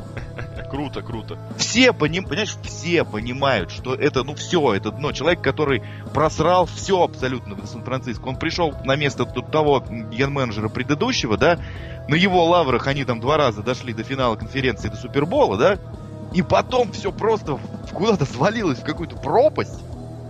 Круто, 0.70 1.02
круто. 1.02 1.38
Все 1.56 1.92
поним, 1.92 2.24
понимаешь, 2.24 2.56
все 2.62 3.04
понимают, 3.04 3.70
что 3.70 3.94
это, 3.94 4.24
ну, 4.24 4.34
все, 4.34 4.74
это 4.74 4.90
дно. 4.90 5.12
Человек, 5.12 5.40
который 5.40 5.82
просрал 6.12 6.66
все 6.66 7.02
абсолютно 7.02 7.54
в 7.54 7.66
Сан-Франциско. 7.66 8.26
Он 8.26 8.36
пришел 8.36 8.74
на 8.84 8.96
место 8.96 9.24
т- 9.24 9.42
того 9.42 9.80
ген-менеджера 9.80 10.68
предыдущего, 10.68 11.36
да, 11.36 11.60
на 12.08 12.14
его 12.14 12.44
лаврах 12.44 12.86
они 12.88 13.04
там 13.04 13.20
два 13.20 13.36
раза 13.36 13.62
дошли 13.62 13.92
до 13.92 14.02
финала 14.02 14.36
конференции, 14.36 14.88
до 14.88 14.96
Супербола, 14.96 15.56
да, 15.56 15.78
И 16.34 16.42
потом 16.42 16.92
все 16.92 17.12
просто 17.12 17.58
куда-то 17.92 18.24
свалилось 18.26 18.78
в 18.78 18.84
какую-то 18.84 19.16
пропасть 19.16 19.80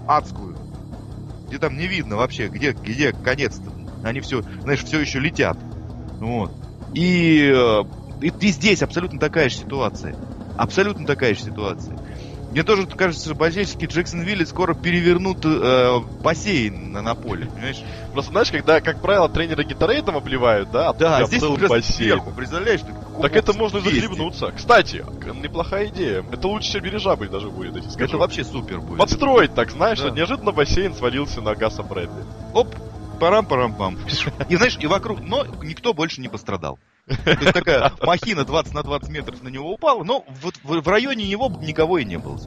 адскую, 0.06 0.56
где 1.48 1.58
там 1.58 1.76
не 1.76 1.86
видно 1.86 2.16
вообще, 2.16 2.48
где, 2.48 2.72
где 2.72 3.12
конец-то. 3.12 3.70
Они 4.06 4.20
все, 4.20 4.42
знаешь, 4.62 4.84
все 4.84 5.00
еще 5.00 5.18
летят. 5.18 5.56
Вот. 6.18 6.52
И, 6.94 7.52
э, 7.54 7.84
и, 8.22 8.28
и 8.28 8.48
здесь 8.48 8.82
абсолютно 8.82 9.18
такая 9.18 9.48
же 9.48 9.56
ситуация. 9.56 10.16
Абсолютно 10.56 11.06
такая 11.06 11.34
же 11.34 11.40
ситуация. 11.40 11.98
Мне 12.56 12.62
тоже 12.62 12.86
кажется, 12.86 13.26
что 13.26 13.34
болельщики 13.34 13.84
Джексонвилля 13.84 14.46
скоро 14.46 14.72
перевернут 14.72 15.44
э, 15.44 15.98
бассейн 16.22 16.92
на, 16.92 17.02
на 17.02 17.14
поле, 17.14 17.46
понимаешь? 17.46 17.82
Просто 18.14 18.32
знаешь, 18.32 18.50
когда, 18.50 18.80
как 18.80 19.02
правило, 19.02 19.28
тренеры 19.28 19.64
Гиторейдом 19.64 20.16
обливают, 20.16 20.70
да, 20.70 20.88
а 20.88 20.94
да, 20.94 21.24
здесь 21.26 21.42
был 21.42 21.58
бассейн. 21.58 21.82
Сверху, 21.82 22.30
представляешь? 22.30 22.80
Так 23.20 23.36
это 23.36 23.52
можно 23.52 23.80
захлебнуться. 23.80 24.52
Кстати, 24.56 25.04
неплохая 25.42 25.88
идея. 25.88 26.24
Это 26.32 26.48
лучше, 26.48 26.72
чем 26.72 26.82
бережабель 26.82 27.28
даже 27.28 27.50
будет, 27.50 27.76
я 27.76 27.82
скажу. 27.90 28.04
Это 28.08 28.16
вообще 28.16 28.42
супер 28.42 28.80
будет. 28.80 29.00
Подстроить, 29.00 29.54
так 29.54 29.70
знаешь, 29.70 30.00
да. 30.00 30.08
неожиданно 30.08 30.52
бассейн 30.52 30.94
свалился 30.94 31.42
на 31.42 31.54
Гаса 31.54 31.82
Брэдли. 31.82 32.24
Оп, 32.54 32.74
парам-парам-пам. 33.18 33.98
И 34.48 34.56
знаешь, 34.56 34.78
и 34.80 34.86
вокруг, 34.86 35.20
но 35.20 35.44
никто 35.62 35.92
больше 35.92 36.20
не 36.20 36.28
пострадал. 36.28 36.78
То 37.06 37.30
есть 37.30 37.52
такая 37.52 37.92
махина 38.02 38.44
20 38.44 38.74
на 38.74 38.82
20 38.82 39.08
метров 39.10 39.42
на 39.42 39.48
него 39.48 39.72
упала, 39.72 40.02
но 40.02 40.24
вот 40.42 40.56
в, 40.64 40.88
районе 40.88 41.28
него 41.28 41.48
никого 41.62 41.98
и 41.98 42.04
не 42.04 42.18
было. 42.18 42.38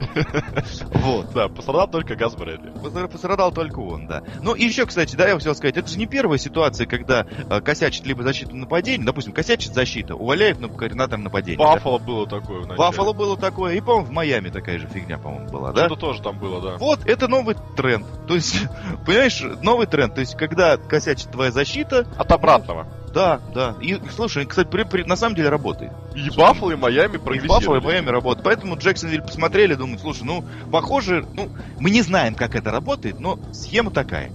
Вот. 0.90 1.32
Да, 1.32 1.48
пострадал 1.48 1.88
только 1.88 2.14
Газ 2.14 2.34
Брэдли. 2.34 2.72
Пострадал 3.08 3.52
только 3.52 3.78
он, 3.78 4.06
да. 4.06 4.22
Ну 4.42 4.54
и 4.54 4.64
еще, 4.64 4.84
кстати, 4.84 5.16
да, 5.16 5.28
я 5.28 5.34
хотел 5.34 5.54
сказать, 5.54 5.76
это 5.78 5.88
же 5.88 5.98
не 5.98 6.06
первая 6.06 6.38
ситуация, 6.38 6.86
когда 6.86 7.26
э, 7.26 7.60
косячит 7.60 8.04
либо 8.06 8.22
защиту 8.22 8.54
нападения, 8.54 9.04
допустим, 9.04 9.32
косячит 9.32 9.72
защита, 9.72 10.14
уваляет 10.14 10.60
на 10.60 10.68
координатор 10.68 11.18
нападения. 11.18 11.58
Баффало 11.58 11.98
было 11.98 12.26
такое. 12.26 12.66
Баффало 12.66 13.12
было 13.14 13.36
такое, 13.38 13.74
и, 13.74 13.80
по-моему, 13.80 14.06
в 14.06 14.10
Майами 14.10 14.50
такая 14.50 14.78
же 14.78 14.86
фигня, 14.86 15.16
по-моему, 15.18 15.48
была, 15.48 15.72
да? 15.72 15.86
Это 15.86 15.96
тоже 15.96 16.20
там 16.20 16.38
было, 16.38 16.60
да. 16.60 16.76
Вот, 16.76 17.06
это 17.06 17.28
новый 17.28 17.56
тренд. 17.76 18.06
То 18.28 18.34
есть, 18.34 18.62
понимаешь, 19.06 19.42
новый 19.62 19.86
тренд. 19.86 20.14
То 20.14 20.20
есть, 20.20 20.36
когда 20.36 20.76
косячит 20.76 21.30
твоя 21.30 21.50
защита... 21.50 22.06
От 22.18 22.30
обратного. 22.30 22.86
Да, 23.12 23.40
да. 23.54 23.74
И, 23.80 24.00
слушай, 24.14 24.46
кстати, 24.46 24.68
при, 24.68 24.84
при, 24.84 25.02
на 25.02 25.16
самом 25.16 25.34
деле 25.34 25.48
работает. 25.48 25.92
И 26.14 26.30
Баффало, 26.30 26.72
и 26.72 26.76
Майами 26.76 27.16
прогрессируют. 27.16 27.62
И 27.62 27.66
Баффало, 27.66 27.76
и 27.78 27.80
Майами 27.80 28.10
работают. 28.10 28.44
Поэтому 28.44 28.76
Джексонвиль 28.76 29.22
посмотрели, 29.22 29.74
думают, 29.74 30.00
слушай, 30.00 30.22
ну, 30.22 30.44
похоже, 30.70 31.26
ну, 31.34 31.50
мы 31.78 31.90
не 31.90 32.02
знаем, 32.02 32.34
как 32.34 32.54
это 32.54 32.70
работает, 32.70 33.18
но 33.18 33.38
схема 33.52 33.90
такая. 33.90 34.30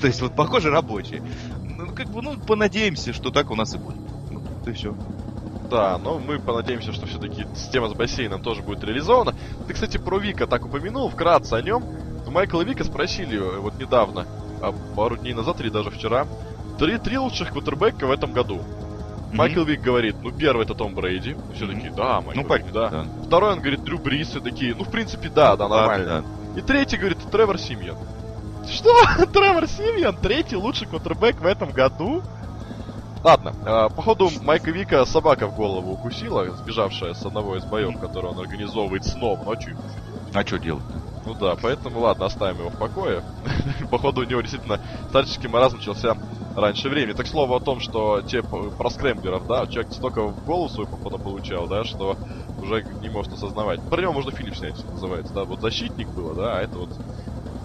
То 0.00 0.06
есть, 0.06 0.20
вот, 0.20 0.34
похоже, 0.34 0.70
рабочая. 0.70 1.22
Ну, 1.64 1.92
как 1.94 2.08
бы, 2.08 2.22
ну, 2.22 2.36
понадеемся, 2.36 3.12
что 3.12 3.30
так 3.30 3.50
у 3.50 3.54
нас 3.54 3.74
и 3.74 3.78
будет. 3.78 3.96
Ну, 4.30 4.42
и 4.66 4.72
все. 4.72 4.94
Да, 5.70 5.98
но 5.98 6.18
мы 6.18 6.38
понадеемся, 6.38 6.92
что 6.92 7.06
все-таки 7.06 7.46
система 7.54 7.88
с 7.88 7.92
бассейном 7.92 8.42
тоже 8.42 8.62
будет 8.62 8.84
реализована. 8.84 9.34
Ты, 9.66 9.74
кстати, 9.74 9.98
про 9.98 10.18
Вика 10.18 10.46
так 10.46 10.64
упомянул, 10.64 11.08
вкратце 11.10 11.54
о 11.54 11.62
нем. 11.62 11.84
Майкла 12.26 12.62
Вика 12.62 12.84
спросили 12.84 13.38
э, 13.38 13.58
вот 13.58 13.78
недавно, 13.78 14.26
а 14.60 14.72
пару 14.94 15.16
дней 15.16 15.32
назад 15.32 15.60
или 15.60 15.70
даже 15.70 15.90
вчера, 15.90 16.26
Три, 16.78 16.98
три 16.98 17.18
лучших 17.18 17.52
квотербека 17.52 18.06
в 18.06 18.10
этом 18.10 18.32
году. 18.32 18.56
Mm-hmm. 18.56 19.36
Майкл 19.36 19.62
Вик 19.62 19.80
говорит, 19.80 20.16
ну, 20.22 20.30
первый 20.30 20.64
это 20.64 20.74
Том 20.74 20.94
Брейди. 20.94 21.36
Все 21.54 21.66
такие, 21.66 21.90
да, 21.90 22.20
Майкл 22.20 22.42
ну, 22.42 22.54
Вик, 22.54 22.72
да. 22.72 22.88
да. 22.88 23.06
Второй 23.26 23.52
он 23.52 23.60
говорит, 23.60 23.82
Дрю 23.82 23.98
Брис, 23.98 24.28
все 24.28 24.40
такие, 24.40 24.74
ну, 24.74 24.84
в 24.84 24.90
принципе, 24.90 25.28
да, 25.28 25.56
да, 25.56 25.68
нормально. 25.68 26.24
Да. 26.54 26.60
И 26.60 26.62
третий 26.62 26.96
говорит, 26.96 27.18
Тревор 27.30 27.58
Симьон. 27.58 27.96
Что? 28.68 28.94
Тревор 29.32 29.66
Симьон? 29.66 30.16
Третий 30.16 30.56
лучший 30.56 30.86
квотербек 30.86 31.40
в 31.40 31.46
этом 31.46 31.70
году? 31.70 32.22
Ладно, 33.24 33.54
э, 33.64 33.88
походу 33.94 34.30
Майка 34.42 34.70
Вика 34.70 35.04
собака 35.04 35.48
в 35.48 35.56
голову 35.56 35.94
укусила, 35.94 36.48
сбежавшая 36.52 37.12
с 37.14 37.26
одного 37.26 37.56
из 37.56 37.64
боев, 37.64 37.98
который 37.98 38.30
он 38.30 38.38
организовывает 38.38 39.04
сном 39.04 39.44
ночью. 39.44 39.76
А 40.32 40.46
что 40.46 40.58
делать? 40.58 40.84
Ну 41.26 41.34
да, 41.34 41.56
поэтому 41.60 42.00
ладно, 42.00 42.26
оставим 42.26 42.60
его 42.60 42.70
в 42.70 42.78
покое. 42.78 43.22
Походу 43.90 44.20
у 44.20 44.24
него 44.24 44.40
действительно 44.40 44.80
старческий 45.08 45.48
маразм 45.48 45.78
начался 45.78 46.16
раньше 46.54 46.88
времени. 46.88 47.14
Так 47.14 47.26
слово 47.26 47.56
о 47.56 47.60
том, 47.60 47.80
что 47.80 48.22
те 48.22 48.42
про 48.42 48.90
скрэмблеров, 48.90 49.46
да, 49.48 49.66
человек 49.66 49.92
столько 49.92 50.22
в 50.22 50.44
голову 50.44 50.68
свою 50.68 50.88
походу 50.88 51.18
получал, 51.18 51.66
да, 51.66 51.82
что 51.82 52.16
уже 52.62 52.84
не 53.02 53.08
может 53.08 53.32
осознавать. 53.32 53.80
Про 53.90 54.02
него 54.02 54.12
можно 54.12 54.30
фильм 54.30 54.54
снять, 54.54 54.76
называется, 54.92 55.34
да, 55.34 55.44
вот 55.44 55.60
защитник 55.60 56.08
было, 56.08 56.34
да, 56.34 56.58
а 56.58 56.62
это 56.62 56.78
вот 56.78 56.90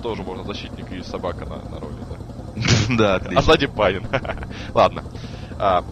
тоже 0.02 0.24
можно 0.24 0.44
защитник 0.44 0.92
и 0.92 1.04
собака 1.04 1.46
на, 1.46 1.58
на 1.70 1.80
роли, 1.80 1.96
да. 2.10 2.18
Да, 2.98 3.16
отлично. 3.16 3.40
А 3.40 3.44
сзади 3.44 3.68
Панин. 3.68 4.08
Ладно. 4.74 5.04
А, 5.60 5.84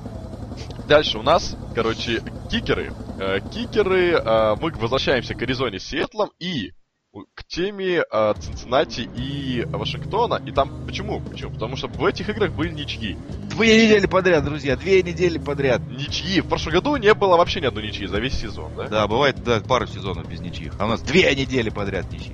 дальше 0.87 1.19
у 1.19 1.21
нас, 1.21 1.55
короче, 1.75 2.23
кикеры. 2.49 2.93
Э, 3.19 3.39
кикеры, 3.41 4.13
э, 4.13 4.55
мы 4.59 4.71
возвращаемся 4.71 5.35
к 5.35 5.41
Аризоне 5.43 5.79
с 5.79 5.83
Сиэтлом 5.83 6.31
и 6.39 6.73
к 7.11 7.43
теме 7.43 8.03
э, 8.09 8.33
Цинциннати 8.39 9.01
и 9.01 9.65
Вашингтона. 9.65 10.41
И 10.45 10.51
там 10.51 10.85
почему? 10.85 11.19
Почему? 11.19 11.51
Потому 11.51 11.75
что 11.75 11.87
в 11.87 12.05
этих 12.05 12.29
играх 12.29 12.51
были 12.51 12.71
ничьи. 12.71 13.17
Две 13.49 13.85
недели 13.85 14.05
подряд, 14.05 14.45
друзья, 14.45 14.75
две 14.75 15.01
недели 15.01 15.39
подряд. 15.39 15.81
Ничьи. 15.87 16.41
В 16.41 16.47
прошлом 16.47 16.73
году 16.73 16.95
не 16.97 17.13
было 17.13 17.35
вообще 17.35 17.61
ни 17.61 17.65
одной 17.65 17.87
ничьи 17.87 18.05
за 18.05 18.19
весь 18.19 18.39
сезон, 18.39 18.71
да? 18.77 18.87
Да, 18.87 19.07
бывает 19.07 19.43
да, 19.43 19.59
пару 19.59 19.87
сезонов 19.87 20.29
без 20.29 20.39
ничьих. 20.39 20.73
А 20.77 20.85
у 20.85 20.89
нас 20.89 21.01
две 21.01 21.33
недели 21.35 21.69
подряд 21.69 22.11
ничьи. 22.11 22.33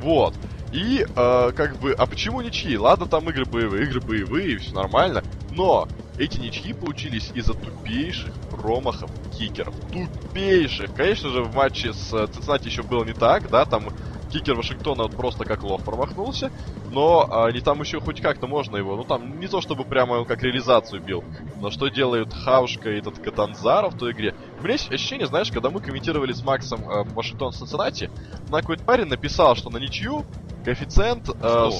Вот. 0.00 0.34
И, 0.72 1.06
э, 1.06 1.52
как 1.54 1.76
бы, 1.78 1.92
а 1.92 2.06
почему 2.06 2.40
ничьи? 2.40 2.76
Ладно, 2.76 3.06
там 3.06 3.28
игры 3.30 3.44
боевые, 3.44 3.84
игры 3.84 4.00
боевые, 4.00 4.58
все 4.58 4.74
нормально. 4.74 5.22
Но 5.50 5.86
эти 6.22 6.38
ничьи 6.38 6.72
получились 6.72 7.32
из-за 7.34 7.54
тупейших 7.54 8.32
промахов 8.50 9.10
кикеров. 9.36 9.74
Тупейших. 9.90 10.94
Конечно 10.94 11.30
же, 11.30 11.42
в 11.42 11.54
матче 11.54 11.92
с 11.92 12.12
э, 12.12 12.28
Цинциннати 12.28 12.68
еще 12.68 12.84
было 12.84 13.04
не 13.04 13.12
так, 13.12 13.50
да, 13.50 13.64
там 13.64 13.88
кикер 14.30 14.54
Вашингтона 14.54 15.08
просто 15.08 15.44
как 15.44 15.64
лох 15.64 15.82
промахнулся, 15.82 16.52
но 16.90 17.26
а, 17.28 17.50
не 17.50 17.60
там 17.60 17.80
еще 17.80 18.00
хоть 18.00 18.20
как-то 18.20 18.46
можно 18.46 18.76
его, 18.76 18.96
ну 18.96 19.04
там 19.04 19.38
не 19.40 19.48
то 19.48 19.60
чтобы 19.60 19.84
прямо 19.84 20.12
он 20.14 20.24
как 20.24 20.42
реализацию 20.42 21.02
бил, 21.02 21.22
но 21.60 21.70
что 21.70 21.88
делают 21.88 22.32
Хаушка 22.32 22.90
и 22.90 22.98
этот 23.00 23.18
Катанзара 23.18 23.90
в 23.90 23.98
той 23.98 24.12
игре. 24.12 24.34
У 24.60 24.62
меня 24.62 24.74
есть 24.74 24.90
ощущение, 24.90 25.26
знаешь, 25.26 25.50
когда 25.50 25.70
мы 25.70 25.80
комментировали 25.80 26.32
с 26.32 26.42
Максом 26.42 26.88
э, 26.88 27.02
Вашингтон 27.12 27.52
Цинциннати, 27.52 28.10
на 28.48 28.60
какой-то 28.60 28.84
парень 28.84 29.06
написал, 29.06 29.54
что 29.56 29.70
на 29.70 29.78
ничью 29.78 30.24
коэффициент 30.64 31.28
э, 31.28 31.70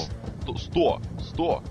100. 0.43 0.57
100. 0.57 1.01
100. 1.29 1.63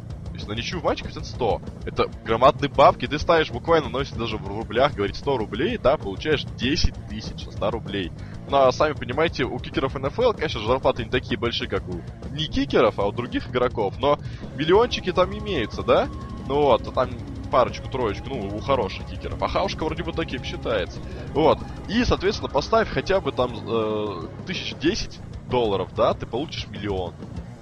Есть 0.43 0.49
на 0.49 0.55
ничью 0.55 0.81
в 0.81 0.83
матче 0.83 1.05
коэффициент 1.05 1.29
100. 1.29 1.63
Это 1.85 2.11
громадные 2.25 2.69
бабки, 2.69 3.07
ты 3.07 3.17
ставишь 3.21 3.53
буквально, 3.53 3.89
носит 3.89 4.17
даже 4.17 4.39
в 4.39 4.49
рублях, 4.49 4.93
говорит 4.93 5.15
100 5.15 5.37
рублей, 5.39 5.79
да, 5.79 5.97
получаешь 5.97 6.43
10 6.43 6.95
тысяч 7.09 7.47
100 7.49 7.71
рублей. 7.71 8.11
Ну, 8.51 8.57
а 8.57 8.73
сами 8.73 8.95
понимаете, 8.95 9.45
у 9.45 9.57
кикеров 9.61 9.95
НФЛ, 9.95 10.33
конечно, 10.33 10.61
зарплаты 10.67 11.05
не 11.05 11.11
такие 11.11 11.39
большие, 11.39 11.69
как 11.69 11.85
у 11.89 12.03
не 12.33 12.47
кикеров, 12.47 12.99
а 12.99 13.07
у 13.07 13.13
других 13.13 13.49
игроков, 13.51 13.95
но 14.01 14.19
миллиончики 14.57 15.13
там 15.13 15.31
имеются, 15.33 15.85
да? 15.85 16.09
Ну 16.49 16.63
вот, 16.63 16.89
а 16.89 16.91
там 16.91 17.11
парочку, 17.53 17.89
троечку, 17.89 18.31
ну, 18.31 18.57
у 18.57 18.59
хороших 18.59 19.07
кикеров. 19.07 19.41
А 19.41 19.47
Хаушка 19.47 19.85
вроде 19.85 20.03
бы 20.03 20.13
таким 20.13 20.43
считается. 20.43 20.99
Вот. 21.35 21.61
И, 21.89 22.05
соответственно, 22.05 22.51
поставь 22.51 22.89
хотя 22.89 23.21
бы 23.21 23.31
там 23.31 23.53
э, 23.65 24.27
тысяч 24.45 24.75
десять 24.81 25.21
долларов, 25.49 25.91
да, 25.95 26.15
ты 26.15 26.27
получишь 26.27 26.67
миллион. 26.69 27.15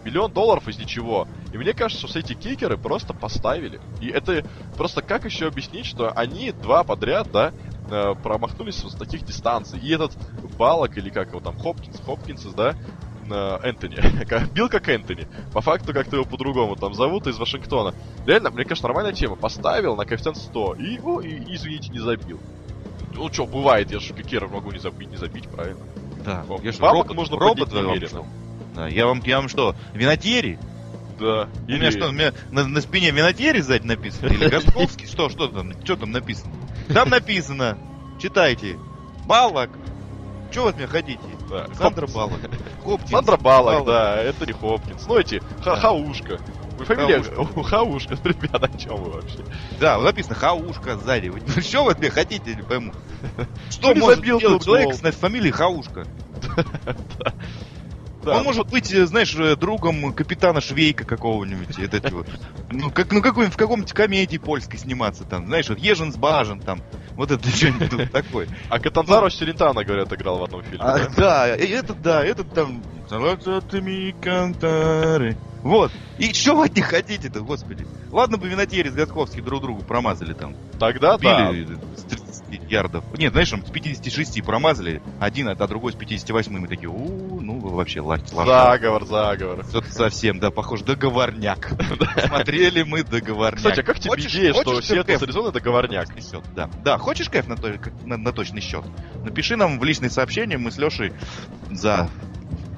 Миллион 0.04 0.32
долларов 0.32 0.66
из 0.68 0.78
ничего. 0.78 1.28
И 1.52 1.58
мне 1.58 1.72
кажется, 1.72 2.06
что 2.06 2.18
эти 2.18 2.34
кикеры 2.34 2.76
просто 2.76 3.12
поставили. 3.12 3.80
И 4.00 4.08
это 4.08 4.44
просто 4.76 5.02
как 5.02 5.24
еще 5.24 5.46
объяснить, 5.46 5.86
что 5.86 6.10
они 6.12 6.52
два 6.52 6.84
подряд, 6.84 7.30
да, 7.32 7.52
э, 7.90 8.14
промахнулись 8.22 8.82
с 8.82 8.94
таких 8.94 9.24
дистанций. 9.24 9.78
И 9.78 9.90
этот 9.92 10.12
Балок, 10.58 10.96
или 10.96 11.10
как 11.10 11.28
его 11.28 11.40
там, 11.40 11.58
Хопкинс, 11.58 12.00
Хопкинс, 12.04 12.44
да, 12.54 12.74
э, 13.30 13.58
Энтони. 13.62 13.96
Бил 14.52 14.68
как 14.68 14.88
Энтони. 14.88 15.26
По 15.52 15.60
факту 15.60 15.92
как-то 15.92 16.16
его 16.16 16.24
по-другому 16.24 16.76
там 16.76 16.94
зовут 16.94 17.26
из 17.26 17.38
Вашингтона. 17.38 17.94
Реально, 18.26 18.50
мне 18.50 18.64
кажется, 18.64 18.86
нормальная 18.86 19.12
тема. 19.12 19.36
Поставил 19.36 19.96
на 19.96 20.06
коэффициент 20.06 20.38
100 20.38 20.74
и, 20.74 20.98
о, 21.00 21.20
и 21.20 21.54
извините, 21.54 21.90
не 21.90 21.98
забил. 21.98 22.40
Ну 23.14 23.30
что, 23.32 23.46
бывает, 23.46 23.90
я 23.90 24.00
же 24.00 24.14
кикеров 24.14 24.50
могу 24.50 24.70
не 24.70 24.78
забить, 24.78 25.10
не 25.10 25.16
забить, 25.16 25.48
правильно? 25.48 25.84
Да. 26.24 26.44
Я 26.62 26.72
же 26.72 26.80
робот, 26.80 27.14
можно 27.14 27.38
робот 27.38 27.72
немерено. 27.72 28.24
Да, 28.80 28.88
я 28.88 29.06
вам, 29.06 29.20
я 29.26 29.36
вам 29.36 29.50
что, 29.50 29.74
винотери? 29.92 30.58
Да. 31.18 31.50
Или... 31.68 31.76
У 31.76 31.80
меня 31.80 31.90
что, 31.90 32.08
у 32.08 32.12
меня 32.12 32.32
на, 32.50 32.66
на 32.66 32.80
спине 32.80 33.10
винотери 33.10 33.60
сзади 33.60 33.86
написано? 33.86 34.28
Или 34.28 34.48
Госковский? 34.48 35.06
Что, 35.06 35.28
что 35.28 35.48
там? 35.48 35.74
Что 35.84 35.96
там 35.96 36.12
написано? 36.12 36.54
Там 36.88 37.10
написано, 37.10 37.76
читайте, 38.18 38.78
Баллок. 39.26 39.68
Что 40.50 40.62
вы 40.62 40.70
от 40.70 40.78
меня 40.78 40.86
хотите? 40.86 41.20
Да. 41.50 41.66
Сандра 41.74 42.06
Баллок. 42.06 42.40
Хопкинс. 42.82 43.10
Сандра 43.10 43.36
Баллок, 43.36 43.84
да, 43.84 44.16
это 44.16 44.46
не 44.46 44.52
Хопкинс. 44.52 45.06
Ну 45.06 45.18
эти, 45.18 45.42
ха 45.62 45.76
Хаушка. 45.76 46.40
Вы 46.78 46.86
фамилия 46.86 47.22
Хаушка. 47.22 47.62
Хаушка, 47.62 48.18
ребята, 48.24 48.70
о 48.72 48.78
чем 48.78 48.96
вы 48.96 49.10
вообще? 49.10 49.44
Да, 49.78 49.98
вот 49.98 50.04
написано 50.04 50.36
Хаушка 50.36 50.96
сзади. 50.96 51.28
Вы, 51.28 51.42
что 51.60 51.84
вы 51.84 51.92
от 51.92 51.98
меня 51.98 52.10
хотите, 52.10 52.54
не 52.54 52.62
пойму. 52.62 52.94
Что 53.70 53.94
может 53.94 54.20
сделать 54.20 54.64
человек 54.64 54.94
с 54.94 55.00
фамилией 55.16 55.52
Хаушка? 55.52 56.06
Да. 58.22 58.36
Он 58.36 58.44
может 58.44 58.68
быть, 58.68 58.92
э, 58.92 59.06
знаешь, 59.06 59.34
э, 59.34 59.56
другом 59.56 60.12
капитана 60.12 60.60
Швейка 60.60 61.04
какого-нибудь. 61.04 61.78
Это, 61.78 62.00
типа, 62.00 62.26
ну, 62.70 62.90
как, 62.90 63.10
ну, 63.12 63.22
какой, 63.22 63.46
в 63.46 63.56
каком-нибудь 63.56 63.92
комедии 63.92 64.36
польской 64.36 64.78
сниматься 64.78 65.24
там. 65.24 65.46
Знаешь, 65.46 65.68
вот 65.68 65.78
Ежин 65.78 66.12
с 66.12 66.16
Бажен 66.16 66.60
там. 66.60 66.82
Вот 67.12 67.30
это 67.30 67.48
что-нибудь 67.56 68.12
такое. 68.12 68.48
А 68.68 68.78
Катанзаро 68.78 69.30
Сирентано, 69.30 69.84
говорят, 69.84 70.12
играл 70.12 70.38
в 70.38 70.44
одном 70.44 70.62
фильме. 70.62 70.80
А, 70.80 70.98
да? 70.98 71.08
да, 71.16 71.48
этот, 71.48 72.02
да, 72.02 72.24
этот 72.24 72.52
там... 72.52 72.82
Вот. 75.62 75.90
И 76.18 76.32
что 76.32 76.54
вы 76.54 76.66
от 76.66 76.76
них 76.76 76.86
хотите-то, 76.86 77.40
господи? 77.40 77.86
Ладно 78.10 78.38
бы 78.38 78.48
Винотери 78.48 78.88
с 78.88 78.94
Гатковским 78.94 79.44
друг 79.44 79.62
другу 79.62 79.82
промазали 79.82 80.32
там. 80.32 80.54
Тогда 80.78 81.18
Били 81.18 81.64
да. 81.64 81.80
С 82.70 82.72
30 82.72 82.72
ярдов. 82.72 83.04
Нет, 83.18 83.32
знаешь, 83.32 83.50
там 83.50 83.64
с 83.64 83.70
56 83.70 84.42
промазали, 84.44 85.02
один, 85.18 85.48
а 85.48 85.54
другой 85.54 85.92
с 85.92 85.96
58. 85.96 86.52
Мы 86.52 86.68
такие, 86.68 86.88
у 86.88 87.40
ну 87.40 87.58
вы 87.58 87.70
вообще 87.70 88.00
лать. 88.00 88.28
Заговор, 88.28 89.04
заговор. 89.04 89.64
Что-то 89.64 89.92
совсем, 89.92 90.38
да, 90.38 90.50
похоже, 90.50 90.84
договорняк. 90.84 91.72
Смотрели 92.26 92.82
мы 92.82 93.02
договорняк. 93.02 93.56
Кстати, 93.56 93.80
а 93.80 93.82
как 93.82 93.98
тебе 93.98 94.14
идея, 94.22 94.52
что 94.52 94.80
Сиэтл 94.80 95.12
с 95.12 95.22
Аризоной 95.22 95.52
договорняк? 95.52 96.08
Да, 96.54 96.70
да, 96.84 96.98
хочешь 96.98 97.28
кайф 97.28 97.46
на, 97.48 98.32
точный 98.32 98.60
счет? 98.60 98.84
Напиши 99.24 99.56
нам 99.56 99.78
в 99.78 99.84
личные 99.84 100.10
сообщения, 100.10 100.58
мы 100.58 100.70
с 100.70 100.78
Лешей 100.78 101.12
за 101.70 102.08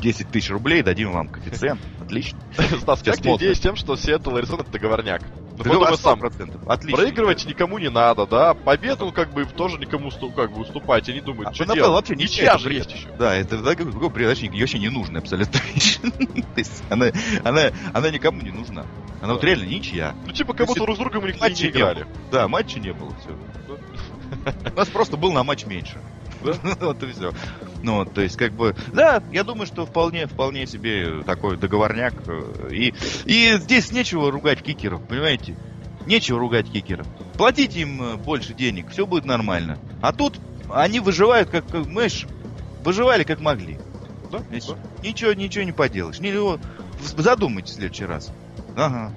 10 0.00 0.28
тысяч 0.30 0.50
рублей, 0.50 0.82
дадим 0.82 1.12
вам 1.12 1.28
коэффициент. 1.28 1.80
Отлично. 2.00 2.38
Стас, 2.80 3.02
как 3.02 3.16
тебе 3.16 3.36
идея 3.36 3.54
с 3.54 3.60
тем, 3.60 3.76
что 3.76 3.96
Сиэтл 3.96 4.36
и 4.36 4.38
Аризона 4.38 4.62
это 4.62 4.72
договорняк? 4.72 5.22
Ну, 5.58 5.64
подумай 5.64 5.96
сам. 5.96 6.20
Отлично. 6.66 6.96
Проигрывать 6.96 7.44
никому 7.46 7.78
не 7.78 7.90
надо, 7.90 8.26
да. 8.26 8.54
Победу 8.54 9.12
как 9.12 9.32
бы 9.32 9.44
тоже 9.44 9.78
никому 9.78 10.10
как 10.34 10.52
бы 10.52 10.62
уступать. 10.62 11.08
Они 11.08 11.20
думают, 11.20 11.50
а 11.50 11.54
что 11.54 11.64
делать. 11.66 11.92
вообще 11.92 12.16
ничья 12.16 12.58
же 12.58 12.72
есть 12.72 12.92
еще. 12.92 13.08
Да, 13.18 13.34
это 13.34 13.58
да, 13.58 13.74
какой 13.74 14.10
передачник 14.10 14.52
ее 14.52 14.60
вообще 14.60 14.78
не 14.78 14.88
нужна 14.88 15.18
абсолютно. 15.18 15.60
То 16.00 16.44
есть 16.56 16.82
она, 16.90 17.06
она, 17.44 17.70
она 17.92 18.10
никому 18.10 18.40
не 18.40 18.50
нужна. 18.50 18.86
Она 19.20 19.34
вот 19.34 19.44
реально 19.44 19.64
ничья. 19.64 20.14
Ну 20.26 20.32
типа 20.32 20.54
как 20.54 20.66
будто 20.66 20.80
друг 20.80 20.96
с 20.96 20.98
другом 20.98 21.26
никто 21.26 21.46
не 21.46 21.68
играли. 21.68 22.06
Да, 22.30 22.48
матча 22.48 22.80
не 22.80 22.92
было, 22.92 23.14
все. 23.20 23.36
У 24.72 24.76
нас 24.76 24.88
просто 24.88 25.16
был 25.16 25.32
на 25.32 25.44
матч 25.44 25.66
меньше. 25.66 25.98
вот 26.80 27.02
и 27.02 27.12
все. 27.12 27.32
Ну, 27.82 28.04
то 28.04 28.20
есть, 28.20 28.36
как 28.36 28.52
бы, 28.52 28.74
да, 28.92 29.22
я 29.32 29.44
думаю, 29.44 29.66
что 29.66 29.86
вполне, 29.86 30.26
вполне 30.26 30.66
себе 30.66 31.22
такой 31.24 31.56
договорняк. 31.56 32.14
Э, 32.26 32.68
и, 32.70 32.94
и 33.24 33.56
здесь 33.56 33.90
нечего 33.92 34.30
ругать 34.30 34.62
кикеров, 34.62 35.02
понимаете? 35.06 35.56
Нечего 36.06 36.38
ругать 36.38 36.70
кикеров. 36.70 37.06
Платите 37.34 37.80
им 37.80 38.02
э, 38.02 38.16
больше 38.16 38.54
денег, 38.54 38.90
все 38.90 39.06
будет 39.06 39.24
нормально. 39.24 39.78
А 40.00 40.12
тут 40.12 40.38
они 40.70 41.00
выживают, 41.00 41.50
как, 41.50 41.66
как 41.66 41.84
знаешь, 41.84 42.26
выживали 42.84 43.24
как 43.24 43.40
могли. 43.40 43.78
Да? 44.30 44.38
да. 44.38 44.44
Ничего, 45.02 45.32
ничего 45.32 45.64
не 45.64 45.72
поделаешь. 45.72 46.20
Не, 46.20 46.32
задумайтесь 47.16 47.72
в 47.72 47.74
следующий 47.74 48.04
раз. 48.04 48.32
Ага. 48.76 49.12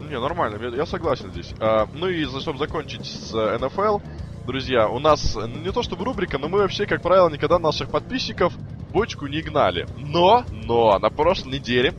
Не, 0.00 0.18
нормально, 0.18 0.74
я 0.74 0.86
согласен 0.86 1.30
здесь. 1.30 1.54
А, 1.60 1.88
ну 1.94 2.08
и 2.08 2.24
чтобы 2.24 2.58
закончить 2.58 3.06
с 3.06 3.32
НФЛ, 3.32 3.98
друзья, 4.46 4.88
у 4.88 4.98
нас 4.98 5.36
не 5.36 5.72
то 5.72 5.82
чтобы 5.82 6.04
рубрика, 6.04 6.38
но 6.38 6.48
мы 6.48 6.58
вообще, 6.58 6.86
как 6.86 7.02
правило, 7.02 7.28
никогда 7.28 7.58
наших 7.58 7.90
подписчиков 7.90 8.52
бочку 8.92 9.26
не 9.26 9.40
гнали. 9.40 9.86
Но, 9.96 10.44
но, 10.50 10.98
на 10.98 11.10
прошлой 11.10 11.54
неделе 11.54 11.94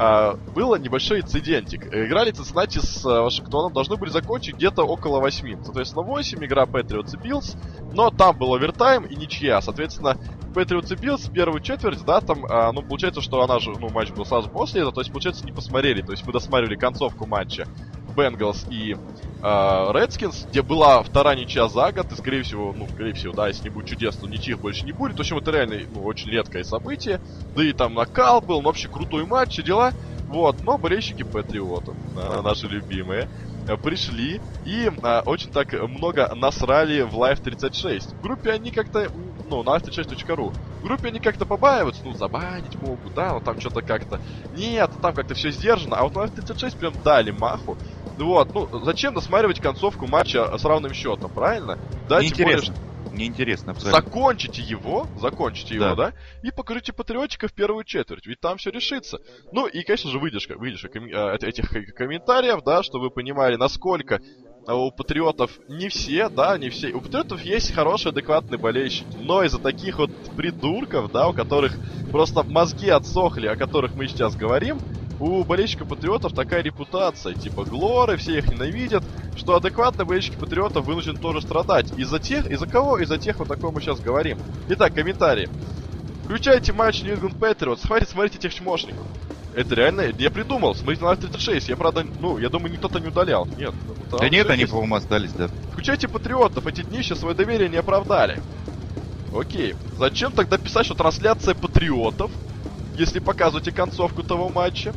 а, 0.00 0.34
был 0.54 0.76
небольшой 0.76 1.20
инцидентик. 1.20 1.86
Играли 1.92 2.30
Цинциннати 2.30 2.78
с 2.78 3.04
а, 3.04 3.22
Вашингтоном, 3.22 3.72
должны 3.72 3.96
были 3.96 4.10
закончить 4.10 4.54
где-то 4.54 4.84
около 4.84 5.18
8. 5.18 5.64
Соответственно, 5.64 6.02
8, 6.02 6.44
игра 6.44 6.64
Patriots 6.64 7.14
и 7.14 7.28
Bills, 7.28 7.56
но 7.92 8.10
там 8.10 8.38
был 8.38 8.54
овертайм 8.54 9.04
и 9.06 9.16
ничья. 9.16 9.60
Соответственно, 9.60 10.16
Patriots 10.54 10.92
и 10.92 10.96
Bills 10.96 11.32
первую 11.32 11.60
четверть, 11.60 12.04
да, 12.04 12.20
там, 12.20 12.46
а, 12.48 12.70
ну, 12.70 12.82
получается, 12.82 13.20
что 13.20 13.42
она 13.42 13.58
же, 13.58 13.72
ну, 13.72 13.88
матч 13.90 14.10
был 14.12 14.24
сразу 14.24 14.48
после 14.48 14.82
этого, 14.82 14.94
то 14.94 15.00
есть, 15.00 15.10
получается, 15.10 15.44
не 15.44 15.52
посмотрели, 15.52 16.00
то 16.00 16.12
есть 16.12 16.24
мы 16.24 16.32
досматривали 16.32 16.76
концовку 16.76 17.26
матча. 17.26 17.66
Бенгалс 18.18 18.66
и 18.70 18.96
Редскинс, 19.40 20.46
где 20.50 20.62
была 20.62 21.02
вторая 21.04 21.36
ничья 21.36 21.68
за 21.68 21.92
год, 21.92 22.10
и, 22.10 22.16
скорее 22.16 22.42
всего, 22.42 22.74
ну, 22.76 22.88
скорее 22.88 23.12
всего, 23.14 23.32
да, 23.32 23.46
если 23.46 23.64
не 23.64 23.70
будет 23.70 23.86
чудес, 23.86 24.16
то 24.16 24.26
ничьих 24.26 24.58
больше 24.58 24.84
не 24.84 24.90
будет. 24.90 25.16
В 25.16 25.20
общем, 25.20 25.38
это 25.38 25.52
реально, 25.52 25.76
ну, 25.94 26.02
очень 26.02 26.28
редкое 26.28 26.64
событие. 26.64 27.20
Да 27.54 27.64
и 27.64 27.72
там 27.72 27.94
накал 27.94 28.40
был, 28.40 28.60
ну, 28.60 28.68
вообще 28.68 28.88
крутой 28.88 29.26
матч, 29.26 29.50
все 29.52 29.62
дела. 29.62 29.92
Вот, 30.28 30.62
но 30.62 30.76
болельщики 30.76 31.22
Патриотов, 31.22 31.94
наши 32.44 32.66
любимые, 32.66 33.30
э, 33.66 33.76
пришли 33.78 34.42
и 34.66 34.90
а, 35.02 35.22
очень 35.24 35.50
так 35.50 35.72
много 35.72 36.34
насрали 36.34 37.00
в 37.00 37.14
Live 37.14 37.40
36. 37.42 38.12
В 38.12 38.20
группе 38.20 38.50
они 38.50 38.70
как-то, 38.70 39.10
ну, 39.48 39.62
на 39.62 39.76
live36.ru, 39.76 40.52
в 40.52 40.82
группе 40.82 41.08
они 41.08 41.18
как-то 41.18 41.46
побаиваются, 41.46 42.02
ну, 42.04 42.12
забанить 42.12 42.80
могут, 42.82 43.14
да, 43.14 43.32
ну, 43.32 43.40
там 43.40 43.58
что-то 43.58 43.80
как-то... 43.80 44.20
Нет, 44.54 44.90
там 45.00 45.14
как-то 45.14 45.34
все 45.34 45.50
сдержано, 45.50 45.96
а 45.96 46.02
вот 46.02 46.14
на 46.14 46.20
Live 46.20 46.34
36 46.34 46.76
прям 46.76 46.92
дали 47.02 47.30
маху. 47.30 47.78
Вот, 48.18 48.54
ну, 48.54 48.68
зачем 48.84 49.14
досматривать 49.14 49.60
концовку 49.60 50.06
матча 50.06 50.56
с 50.56 50.64
равным 50.64 50.92
счетом, 50.92 51.30
правильно? 51.30 51.78
Да, 52.08 52.20
Неинтересно. 52.20 52.74
Неинтересно 53.12 53.72
абсолютно. 53.72 54.02
Закончите 54.02 54.62
его, 54.62 55.06
закончите 55.20 55.74
его, 55.76 55.94
да, 55.94 56.12
и 56.42 56.50
покажите 56.50 56.92
патриотика 56.92 57.48
в 57.48 57.52
первую 57.52 57.84
четверть, 57.84 58.26
ведь 58.26 58.40
там 58.40 58.58
все 58.58 58.70
решится. 58.70 59.18
Ну 59.52 59.66
и, 59.66 59.82
конечно 59.82 60.10
же, 60.10 60.18
выдержка, 60.18 60.56
выдержка 60.58 60.88
ком- 60.88 61.06
э, 61.06 61.36
этих 61.40 61.94
комментариев, 61.94 62.62
да, 62.64 62.82
чтобы 62.82 63.04
вы 63.06 63.10
понимали, 63.10 63.56
насколько 63.56 64.20
у 64.66 64.90
патриотов 64.90 65.50
не 65.68 65.88
все, 65.88 66.28
да, 66.28 66.58
не 66.58 66.68
все. 66.68 66.92
У 66.92 67.00
патриотов 67.00 67.40
есть 67.42 67.72
хорошие, 67.72 68.10
адекватные 68.10 68.58
болельщики. 68.58 69.06
Но 69.18 69.42
из-за 69.42 69.58
таких 69.58 69.98
вот 69.98 70.10
придурков, 70.36 71.10
да, 71.10 71.28
у 71.28 71.32
которых 71.32 71.72
просто 72.10 72.42
мозги 72.42 72.90
отсохли, 72.90 73.46
о 73.46 73.56
которых 73.56 73.94
мы 73.94 74.06
сейчас 74.08 74.36
говорим, 74.36 74.78
у 75.20 75.44
болельщиков 75.44 75.88
патриотов 75.88 76.32
такая 76.32 76.62
репутация, 76.62 77.34
типа 77.34 77.64
глоры, 77.64 78.16
все 78.16 78.38
их 78.38 78.48
ненавидят, 78.48 79.04
что 79.36 79.56
адекватные 79.56 80.06
болельщики 80.06 80.36
патриотов 80.36 80.86
вынуждены 80.86 81.18
тоже 81.18 81.40
страдать. 81.40 81.92
Из-за 81.98 82.18
тех, 82.18 82.50
из-за 82.50 82.66
кого? 82.66 82.98
Из-за 82.98 83.18
тех, 83.18 83.38
вот 83.38 83.48
такого 83.48 83.72
мы 83.72 83.80
сейчас 83.80 84.00
говорим. 84.00 84.38
Итак, 84.68 84.94
комментарии. 84.94 85.48
Включайте 86.24 86.72
матч 86.72 87.02
New 87.02 87.14
England 87.14 87.38
Patriots, 87.38 87.80
смотрите, 87.86 88.12
смотрите 88.12 88.38
тех 88.38 88.54
чмошников. 88.54 89.04
Это 89.54 89.74
реально, 89.74 90.02
я 90.18 90.30
придумал, 90.30 90.74
смотрите 90.74 91.04
на 91.04 91.16
36, 91.16 91.68
я 91.68 91.76
правда, 91.76 92.06
ну, 92.20 92.38
я 92.38 92.48
думаю, 92.48 92.70
никто-то 92.70 93.00
не 93.00 93.08
удалял. 93.08 93.48
Нет. 93.56 93.74
Да 94.10 94.28
нет, 94.28 94.48
они, 94.50 94.66
по-моему, 94.66 94.94
остались, 94.94 95.32
да. 95.32 95.48
Включайте 95.72 96.06
патриотов, 96.06 96.66
эти 96.66 96.82
дни 96.82 96.98
еще 96.98 97.16
свое 97.16 97.34
доверие 97.34 97.68
не 97.68 97.76
оправдали. 97.76 98.40
Окей. 99.34 99.74
Зачем 99.98 100.32
тогда 100.32 100.58
писать, 100.58 100.86
что 100.86 100.94
трансляция 100.94 101.54
патриотов 101.54 102.30
если 102.98 103.20
показываете 103.20 103.72
концовку 103.72 104.22
того 104.22 104.48
матча. 104.48 104.92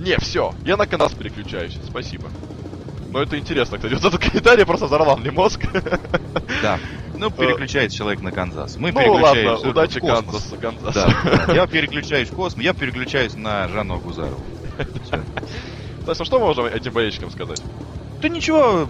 Не, 0.00 0.16
все, 0.18 0.54
я 0.64 0.76
на 0.76 0.86
канал 0.86 1.10
переключаюсь, 1.10 1.76
спасибо. 1.86 2.30
Но 3.10 3.22
это 3.22 3.38
интересно, 3.38 3.78
кстати, 3.78 3.94
вот 3.94 4.04
этот 4.04 4.20
комментарий 4.30 4.64
просто 4.64 4.86
взорвал 4.86 5.16
мне 5.16 5.30
мозг. 5.30 5.60
Да. 6.62 6.78
Ну, 7.18 7.32
переключается 7.32 7.98
человек 7.98 8.20
на 8.20 8.30
Канзас. 8.30 8.76
Мы 8.76 8.92
ну, 8.92 9.00
переключаемся 9.00 9.50
ладно, 9.50 9.70
удачи 9.70 9.98
Канзас, 9.98 10.54
Канзас. 10.60 10.94
Да, 10.94 11.08
да, 11.48 11.52
я 11.54 11.66
переключаюсь 11.66 12.28
в 12.28 12.32
космос, 12.32 12.62
я 12.62 12.74
переключаюсь 12.74 13.34
на 13.34 13.66
Жанну 13.66 13.98
Агузарову. 13.98 14.40
То 14.76 16.12
есть, 16.12 16.20
а 16.20 16.24
что 16.24 16.38
мы 16.38 16.46
можем 16.46 16.66
этим 16.66 16.92
болельщикам 16.92 17.32
сказать? 17.32 17.60
Да 18.22 18.28
ничего, 18.28 18.88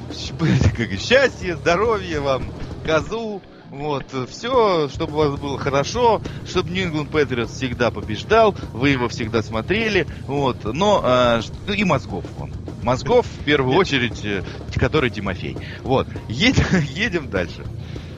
счастья, 1.01 1.57
здоровья 1.57 2.21
вам, 2.21 2.53
козу, 2.85 3.41
вот, 3.71 4.05
все, 4.29 4.89
чтобы 4.89 5.13
у 5.13 5.17
вас 5.17 5.41
было 5.41 5.59
хорошо, 5.59 6.21
чтобы 6.47 6.71
New 6.71 6.91
England 6.91 7.11
Patriots 7.11 7.55
всегда 7.55 7.91
побеждал, 7.91 8.55
вы 8.73 8.91
его 8.91 9.09
всегда 9.09 9.43
смотрели, 9.43 10.07
вот, 10.27 10.65
но 10.65 11.03
э, 11.05 11.75
и 11.75 11.85
мозгов 11.85 12.25
вам. 12.39 12.53
Мозгов, 12.83 13.27
в 13.27 13.45
первую 13.45 13.77
очередь, 13.77 14.25
э, 14.25 14.43
который 14.75 15.11
Тимофей. 15.11 15.57
Вот, 15.83 16.09
едем, 16.29 16.65
едем 16.95 17.31
дальше. 17.31 17.65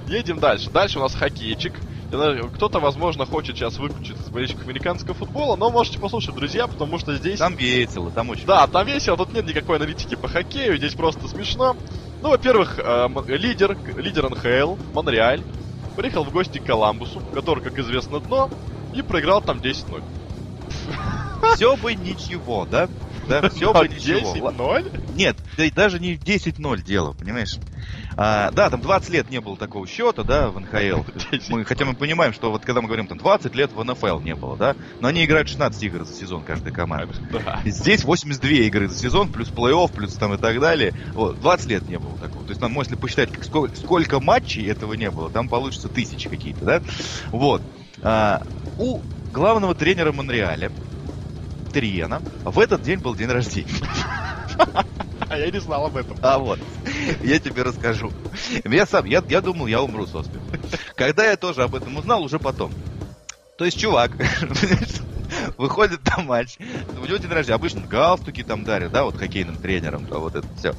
Едем 0.07 0.38
дальше. 0.38 0.70
Дальше 0.70 0.98
у 0.98 1.03
нас 1.03 1.14
хоккейчик. 1.14 1.74
Кто-то, 2.55 2.80
возможно, 2.80 3.24
хочет 3.24 3.57
сейчас 3.57 3.78
выключить 3.78 4.18
из 4.18 4.28
болельщиков 4.28 4.64
американского 4.64 5.14
футбола, 5.14 5.55
но 5.55 5.70
можете 5.70 6.01
послушать, 6.01 6.34
друзья, 6.34 6.66
потому 6.66 6.98
что 6.98 7.14
здесь... 7.14 7.38
Там 7.38 7.55
весело, 7.55 8.11
там 8.11 8.30
очень 8.30 8.46
Да, 8.46 8.66
там 8.66 8.84
весело, 8.84 9.16
тут 9.16 9.32
нет 9.32 9.46
никакой 9.46 9.76
аналитики 9.76 10.16
по 10.16 10.26
хоккею, 10.26 10.76
здесь 10.76 10.94
просто 10.94 11.28
смешно. 11.28 11.76
Ну, 12.22 12.30
во-первых, 12.30 12.78
э, 12.78 13.08
лидер, 13.28 13.76
лидер 13.96 14.28
НХЛ, 14.28 14.76
Монреаль, 14.92 15.42
приехал 15.96 16.24
в 16.24 16.32
гости 16.32 16.58
к 16.58 16.64
Коламбусу, 16.64 17.22
который, 17.32 17.62
как 17.62 17.78
известно, 17.78 18.20
дно, 18.20 18.50
и 18.94 19.02
проиграл 19.02 19.40
там 19.40 19.58
10-0. 19.58 20.02
Все 21.54 21.76
бы 21.76 21.94
ничего, 21.94 22.66
да? 22.66 22.88
Да, 23.26 23.48
все 23.48 23.72
бы 23.74 23.88
ничего. 23.88 24.34
10-0? 24.34 25.14
Нет, 25.14 25.36
даже 25.74 25.98
не 25.98 26.16
10-0 26.16 26.82
дело, 26.82 27.12
понимаешь? 27.12 27.56
А, 28.22 28.50
да, 28.50 28.68
там 28.68 28.82
20 28.82 29.08
лет 29.08 29.30
не 29.30 29.40
было 29.40 29.56
такого 29.56 29.86
счета, 29.86 30.24
да, 30.24 30.50
в 30.50 30.60
НХЛ. 30.60 31.04
Мы, 31.48 31.64
хотя 31.64 31.86
мы 31.86 31.94
понимаем, 31.94 32.34
что 32.34 32.50
вот 32.50 32.66
когда 32.66 32.82
мы 32.82 32.86
говорим, 32.86 33.06
там 33.06 33.16
20 33.16 33.54
лет 33.54 33.72
в 33.72 33.82
НФЛ 33.82 34.20
не 34.20 34.34
было, 34.34 34.58
да, 34.58 34.76
но 35.00 35.08
они 35.08 35.24
играют 35.24 35.48
16 35.48 35.82
игр 35.84 36.04
за 36.04 36.12
сезон, 36.12 36.42
каждая 36.42 36.70
команда. 36.74 37.14
Да. 37.32 37.60
Здесь 37.64 38.04
82 38.04 38.50
игры 38.66 38.88
за 38.88 38.98
сезон, 38.98 39.32
плюс 39.32 39.48
плей-офф, 39.48 39.90
плюс 39.90 40.12
там 40.16 40.34
и 40.34 40.36
так 40.36 40.60
далее. 40.60 40.92
Вот, 41.14 41.40
20 41.40 41.70
лет 41.70 41.88
не 41.88 41.98
было 41.98 42.14
такого. 42.18 42.44
То 42.44 42.50
есть, 42.50 42.60
нам, 42.60 42.78
если 42.78 42.94
посчитать, 42.94 43.32
как, 43.32 43.42
сколько, 43.42 43.74
сколько 43.74 44.20
матчей 44.20 44.68
этого 44.68 44.92
не 44.92 45.10
было, 45.10 45.30
там 45.30 45.48
получится 45.48 45.88
тысячи 45.88 46.28
какие-то, 46.28 46.62
да? 46.62 46.82
Вот. 47.28 47.62
А, 48.02 48.42
у 48.76 49.00
главного 49.32 49.74
тренера 49.74 50.12
Монреаля, 50.12 50.70
Триена, 51.72 52.20
в 52.44 52.58
этот 52.58 52.82
день 52.82 52.98
был 52.98 53.14
день 53.14 53.28
рождения. 53.28 53.72
А 55.31 55.39
я 55.39 55.49
не 55.49 55.61
знал 55.61 55.87
об 55.87 55.97
этом. 55.97 56.18
А 56.22 56.39
вот, 56.39 56.59
я 57.22 57.39
тебе 57.39 57.62
расскажу. 57.62 58.11
Я 58.64 58.85
сам, 58.85 59.05
я, 59.05 59.22
я 59.28 59.41
думал, 59.41 59.68
я 59.68 59.81
умру 59.81 60.05
со 60.05 60.24
смеху. 60.24 60.45
Когда 60.97 61.24
я 61.24 61.37
тоже 61.37 61.62
об 61.62 61.76
этом 61.76 61.97
узнал, 61.97 62.24
уже 62.24 62.41
потом. 62.41 62.72
То 63.57 63.64
есть, 63.64 63.78
чувак, 63.78 64.11
выходит 65.57 66.01
на 66.05 66.24
матч, 66.24 66.57
у 66.97 67.07
него 67.07 67.16
день 67.18 67.31
рождения, 67.31 67.55
обычно 67.55 67.87
галстуки 67.87 68.43
там 68.43 68.64
дарят, 68.64 68.91
да, 68.91 69.05
вот 69.05 69.16
хоккейным 69.16 69.57
тренерам, 69.57 70.05
да, 70.07 70.18
вот 70.18 70.35
это 70.35 70.49
все. 70.59 70.74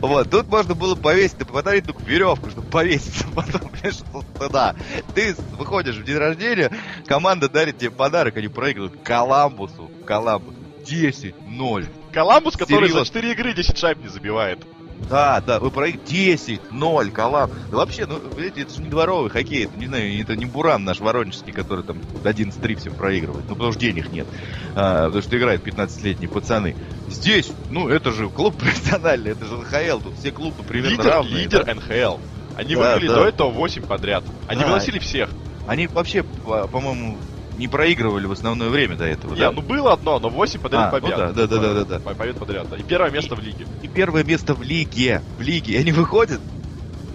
Вот, 0.00 0.30
тут 0.30 0.46
можно 0.48 0.76
было 0.76 0.94
повесить, 0.94 1.38
подарить 1.38 1.86
только 1.86 2.04
веревку, 2.04 2.50
чтобы 2.50 2.68
повеситься 2.68 3.26
потом, 3.34 3.62
понимаешь, 3.70 3.98
туда. 4.38 4.76
Ты 5.14 5.34
выходишь 5.58 5.96
в 5.96 6.04
день 6.04 6.18
рождения, 6.18 6.70
команда 7.06 7.48
дарит 7.48 7.78
тебе 7.78 7.90
подарок, 7.90 8.36
они 8.36 8.46
проигрывают 8.46 9.02
Коламбусу, 9.02 9.90
Коламбусу, 10.04 10.58
10-0. 10.84 11.88
Коламбус, 12.20 12.56
который 12.56 12.88
Серьезно? 12.88 13.00
за 13.00 13.06
4 13.08 13.32
игры 13.32 13.52
10 13.52 13.76
шайб 13.76 13.98
не 13.98 14.08
забивает. 14.08 14.66
Да, 15.10 15.42
да, 15.46 15.60
вы 15.60 15.70
проиграли 15.70 16.02
10-0, 16.06 17.10
Колам. 17.10 17.50
Да 17.70 17.76
вообще, 17.76 18.06
ну, 18.06 18.18
видите, 18.38 18.62
это 18.62 18.72
же 18.74 18.80
не 18.80 18.88
дворовый 18.88 19.28
хоккей, 19.28 19.66
это, 19.66 19.78
не 19.78 19.86
знаю, 19.86 20.18
это 20.18 20.34
не 20.34 20.46
Буран 20.46 20.82
наш 20.82 20.98
воронежский, 21.00 21.52
который 21.52 21.84
там 21.84 21.98
11-3 22.24 22.76
всем 22.76 22.94
проигрывает, 22.94 23.44
ну, 23.50 23.54
потому 23.54 23.72
что 23.72 23.80
денег 23.82 24.10
нет, 24.10 24.26
а, 24.74 25.04
потому 25.08 25.20
что 25.22 25.36
играют 25.36 25.62
15-летние 25.62 26.30
пацаны. 26.30 26.74
Здесь, 27.10 27.50
ну, 27.68 27.88
это 27.90 28.10
же 28.12 28.30
клуб 28.30 28.56
профессиональный, 28.58 29.32
это 29.32 29.44
же 29.44 29.58
НХЛ, 29.58 30.00
тут 30.02 30.18
все 30.18 30.30
клубы 30.30 30.62
примерно 30.62 30.92
Лидер, 30.96 31.04
равные. 31.10 31.42
лидер 31.42 31.64
да. 31.66 31.74
НХЛ. 31.74 32.18
Они 32.56 32.74
Да, 32.74 32.80
выиграли 32.94 33.08
да. 33.08 33.14
до 33.16 33.24
этого 33.26 33.50
8 33.50 33.82
подряд. 33.82 34.24
Они 34.48 34.62
Да. 34.62 34.68
выносили 34.68 34.98
всех. 35.00 35.28
Они 35.68 35.86
вообще, 35.86 36.22
по- 36.22 36.66
по-моему, 36.66 37.18
не 37.56 37.68
проигрывали 37.68 38.26
в 38.26 38.32
основное 38.32 38.68
время 38.68 38.96
до 38.96 39.04
этого, 39.04 39.34
Не, 39.34 39.40
да? 39.40 39.52
ну 39.52 39.62
было 39.62 39.92
одно, 39.92 40.18
но 40.18 40.28
8 40.28 40.60
подряд 40.60 40.92
А, 40.92 40.96
ну 40.96 41.00
побед. 41.00 41.16
да, 41.16 41.32
да, 41.32 41.46
да, 41.46 41.58
да, 41.58 41.74
да, 41.74 41.84
да. 41.84 41.98
По- 42.00 42.14
Побед 42.14 42.36
подряд. 42.36 42.68
да. 42.70 42.76
И 42.76 42.82
первое 42.82 43.10
место 43.10 43.34
в 43.34 43.40
лиге. 43.40 43.66
И 43.82 43.88
первое 43.88 44.24
место 44.24 44.54
в 44.54 44.62
лиге, 44.62 45.22
в 45.38 45.40
лиге. 45.42 45.72
И 45.72 45.76
они 45.76 45.92
выходят, 45.92 46.40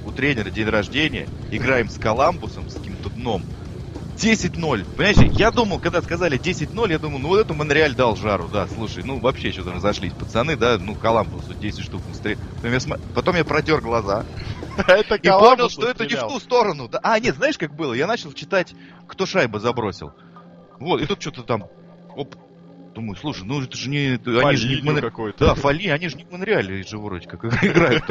у 0.05 0.11
тренера 0.11 0.49
день 0.49 0.67
рождения, 0.67 1.27
играем 1.51 1.89
с 1.89 1.97
Коламбусом, 1.97 2.67
с 2.69 2.75
каким-то 2.75 3.09
дном. 3.09 3.43
10-0. 4.17 4.85
Понимаете, 4.95 5.27
я 5.33 5.51
думал, 5.51 5.79
когда 5.79 6.01
сказали 6.01 6.37
10-0, 6.39 6.91
я 6.91 6.99
думал, 6.99 7.19
ну 7.19 7.29
вот 7.29 7.39
это 7.39 7.53
Монреаль 7.53 7.95
дал 7.95 8.15
жару, 8.15 8.49
да, 8.49 8.67
слушай, 8.67 9.03
ну 9.03 9.19
вообще 9.19 9.51
что-то 9.51 9.71
разошлись 9.73 10.13
пацаны, 10.13 10.55
да, 10.57 10.77
ну 10.79 10.95
Коламбусу 10.95 11.53
10 11.55 11.83
штук 11.83 12.01
настрел- 12.07 12.37
Потом 12.57 12.71
я, 12.73 12.79
см- 12.79 13.01
потом 13.15 13.35
я 13.35 13.45
протер 13.45 13.81
глаза 13.81 14.25
Это 14.87 15.15
и 15.15 15.27
понял, 15.29 15.69
что 15.69 15.87
это 15.87 16.05
не 16.05 16.15
в 16.15 16.21
ту 16.27 16.39
сторону. 16.39 16.87
Да, 16.87 16.99
а, 17.03 17.19
нет, 17.19 17.35
знаешь, 17.35 17.57
как 17.57 17.73
было? 17.75 17.93
Я 17.93 18.05
начал 18.05 18.31
читать, 18.33 18.73
кто 19.07 19.25
шайбу 19.25 19.59
забросил. 19.59 20.11
Вот, 20.81 21.01
и 21.01 21.05
тут 21.05 21.21
что-то 21.21 21.43
там, 21.43 21.67
оп, 22.15 22.35
думаю, 22.93 23.15
слушай, 23.15 23.43
ну 23.45 23.61
это 23.61 23.77
же 23.77 23.89
не... 23.89 24.19
Они 24.39 24.57
же 24.57 24.67
не 24.67 24.75
Фолинию 24.75 24.83
Монре- 24.83 25.01
какой-то. 25.01 25.45
да, 25.45 25.55
Фоли, 25.55 25.87
они 25.89 26.09
же 26.09 26.17
не 26.17 26.23
в 26.23 26.31
Монреале 26.31 26.83
же 26.83 26.97
вроде 26.97 27.27
как 27.27 27.45
играют. 27.63 28.03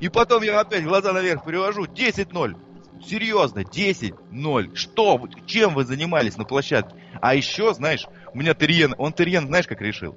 И 0.00 0.08
потом 0.08 0.42
я 0.42 0.60
опять 0.60 0.84
глаза 0.84 1.12
наверх 1.12 1.44
перевожу. 1.44 1.86
10-0. 1.86 2.56
Серьезно, 3.04 3.60
10-0. 3.60 4.74
Что? 4.76 5.28
Чем 5.46 5.74
вы 5.74 5.84
занимались 5.84 6.36
на 6.36 6.44
площадке? 6.44 6.94
А 7.22 7.34
еще, 7.34 7.72
знаешь, 7.72 8.04
у 8.34 8.38
меня 8.38 8.52
Терьен, 8.54 8.94
он 8.98 9.12
Терьен, 9.14 9.46
знаешь, 9.46 9.66
как 9.66 9.80
решил? 9.80 10.16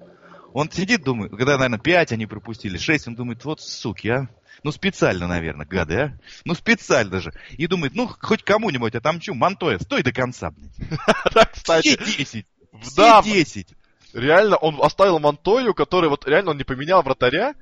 Он 0.51 0.69
сидит, 0.69 1.03
думает, 1.03 1.31
когда, 1.31 1.53
наверное, 1.57 1.79
5 1.79 2.11
они 2.11 2.25
пропустили, 2.27 2.77
6, 2.77 3.07
он 3.07 3.15
думает, 3.15 3.43
вот 3.45 3.61
суки, 3.61 4.09
а. 4.09 4.27
Ну, 4.64 4.72
специально, 4.72 5.28
наверное, 5.28 5.66
гады, 5.66 5.95
а. 5.95 6.20
Ну, 6.45 6.55
специально 6.55 7.20
же. 7.20 7.34
И 7.51 7.68
думает, 7.68 7.95
ну, 7.95 8.07
хоть 8.07 8.43
кому-нибудь 8.43 8.95
отомчу. 8.95 9.34
Монтоя, 9.34 9.80
стой 9.80 10.03
до 10.03 10.14
конца, 10.14 10.51
блядь. 10.51 10.72
Да, 11.34 11.45
кстати, 11.45 11.97
Все 12.01 12.18
10. 12.18 12.45
Все 12.82 12.95
да, 12.95 13.22
10. 13.22 13.68
реально, 14.14 14.55
он 14.57 14.80
оставил 14.82 15.20
Монтою, 15.20 15.74
который 15.74 16.09
вот 16.09 16.28
реально 16.28 16.51
он 16.51 16.57
не 16.57 16.64
поменял 16.64 17.01
вратаря, 17.03 17.55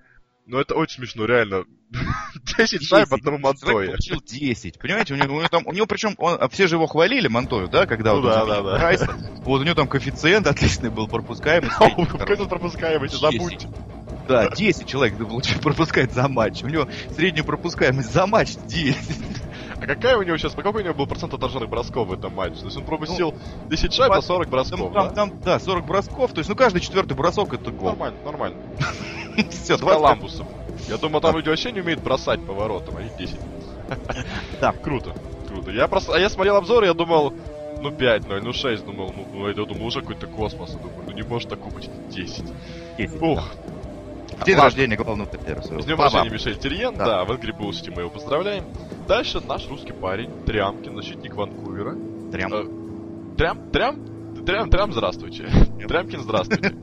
но 0.45 0.59
это 0.61 0.75
очень 0.75 0.97
смешно, 0.97 1.25
реально. 1.25 1.65
10 2.57 2.83
шайб 2.83 3.11
одному 3.11 3.39
Монтое. 3.39 3.87
получил 3.87 4.21
10. 4.21 4.79
Понимаете, 4.79 5.13
у 5.13 5.17
него, 5.17 5.35
у 5.35 5.39
него 5.39 5.49
там, 5.49 5.63
у 5.65 5.73
него 5.73 5.87
причем, 5.87 6.15
он, 6.17 6.37
а 6.39 6.49
все 6.49 6.67
же 6.67 6.75
его 6.75 6.87
хвалили, 6.87 7.27
Монтою, 7.27 7.67
да, 7.67 7.85
когда 7.85 8.13
Ну 8.13 8.21
вот 8.21 8.29
да, 8.29 8.45
да, 8.45 8.61
да. 8.61 8.77
Прайса. 8.77 9.09
Вот 9.43 9.61
у 9.61 9.63
него 9.63 9.75
там 9.75 9.87
коэффициент 9.87 10.45
отличный 10.45 10.89
был, 10.89 11.07
средний, 11.77 12.05
Какой 12.05 12.37
тут 12.37 12.49
пропускаемость, 12.49 13.19
забудьте. 13.19 13.67
Да, 14.31 14.49
10 14.49 14.87
человек 14.87 15.15
пропускает 15.61 16.13
за 16.13 16.27
матч. 16.27 16.63
У 16.63 16.67
него 16.67 16.87
средняя 17.15 17.43
пропускаемость 17.43 18.11
за 18.13 18.25
матч 18.25 18.55
10. 18.65 18.95
А 19.81 19.87
какая 19.87 20.15
у 20.15 20.21
него 20.21 20.37
сейчас, 20.37 20.53
какой 20.53 20.81
у 20.81 20.85
него 20.85 20.93
был 20.93 21.07
процент 21.07 21.33
отраженных 21.33 21.67
бросков 21.67 22.07
в 22.07 22.13
этом 22.13 22.35
матче? 22.35 22.59
То 22.59 22.65
есть 22.65 22.77
он 22.77 22.85
пропустил 22.85 23.33
10 23.67 23.93
шайб, 23.93 24.11
а 24.11 24.21
40 24.21 24.43
Там, 24.43 24.51
бросков, 24.51 24.93
там, 24.93 24.93
да? 24.93 25.09
там, 25.09 25.39
да, 25.43 25.59
40 25.59 25.85
бросков, 25.85 26.31
то 26.33 26.39
есть, 26.39 26.49
ну, 26.49 26.55
каждый 26.55 26.81
четвертый 26.81 27.13
бросок 27.13 27.53
это 27.53 27.71
гол. 27.71 27.89
Нормально, 27.89 28.19
нормально. 28.23 28.57
Все, 29.49 29.77
С 29.77 29.79
20 29.79 30.01
Коламбусом. 30.01 30.47
Я 30.87 30.97
думаю, 30.97 31.21
там 31.21 31.35
люди 31.35 31.49
вообще 31.49 31.71
не 31.71 31.81
умеют 31.81 32.01
бросать 32.01 32.45
по 32.45 32.53
воротам, 32.53 32.99
их 32.99 33.15
10. 33.17 33.39
Да. 34.59 34.71
Круто, 34.83 35.15
круто. 35.47 35.71
Я 35.71 35.87
просто, 35.87 36.13
а 36.13 36.19
я 36.19 36.29
смотрел 36.29 36.57
обзор, 36.57 36.83
я 36.83 36.93
думал, 36.93 37.33
ну 37.81 37.89
5-0, 37.89 38.41
ну 38.41 38.53
6, 38.53 38.85
думал, 38.85 39.13
ну, 39.15 39.27
ну, 39.33 39.47
я 39.47 39.53
думал, 39.53 39.85
уже 39.85 40.01
какой-то 40.01 40.27
космос. 40.27 40.71
Думаю, 40.73 41.03
ну 41.07 41.11
не 41.11 41.23
может 41.23 41.49
такого 41.49 41.73
быть 41.73 41.89
10. 42.09 42.43
10. 42.97 43.21
Ух, 43.21 43.43
День 44.45 44.55
Ладно. 44.55 44.63
рождения 44.63 44.95
главного 44.95 45.29
тренера 45.29 45.61
своего. 45.61 45.81
С 45.81 45.85
днем 45.85 45.99
рождения, 45.99 46.29
Мишель 46.29 46.57
Терьен. 46.57 46.95
Да. 46.95 47.05
Да, 47.05 47.25
в 47.25 47.31
Angry 47.31 47.57
Bullshit 47.57 47.93
мы 47.95 48.01
его 48.01 48.09
поздравляем. 48.09 48.65
Дальше 49.07 49.39
наш 49.41 49.67
русский 49.69 49.93
парень, 49.93 50.31
Трямкин, 50.45 50.95
защитник 50.95 51.35
Ванкувера. 51.35 51.95
Трям. 52.31 52.53
Э, 52.53 53.35
Трям, 53.37 53.71
Трям, 53.71 54.45
Трям, 54.45 54.69
Трям, 54.69 54.91
здравствуйте. 54.93 55.47
Трямкин, 55.87 56.21
здравствуйте. 56.21 56.75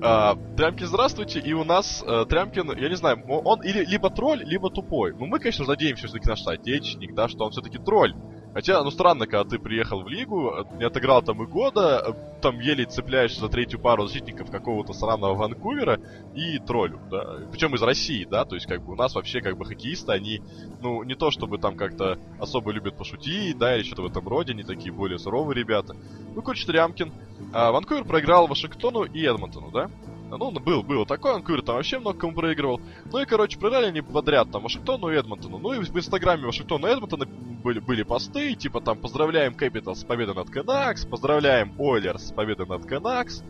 А, 0.00 0.36
Трямкин, 0.56 0.86
здравствуйте, 0.86 1.40
и 1.40 1.52
у 1.52 1.64
нас 1.64 2.04
э, 2.06 2.26
Трямкин, 2.28 2.78
я 2.78 2.88
не 2.88 2.96
знаю, 2.96 3.24
он 3.26 3.62
или 3.62 3.84
либо 3.84 4.10
тролль, 4.10 4.42
либо 4.44 4.70
тупой. 4.70 5.14
Ну, 5.18 5.26
мы, 5.26 5.38
конечно, 5.38 5.64
надеемся 5.64 6.06
все-таки 6.06 6.28
наш 6.28 6.42
соотечественник, 6.42 7.14
да, 7.14 7.28
что 7.28 7.44
он 7.44 7.50
все-таки 7.50 7.78
тролль. 7.78 8.14
Хотя, 8.54 8.84
ну, 8.84 8.90
странно, 8.92 9.26
когда 9.26 9.44
ты 9.44 9.58
приехал 9.58 10.02
в 10.02 10.08
лигу, 10.08 10.64
не 10.78 10.84
отыграл 10.84 11.22
там 11.22 11.42
и 11.42 11.46
года, 11.46 12.16
там 12.40 12.60
еле 12.60 12.84
цепляешься 12.84 13.40
за 13.40 13.48
третью 13.48 13.80
пару 13.80 14.06
защитников 14.06 14.48
какого-то 14.48 14.92
сраного 14.92 15.34
Ванкувера 15.34 16.00
и 16.34 16.58
троллю, 16.60 17.00
да. 17.10 17.40
Причем 17.50 17.74
из 17.74 17.82
России, 17.82 18.24
да, 18.24 18.44
то 18.44 18.54
есть, 18.54 18.66
как 18.66 18.82
бы, 18.82 18.92
у 18.92 18.96
нас 18.96 19.16
вообще, 19.16 19.40
как 19.40 19.58
бы, 19.58 19.64
хоккеисты, 19.64 20.12
они, 20.12 20.40
ну, 20.80 21.02
не 21.02 21.16
то 21.16 21.32
чтобы 21.32 21.58
там 21.58 21.76
как-то 21.76 22.16
особо 22.38 22.70
любят 22.70 22.96
пошутить, 22.96 23.58
да, 23.58 23.76
или 23.76 23.82
что-то 23.82 24.02
в 24.02 24.06
этом 24.06 24.28
роде, 24.28 24.52
они 24.52 24.62
такие 24.62 24.92
более 24.92 25.18
суровые 25.18 25.58
ребята. 25.58 25.96
Ну, 26.34 26.40
короче, 26.40 26.64
Трямкин. 26.64 27.12
А, 27.52 27.72
Ванкувер 27.72 28.04
проиграл 28.04 28.46
Вашингтону 28.46 29.02
и 29.02 29.24
Эдмонтону, 29.24 29.72
да? 29.72 29.90
Ну, 30.38 30.50
был, 30.50 30.82
было 30.82 31.06
такое, 31.06 31.34
Ванкувер 31.34 31.62
там 31.62 31.76
вообще 31.76 31.98
много 31.98 32.18
кому 32.18 32.32
проигрывал. 32.34 32.80
Ну 33.12 33.18
и, 33.18 33.26
короче, 33.26 33.58
проиграли 33.58 33.86
они 33.86 34.00
подряд 34.00 34.50
там 34.50 34.62
Вашингтону 34.62 35.08
и 35.10 35.16
Эдмонтону. 35.16 35.58
Ну 35.58 35.72
и 35.72 35.78
в 35.78 35.96
инстаграме 35.96 36.46
Вашингтона 36.46 36.86
и 36.86 36.90
Эдмонтона 36.92 37.26
были, 37.26 37.80
были 37.80 38.02
посты, 38.02 38.54
типа 38.54 38.80
там 38.80 38.98
поздравляем 38.98 39.54
Capitals 39.54 40.04
победой 40.04 40.34
над 40.34 40.50
Canucks, 40.50 41.04
поздравляем 41.06 41.72
Oilers 41.78 42.28
с 42.28 42.32
победой 42.32 42.66
над 42.66 42.84
Canucks. 42.86 43.42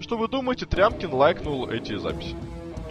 Что 0.00 0.16
вы 0.16 0.28
думаете, 0.28 0.66
Трямкин 0.66 1.12
лайкнул 1.12 1.68
эти 1.68 1.96
записи? 1.96 2.34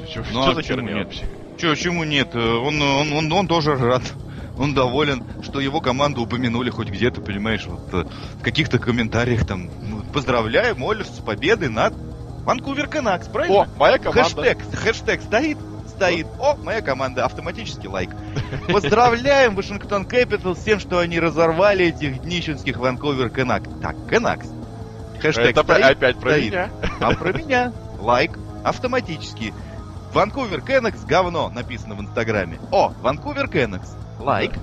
Что 0.10 0.24
Ну, 0.32 0.42
а 0.48 0.54
за 0.54 0.62
херня 0.62 0.94
нет? 0.94 1.06
вообще? 1.06 1.26
Че, 1.58 1.72
почему 1.72 2.04
нет? 2.04 2.34
Э, 2.36 2.40
Он, 2.40 2.82
он, 2.82 3.12
он, 3.12 3.32
он 3.32 3.48
тоже 3.48 3.76
рад. 3.76 4.04
Он 4.58 4.74
доволен, 4.74 5.24
что 5.42 5.60
его 5.60 5.82
команду 5.82 6.22
упомянули 6.22 6.70
хоть 6.70 6.90
где-то, 6.90 7.22
понимаешь, 7.22 7.66
вот 7.66 7.94
э, 7.94 8.06
в 8.40 8.44
каких-то 8.44 8.78
комментариях 8.78 9.46
там. 9.46 9.70
ну, 9.90 10.02
Поздравляем 10.14 10.84
Oilers 10.84 11.10
с 11.18 11.20
победой 11.20 11.70
над 11.70 11.94
Ванкувер 12.46 12.88
Canucks, 12.88 13.28
правильно? 13.28 13.62
О, 13.62 13.68
моя 13.78 13.98
команда. 13.98 14.24
Хэштег, 14.24 14.58
хэштег 14.74 15.22
стоит, 15.22 15.58
стоит. 15.88 16.28
О, 16.40 16.56
моя 16.56 16.82
команда, 16.82 17.26
автоматически 17.26 17.88
лайк. 17.88 18.10
Поздравляем 18.72 19.56
Вашингтон 19.56 20.06
Capitals 20.06 20.60
тем, 20.60 20.80
что 20.80 21.00
они 21.00 21.20
разорвали 21.20 21.86
этих 21.88 22.22
днищенских 22.22 22.78
Ванкувер 22.78 23.30
Canucks. 23.30 23.70
Так, 23.82 23.96
Canucks. 24.08 24.48
Хэштег 25.22 25.46
Это 25.58 25.64
стоит, 25.64 25.86
опять 25.86 26.20
про 26.20 26.32
стоит. 26.32 26.52
меня. 26.52 26.70
а 27.02 27.14
про 27.14 27.34
меня 27.34 27.74
лайк 28.00 28.38
автоматически. 28.64 29.54
Ванкувер 30.14 30.62
Canucks 30.62 31.04
говно 31.04 31.50
написано 31.50 31.94
в 31.96 32.02
инстаграме. 32.02 32.60
О, 32.72 32.94
Ванкувер 33.02 33.48
Canucks. 33.48 33.96
Лайк. 34.20 34.54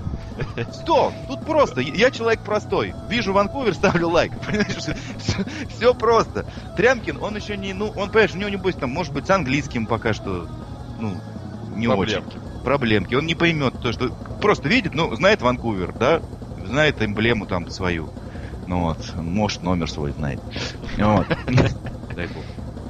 Что? 0.81 1.11
Тут 1.27 1.45
просто. 1.45 1.81
Я 1.81 2.11
человек 2.11 2.41
простой. 2.41 2.93
Вижу 3.09 3.33
Ванкувер, 3.33 3.73
ставлю 3.75 4.09
лайк. 4.09 4.31
Все 5.69 5.93
просто. 5.93 6.45
Трямкин, 6.75 7.17
он 7.21 7.35
еще 7.35 7.57
не, 7.57 7.73
ну, 7.73 7.87
он, 7.95 8.09
понимаешь, 8.09 8.33
у 8.33 8.37
него, 8.37 8.49
небось, 8.49 8.75
там, 8.75 8.91
может 8.91 9.13
быть, 9.13 9.27
с 9.27 9.29
английским 9.29 9.85
пока 9.85 10.13
что, 10.13 10.47
ну, 10.99 11.13
не 11.75 11.87
очень 11.87 12.21
Проблемки. 12.21 12.37
проблемки. 12.63 13.15
Он 13.15 13.25
не 13.25 13.35
поймет 13.35 13.75
то, 13.81 13.91
что 13.91 14.09
просто 14.41 14.67
видит, 14.69 14.93
ну, 14.93 15.15
знает 15.15 15.41
Ванкувер, 15.41 15.93
да, 15.93 16.21
знает 16.65 17.01
эмблему 17.01 17.45
там 17.45 17.69
свою. 17.69 18.09
Ну 18.67 18.81
вот, 18.81 19.15
может, 19.15 19.63
номер 19.63 19.89
свой 19.89 20.11
знает. 20.11 20.41
Вот. 20.97 21.27
Дай 22.15 22.27
бог. 22.27 22.43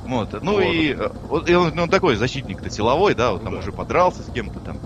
Вот. 0.07 0.41
Ну 0.41 0.53
Вот. 0.53 0.61
и, 0.63 0.95
э, 0.97 1.09
и 1.47 1.53
он, 1.53 1.71
ну, 1.75 1.83
он 1.83 1.89
такой 1.89 2.15
защитник-то 2.15 2.69
силовой, 2.69 3.13
да, 3.13 3.31
вот 3.31 3.39
Ну 3.39 3.43
там 3.45 3.53
да. 3.55 3.59
уже 3.59 3.71
подрался 3.71 4.23
с 4.23 4.31
кем-то 4.31 4.59
там. 4.59 4.77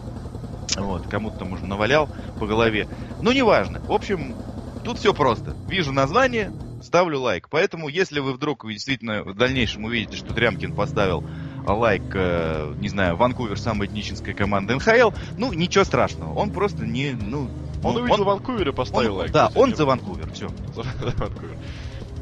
Вот, 0.78 1.08
кому-то 1.08 1.40
там 1.40 1.54
уже 1.54 1.66
навалял 1.66 2.10
по 2.40 2.48
голове. 2.48 2.88
Ну, 3.22 3.32
неважно. 3.32 3.80
В 3.82 3.92
общем, 3.92 4.36
тут 4.84 5.00
все 5.00 5.14
просто. 5.14 5.56
Вижу 5.68 5.92
название, 5.92 6.52
ставлю 6.84 7.20
лайк. 7.20 7.48
Поэтому, 7.50 7.88
если 7.88 8.20
вы 8.20 8.34
вдруг 8.34 8.68
действительно 8.68 9.24
в 9.24 9.36
дальнейшем 9.36 9.86
увидите, 9.86 10.18
что 10.18 10.34
Трямкин 10.34 10.74
поставил 10.74 11.24
лайк, 11.66 12.04
э, 12.14 12.74
не 12.80 12.90
знаю, 12.90 13.16
Ванкувер 13.16 13.60
самая 13.60 13.88
этническая 13.88 14.34
команда 14.34 14.76
НХЛ, 14.76 15.12
ну, 15.38 15.54
ничего 15.54 15.84
страшного. 15.84 16.34
Он 16.34 16.52
просто 16.52 16.86
не, 16.86 17.12
ну... 17.12 17.50
Он 17.84 17.96
ну, 17.96 18.02
увидел 18.02 18.24
Ванкувер 18.24 18.70
и 18.70 18.72
поставил 18.72 19.14
он, 19.14 19.20
лайк. 19.20 19.32
Да, 19.32 19.52
он 19.56 19.76
за 19.76 19.86
Ванкувер, 19.86 20.32
все. 20.32 20.50
За 20.76 20.84
Ванкувер. 21.18 21.58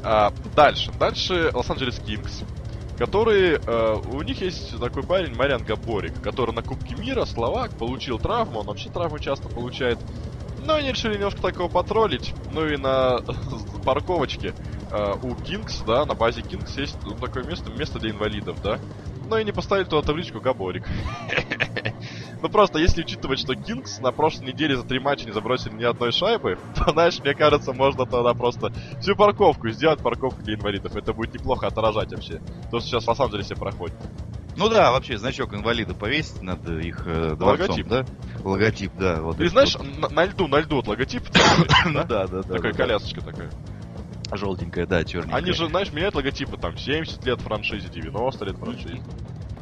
А, 0.02 0.32
дальше. 0.56 0.90
Дальше 0.98 1.50
Лос-Анджелес 1.52 2.00
Kings 2.00 2.42
которые... 3.00 3.58
Э, 3.66 3.98
у 4.12 4.20
них 4.20 4.42
есть 4.42 4.78
такой 4.78 5.02
парень, 5.02 5.34
Мариан 5.34 5.64
Габорик, 5.64 6.20
который 6.20 6.54
на 6.54 6.62
Кубке 6.62 6.94
Мира, 6.94 7.24
словак, 7.24 7.70
получил 7.72 8.18
травму, 8.18 8.60
он 8.60 8.66
вообще 8.66 8.90
травмы 8.90 9.18
часто 9.20 9.48
получает. 9.48 9.98
Но 10.66 10.74
они 10.74 10.90
решили 10.90 11.14
немножко 11.14 11.40
такого 11.40 11.68
потроллить. 11.68 12.34
Ну 12.52 12.66
и 12.66 12.76
на 12.76 13.20
парковочке 13.86 14.52
э, 14.92 15.14
у 15.22 15.34
Kings, 15.34 15.80
да, 15.86 16.04
на 16.04 16.14
базе 16.14 16.42
Kings 16.42 16.76
есть 16.76 16.98
ну, 17.02 17.12
такое 17.12 17.42
место, 17.42 17.70
место 17.70 17.98
для 17.98 18.10
инвалидов, 18.10 18.58
да. 18.62 18.78
Ну 19.30 19.38
и 19.38 19.44
не 19.44 19.52
поставили 19.52 19.84
туда 19.84 20.02
табличку 20.02 20.40
Габорик. 20.40 20.86
Ну 22.42 22.48
просто, 22.48 22.78
если 22.78 23.02
учитывать, 23.02 23.38
что 23.38 23.54
Кингс 23.54 24.00
на 24.00 24.12
прошлой 24.12 24.46
неделе 24.46 24.76
за 24.76 24.84
три 24.84 24.98
матча 24.98 25.26
не 25.26 25.32
забросили 25.32 25.74
ни 25.74 25.84
одной 25.84 26.12
шайбы, 26.12 26.58
то, 26.76 26.90
знаешь, 26.92 27.18
мне 27.20 27.34
кажется, 27.34 27.72
можно 27.72 28.06
тогда 28.06 28.34
просто 28.34 28.72
всю 29.00 29.14
парковку 29.14 29.68
сделать 29.70 30.00
парковку 30.00 30.42
для 30.42 30.54
инвалидов. 30.54 30.96
Это 30.96 31.12
будет 31.12 31.34
неплохо 31.34 31.66
отражать 31.66 32.12
вообще. 32.12 32.40
То, 32.70 32.80
что 32.80 32.88
сейчас 32.88 33.04
в 33.04 33.08
Лос-Анджелесе 33.08 33.54
проходит. 33.56 33.96
Ну 34.56 34.68
да, 34.68 34.90
вообще 34.90 35.16
значок 35.16 35.54
инвалида 35.54 35.94
повесить 35.94 36.42
над 36.42 36.68
их 36.68 37.02
э, 37.06 37.34
дворцом, 37.36 37.68
Логотип. 37.70 37.88
да? 37.88 38.04
Логотип, 38.42 38.92
да. 38.98 39.20
Вот 39.22 39.36
этот 39.36 39.52
знаешь, 39.52 39.76
вот. 39.76 39.98
на, 39.98 40.08
на 40.08 40.24
льду, 40.24 40.48
на 40.48 40.60
льду 40.60 40.76
вот 40.76 40.88
логотип. 40.88 41.22
Да, 41.92 42.04
да, 42.04 42.26
да. 42.26 42.42
Такая 42.42 42.72
колясочка 42.72 43.20
такая. 43.22 43.50
Желтенькая, 44.32 44.86
да, 44.86 45.02
черненькая. 45.04 45.38
Они 45.38 45.52
же, 45.52 45.66
знаешь, 45.68 45.92
меняют 45.92 46.14
логотипы 46.14 46.56
там 46.56 46.76
70 46.76 47.24
лет 47.24 47.40
франшизе, 47.40 47.88
90 47.88 48.44
лет 48.44 48.56
франшизе. 48.56 49.00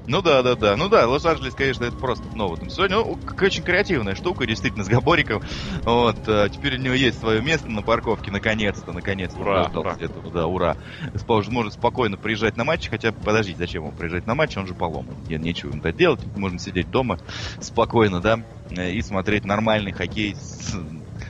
Ну 0.09 0.23
да, 0.23 0.43
да, 0.43 0.57
да. 0.57 0.75
Ну 0.77 0.89
да, 0.89 1.07
Лос-Анджелес, 1.07 1.55
конечно, 1.55 1.85
это 1.85 1.97
просто 1.99 2.25
ну, 2.33 2.49
вот, 2.49 2.61
сегодня 2.71 2.97
ну, 2.97 3.19
очень 3.39 3.63
креативная 3.63 4.15
штука, 4.15 4.47
действительно, 4.47 4.83
с 4.83 4.89
Габориком. 4.89 5.43
Вот, 5.85 6.17
а, 6.27 6.49
теперь 6.49 6.77
у 6.77 6.79
него 6.79 6.95
есть 6.95 7.19
свое 7.21 7.43
место 7.43 7.71
на 7.71 7.83
парковке, 7.83 8.31
наконец-то, 8.31 8.93
наконец-то. 8.93 9.39
Ура, 9.39 9.71
ура. 9.75 9.97
Этого, 10.01 10.31
да, 10.33 10.47
ура. 10.47 10.77
Спа- 11.15 11.45
Может 11.51 11.75
спокойно 11.75 12.17
приезжать 12.17 12.57
на 12.57 12.65
матч, 12.65 12.89
хотя, 12.89 13.13
подождите, 13.13 13.59
зачем 13.59 13.83
ему 13.83 13.93
приезжать 13.93 14.27
на 14.27 14.35
матч, 14.35 14.57
он 14.57 14.67
же 14.67 14.75
поломан. 14.75 15.17
Не- 15.29 15.37
Нечего 15.37 15.73
им 15.73 15.81
это 15.81 15.93
делать, 15.93 16.21
можно 16.35 16.59
сидеть 16.59 16.91
дома 16.91 17.19
спокойно, 17.61 18.21
да, 18.23 18.39
э, 18.71 18.93
и 18.93 19.03
смотреть 19.03 19.45
нормальный 19.45 19.93
хоккей 19.93 20.35
с- 20.37 20.73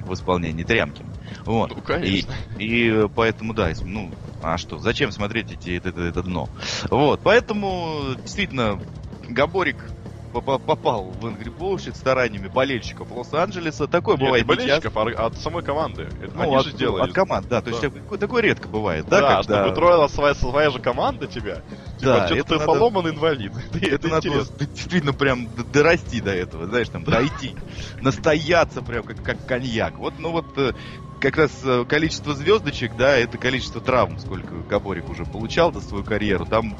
в 0.05 0.15
исполнении 0.15 0.63
Трямкин. 0.63 1.13
Вот. 1.45 1.71
Ну, 1.75 1.83
конечно. 1.83 2.33
И, 2.57 2.65
и 2.65 2.91
э, 2.91 3.09
поэтому, 3.13 3.55
да, 3.55 3.73
ну, 3.83 4.15
а 4.41 4.59
что, 4.59 4.79
зачем 4.79 5.11
смотреть 5.13 5.51
эти, 5.51 5.77
это, 5.77 5.89
это, 5.91 6.01
это 6.03 6.23
дно? 6.23 6.49
Вот, 6.91 7.21
поэтому, 7.23 8.15
действительно, 8.17 8.81
Габорик 9.29 9.91
попа- 10.33 10.59
попал 10.59 11.11
в 11.11 11.27
Angry 11.27 11.55
Bullshit 11.57 11.95
стараниями 11.97 12.49
болельщиков 12.49 13.11
Лос-Анджелеса. 13.11 13.89
Такое 13.89 14.17
Нет, 14.17 14.25
бывает 14.25 14.45
не 14.45 14.49
болельщиков, 14.49 14.97
а 14.97 15.27
от 15.27 15.37
самой 15.39 15.63
команды. 15.63 16.09
Ну, 16.35 16.43
Они 16.43 16.55
от, 16.57 16.65
же 16.67 16.73
делали. 16.73 17.03
от 17.11 17.13
команд, 17.13 17.49
да. 17.49 17.61
То 17.63 17.71
есть 17.71 17.83
Да. 17.83 17.91
такое, 17.91 18.19
такое 18.19 18.43
редко 18.43 18.69
бывает, 18.69 19.07
да, 19.09 19.21
Да, 19.21 19.37
когда... 19.39 19.63
чтобы 19.65 19.75
троила 19.75 20.07
своя, 20.09 20.35
своя 20.35 20.71
же 20.71 20.79
команда 20.81 21.27
тебя. 21.27 21.63
Да, 22.01 22.21
Типа, 22.21 22.27
что-то 22.27 22.35
это 22.35 22.45
ты 22.45 22.55
надо- 22.55 22.67
поломан 22.67 23.09
инвалид. 23.11 23.53
Это, 23.73 23.87
Это 23.87 24.09
надо 24.09 24.29
интересно. 24.29 24.57
действительно 24.61 25.13
прям 25.15 25.49
дорасти 25.73 26.21
до 26.21 26.31
этого, 26.35 26.67
знаешь, 26.67 26.89
там, 26.89 27.05
дойти, 27.05 27.57
настояться 28.01 28.83
прям 28.83 29.03
как, 29.05 29.23
как 29.23 29.45
коньяк. 29.47 29.99
Вот, 29.99 30.15
ну 30.19 30.31
вот, 30.31 30.47
э, 30.57 30.73
как 31.21 31.37
раз 31.37 31.53
э, 31.65 31.85
количество 31.85 32.35
звездочек, 32.35 32.97
да, 32.97 33.17
это 33.17 33.39
количество 33.39 33.81
травм, 33.81 34.19
сколько 34.19 34.55
Габорик 34.55 35.09
уже 35.09 35.25
получал 35.25 35.73
за 35.73 35.81
свою 35.81 36.05
карьеру, 36.05 36.47
там 36.47 36.77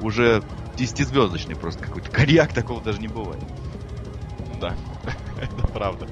уже 0.00 0.42
десятизвездочный 0.76 1.56
просто 1.56 1.84
какой-то 1.84 2.10
коньяк, 2.10 2.52
такого 2.52 2.80
даже 2.80 3.00
не 3.00 3.08
бывает. 3.08 3.42
Да, 4.60 4.74
это 5.40 5.66
правда. 5.68 6.08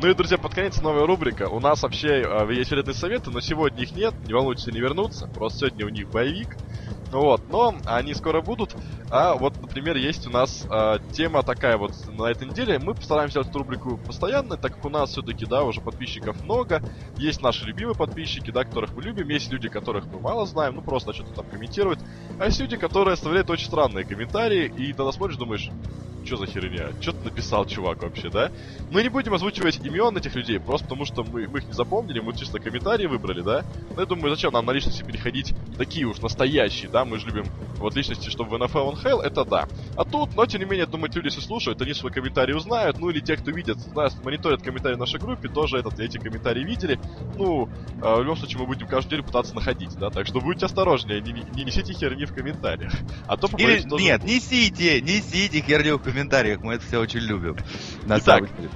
Ну 0.00 0.08
и, 0.08 0.14
друзья, 0.14 0.36
под 0.36 0.54
конец 0.54 0.80
новая 0.82 1.06
рубрика. 1.06 1.48
У 1.48 1.58
нас 1.60 1.82
вообще 1.82 2.22
э, 2.22 2.54
есть 2.54 2.70
вредные 2.70 2.94
советы, 2.94 3.30
но 3.30 3.40
сегодня 3.40 3.82
их 3.82 3.94
нет. 3.94 4.14
Не 4.26 4.34
волнуйтесь, 4.34 4.66
не 4.66 4.80
вернутся. 4.80 5.26
Просто 5.26 5.60
сегодня 5.60 5.86
у 5.86 5.88
них 5.88 6.10
боевик. 6.10 6.56
Вот, 7.10 7.42
но 7.48 7.74
они 7.84 8.14
скоро 8.14 8.40
будут. 8.40 8.74
А 9.10 9.34
вот, 9.34 9.60
например, 9.60 9.96
есть 9.96 10.26
у 10.26 10.30
нас 10.30 10.66
э, 10.68 10.98
тема 11.12 11.42
такая 11.42 11.76
вот 11.76 11.92
на 12.08 12.24
этой 12.24 12.48
неделе. 12.48 12.78
Мы 12.78 12.94
постараемся 12.94 13.34
делать 13.34 13.48
эту 13.48 13.58
рубрику 13.60 13.96
постоянно, 13.98 14.56
так 14.56 14.74
как 14.74 14.84
у 14.84 14.88
нас 14.88 15.10
все-таки, 15.10 15.46
да, 15.46 15.62
уже 15.62 15.80
подписчиков 15.80 16.42
много. 16.42 16.82
Есть 17.16 17.42
наши 17.42 17.64
любимые 17.64 17.94
подписчики, 17.94 18.50
да, 18.50 18.64
которых 18.64 18.92
мы 18.94 19.02
любим. 19.02 19.28
Есть 19.28 19.52
люди, 19.52 19.68
которых 19.68 20.06
мы 20.06 20.18
мало 20.20 20.46
знаем, 20.46 20.74
ну 20.74 20.82
просто 20.82 21.12
что-то 21.12 21.32
там 21.32 21.46
комментируют. 21.48 22.00
А 22.40 22.46
есть 22.46 22.60
люди, 22.60 22.76
которые 22.76 23.14
оставляют 23.14 23.48
очень 23.50 23.66
странные 23.66 24.04
комментарии, 24.04 24.72
и 24.76 24.92
тогда 24.92 25.12
смотришь, 25.12 25.36
думаешь, 25.36 25.70
что 26.26 26.36
за 26.36 26.46
херня? 26.46 26.90
Что 27.00 27.12
ты 27.12 27.24
написал, 27.24 27.66
чувак, 27.66 28.02
вообще, 28.02 28.30
да? 28.30 28.50
Мы 28.90 29.02
не 29.02 29.08
будем 29.08 29.34
озвучивать 29.34 29.84
имен 29.84 30.16
этих 30.16 30.34
людей, 30.34 30.60
просто 30.60 30.86
потому 30.86 31.04
что 31.04 31.24
мы, 31.24 31.48
мы 31.48 31.58
их 31.58 31.66
не 31.66 31.72
запомнили, 31.72 32.20
мы 32.20 32.36
чисто 32.36 32.58
комментарии 32.58 33.06
выбрали, 33.06 33.40
да? 33.40 33.64
Но 33.94 34.02
я 34.02 34.06
думаю, 34.06 34.34
зачем 34.34 34.52
нам 34.52 34.66
на 34.66 34.72
личности 34.72 35.02
переходить 35.02 35.54
такие 35.76 36.06
уж 36.06 36.20
настоящие, 36.20 36.90
да? 36.90 37.04
Мы 37.04 37.18
же 37.18 37.26
любим 37.26 37.44
вот 37.78 37.96
личности, 37.96 38.30
чтобы 38.30 38.50
в 38.50 38.62
NFL 38.62 38.80
он 38.80 38.94
Hell, 38.94 39.22
это 39.22 39.44
да. 39.44 39.68
А 39.96 40.04
тут, 40.04 40.36
но 40.36 40.46
тем 40.46 40.60
не 40.60 40.66
менее, 40.66 40.86
думаю, 40.86 41.10
люди, 41.14 41.26
если 41.26 41.40
слушают, 41.40 41.80
они 41.82 41.94
свой 41.94 42.12
комментарий 42.12 42.54
узнают, 42.54 42.98
ну 42.98 43.10
или 43.10 43.20
те, 43.20 43.36
кто 43.36 43.50
видят, 43.50 43.78
знают, 43.78 44.14
мониторят 44.24 44.62
комментарии 44.62 44.96
в 44.96 45.00
нашей 45.00 45.20
группе, 45.20 45.48
тоже 45.48 45.78
этот, 45.78 45.98
эти 46.00 46.18
комментарии 46.18 46.64
видели. 46.64 46.98
Ну, 47.36 47.68
э, 48.02 48.14
в 48.16 48.20
любом 48.20 48.36
случае, 48.36 48.60
мы 48.60 48.66
будем 48.66 48.86
каждую 48.86 49.16
неделю 49.16 49.24
пытаться 49.24 49.54
находить, 49.54 49.96
да? 49.98 50.10
Так 50.10 50.26
что 50.26 50.40
будьте 50.40 50.66
осторожнее, 50.66 51.20
не, 51.20 51.32
не 51.32 51.64
несите 51.64 51.92
херни 51.92 52.24
в 52.24 52.34
комментариях. 52.34 52.92
А 53.26 53.36
то 53.36 53.48
Или, 53.56 53.80
тоже 53.80 54.04
нет, 54.04 54.24
несите, 54.24 55.00
несите 55.00 55.60
херню 55.60 55.98
в 55.98 56.02
комментариях, 56.02 56.15
мы 56.62 56.74
это 56.74 56.84
все 56.86 56.98
очень 56.98 57.20
любим. 57.20 57.56
На 58.04 58.18
Итак, 58.18 58.44
самом 58.44 58.56
деле. 58.56 58.70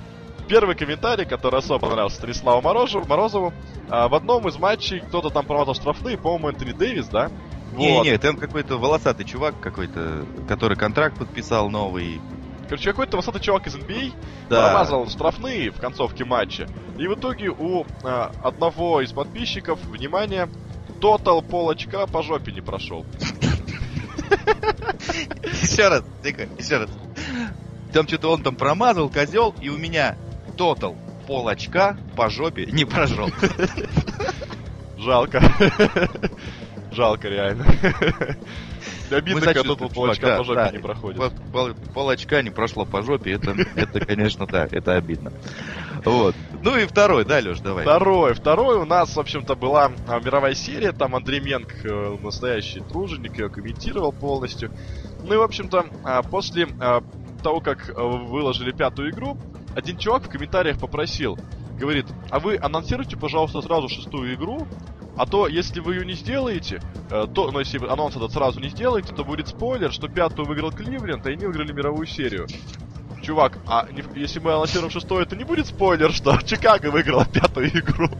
Первый 0.49 0.74
комментарий, 0.74 1.24
который 1.24 1.61
особо 1.61 1.86
понравился 1.86 2.16
Станиславу 2.16 2.61
Морозову, 2.61 3.07
Морозову. 3.07 3.53
а, 3.88 4.09
в 4.09 4.14
одном 4.14 4.49
из 4.49 4.57
матчей 4.59 5.01
кто-то 5.01 5.30
там 5.30 5.47
промазал 5.47 5.74
штрафные, 5.74 6.16
по-моему, 6.18 6.49
Энтони 6.49 6.72
Дэвис, 6.72 7.07
да? 7.07 7.30
Не, 7.76 7.97
Вот. 7.99 8.05
не, 8.05 8.18
там 8.18 8.36
какой-то 8.36 8.76
волосатый 8.78 9.24
чувак 9.24 9.55
какой-то, 9.61 10.26
который 10.49 10.76
контракт 10.76 11.16
подписал 11.18 11.70
новый. 11.70 12.20
Короче, 12.68 12.91
какой-то 12.91 13.16
высокий 13.16 13.41
чувак 13.41 13.66
из 13.68 13.76
NBA 13.76 14.12
Да. 14.49 14.66
промазал 14.70 15.09
штрафные 15.09 15.70
в 15.70 15.80
концовке 15.80 16.24
матча. 16.24 16.68
И 16.99 17.07
в 17.07 17.14
итоге 17.14 17.51
у 17.51 17.84
а, 18.03 18.32
одного 18.43 19.01
из 19.03 19.12
подписчиков, 19.12 19.78
внимание, 19.84 20.49
тотал 21.01 21.43
пол 21.43 21.70
очка 21.70 22.07
по 22.07 22.22
жопе 22.22 22.51
не 22.53 22.61
прошел. 22.61 23.07
Еще 25.62 25.89
раз, 25.89 26.05
тихо, 26.22 26.49
еще 26.59 26.78
раз. 26.78 26.91
Там 27.93 28.07
что-то 28.07 28.31
он 28.33 28.43
там 28.43 28.55
промазал, 28.55 29.09
козел, 29.09 29.55
и 29.61 29.68
у 29.68 29.76
меня 29.76 30.16
тотал 30.57 30.97
пол 31.26 31.49
очка 31.49 31.97
по 32.16 32.28
жопе 32.28 32.66
не 32.66 32.85
прожил. 32.85 33.31
Жалко. 34.99 35.41
Жалко, 36.93 37.28
реально. 37.28 37.66
Обидно, 39.11 39.41
когда 39.41 39.62
тотал 39.62 39.89
пол 39.89 40.11
очка 40.11 40.39
по 40.39 40.45
жопе 40.45 40.70
не 40.72 40.78
проходит. 40.78 41.33
Пол 41.95 42.11
очка 42.11 42.43
не 42.43 42.51
прошло 42.51 42.85
по 42.85 43.03
жопе, 43.03 43.33
это, 43.33 43.55
это, 43.74 44.01
конечно, 44.05 44.47
да, 44.47 44.68
это 44.70 44.97
обидно. 44.97 45.33
Вот. 46.05 46.34
Ну 46.62 46.76
и 46.76 46.86
второй, 46.86 47.24
да, 47.24 47.40
Леш, 47.40 47.61
давай. 47.61 47.84
Второй, 47.84 48.34
второй 48.34 48.76
у 48.78 48.84
нас, 48.84 49.16
в 49.16 49.20
общем-то, 49.20 49.55
была 49.55 49.92
а, 50.09 50.20
мировая 50.20 50.55
серия, 50.55 50.92
там 50.92 51.14
Андрей 51.14 51.40
Менг, 51.40 51.84
э, 51.84 52.16
настоящий 52.22 52.80
труженик, 52.80 53.38
ее 53.38 53.48
комментировал 53.48 54.12
полностью. 54.12 54.70
Ну 55.24 55.34
и, 55.34 55.36
в 55.36 55.42
общем-то, 55.42 55.86
а, 56.05 56.22
после 56.22 56.68
а, 56.80 57.03
того, 57.42 57.61
как 57.61 57.88
э, 57.88 57.92
выложили 57.94 58.72
пятую 58.72 59.11
игру, 59.11 59.38
один 59.74 59.96
чувак 59.96 60.24
в 60.24 60.28
комментариях 60.28 60.78
попросил, 60.78 61.38
говорит, 61.78 62.07
а 62.30 62.38
вы 62.38 62.59
анонсируйте, 62.61 63.16
пожалуйста, 63.16 63.62
сразу 63.62 63.88
шестую 63.88 64.34
игру, 64.34 64.66
а 65.16 65.26
то, 65.26 65.46
если 65.48 65.80
вы 65.80 65.96
ее 65.96 66.07
не 66.07 66.14
сделаете, 66.14 66.80
э, 67.11 67.26
то, 67.32 67.51
ну, 67.51 67.59
если 67.59 67.78
вы 67.78 67.88
анонс 67.88 68.16
этот 68.16 68.32
сразу 68.32 68.61
не 68.61 68.68
сделаете, 68.68 69.14
то 69.14 69.24
будет 69.24 69.48
спойлер, 69.48 69.92
что 69.92 70.09
пятую 70.09 70.46
выиграл 70.46 70.70
Кливленд, 70.70 71.26
и 71.26 71.32
они 71.32 71.46
выиграли 71.46 71.72
мировую 71.72 72.07
серию. 72.07 72.46
Чувак, 73.20 73.58
а 73.66 73.86
не- 73.90 74.04
если 74.14 74.38
мы 74.40 74.52
анонсируем 74.52 74.90
шестое, 74.90 75.24
это 75.24 75.36
не 75.36 75.44
будет 75.44 75.66
спойлер, 75.66 76.12
что 76.12 76.36
Чикаго 76.44 76.90
выиграла 76.90 77.26
пятую 77.26 77.68
игру? 77.68 78.08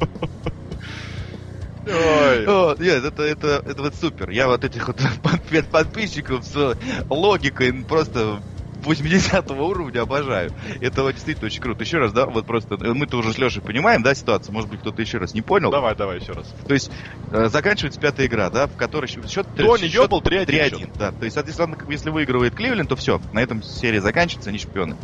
Ой. 1.86 2.46
О, 2.46 2.76
нет, 2.78 3.05
это, 3.05 3.22
это, 3.22 3.62
это 3.64 3.82
вот 3.82 3.94
супер. 3.94 4.30
Я 4.30 4.46
вот 4.48 4.64
этих 4.64 4.86
вот 4.86 4.98
под- 5.22 5.68
подписчиков 5.70 6.44
с 6.44 6.76
логикой 7.09 7.84
просто 7.84 8.42
80 8.85 9.51
уровня 9.51 10.03
обожаю. 10.03 10.53
Это 10.81 11.11
действительно 11.12 11.47
очень 11.47 11.61
круто. 11.61 11.83
Еще 11.83 11.99
раз, 11.99 12.12
да, 12.12 12.26
вот 12.26 12.47
просто 12.47 12.74
э, 12.74 12.93
мы-то 12.93 13.18
уже 13.18 13.33
с 13.33 13.39
Лешей 13.39 13.62
понимаем, 13.62 14.03
да, 14.03 14.14
ситуацию. 14.14 14.53
Может 14.53 14.70
быть, 14.70 14.81
кто-то 14.81 15.01
еще 15.01 15.18
раз 15.18 15.35
не 15.35 15.43
понял. 15.43 15.70
Давай, 15.70 15.95
давай 15.95 16.20
еще 16.20 16.33
раз. 16.33 16.53
То 16.66 16.74
есть 16.74 16.91
э, 17.31 17.49
заканчивается 17.49 18.01
пятая 18.01 18.26
игра, 18.26 18.51
да, 18.51 18.66
в 18.66 18.76
которой 18.76 19.07
счет, 19.07 19.47
До 19.57 19.76
нее 19.76 20.09
был 20.09 20.20
3-1 20.20 20.47
3-1, 20.47 20.78
счет. 20.78 20.91
да. 20.99 21.12
То 21.12 21.24
есть, 21.24 21.35
соответственно, 21.35 21.76
если 21.89 22.11
выигрывает 22.11 22.55
Кливленд, 22.55 22.89
то 22.89 22.97
все, 22.97 23.20
на 23.33 23.41
этом 23.41 23.62
серия 23.62 24.01
заканчивается, 24.01 24.51
они 24.51 24.59
чемпионы. 24.59 24.97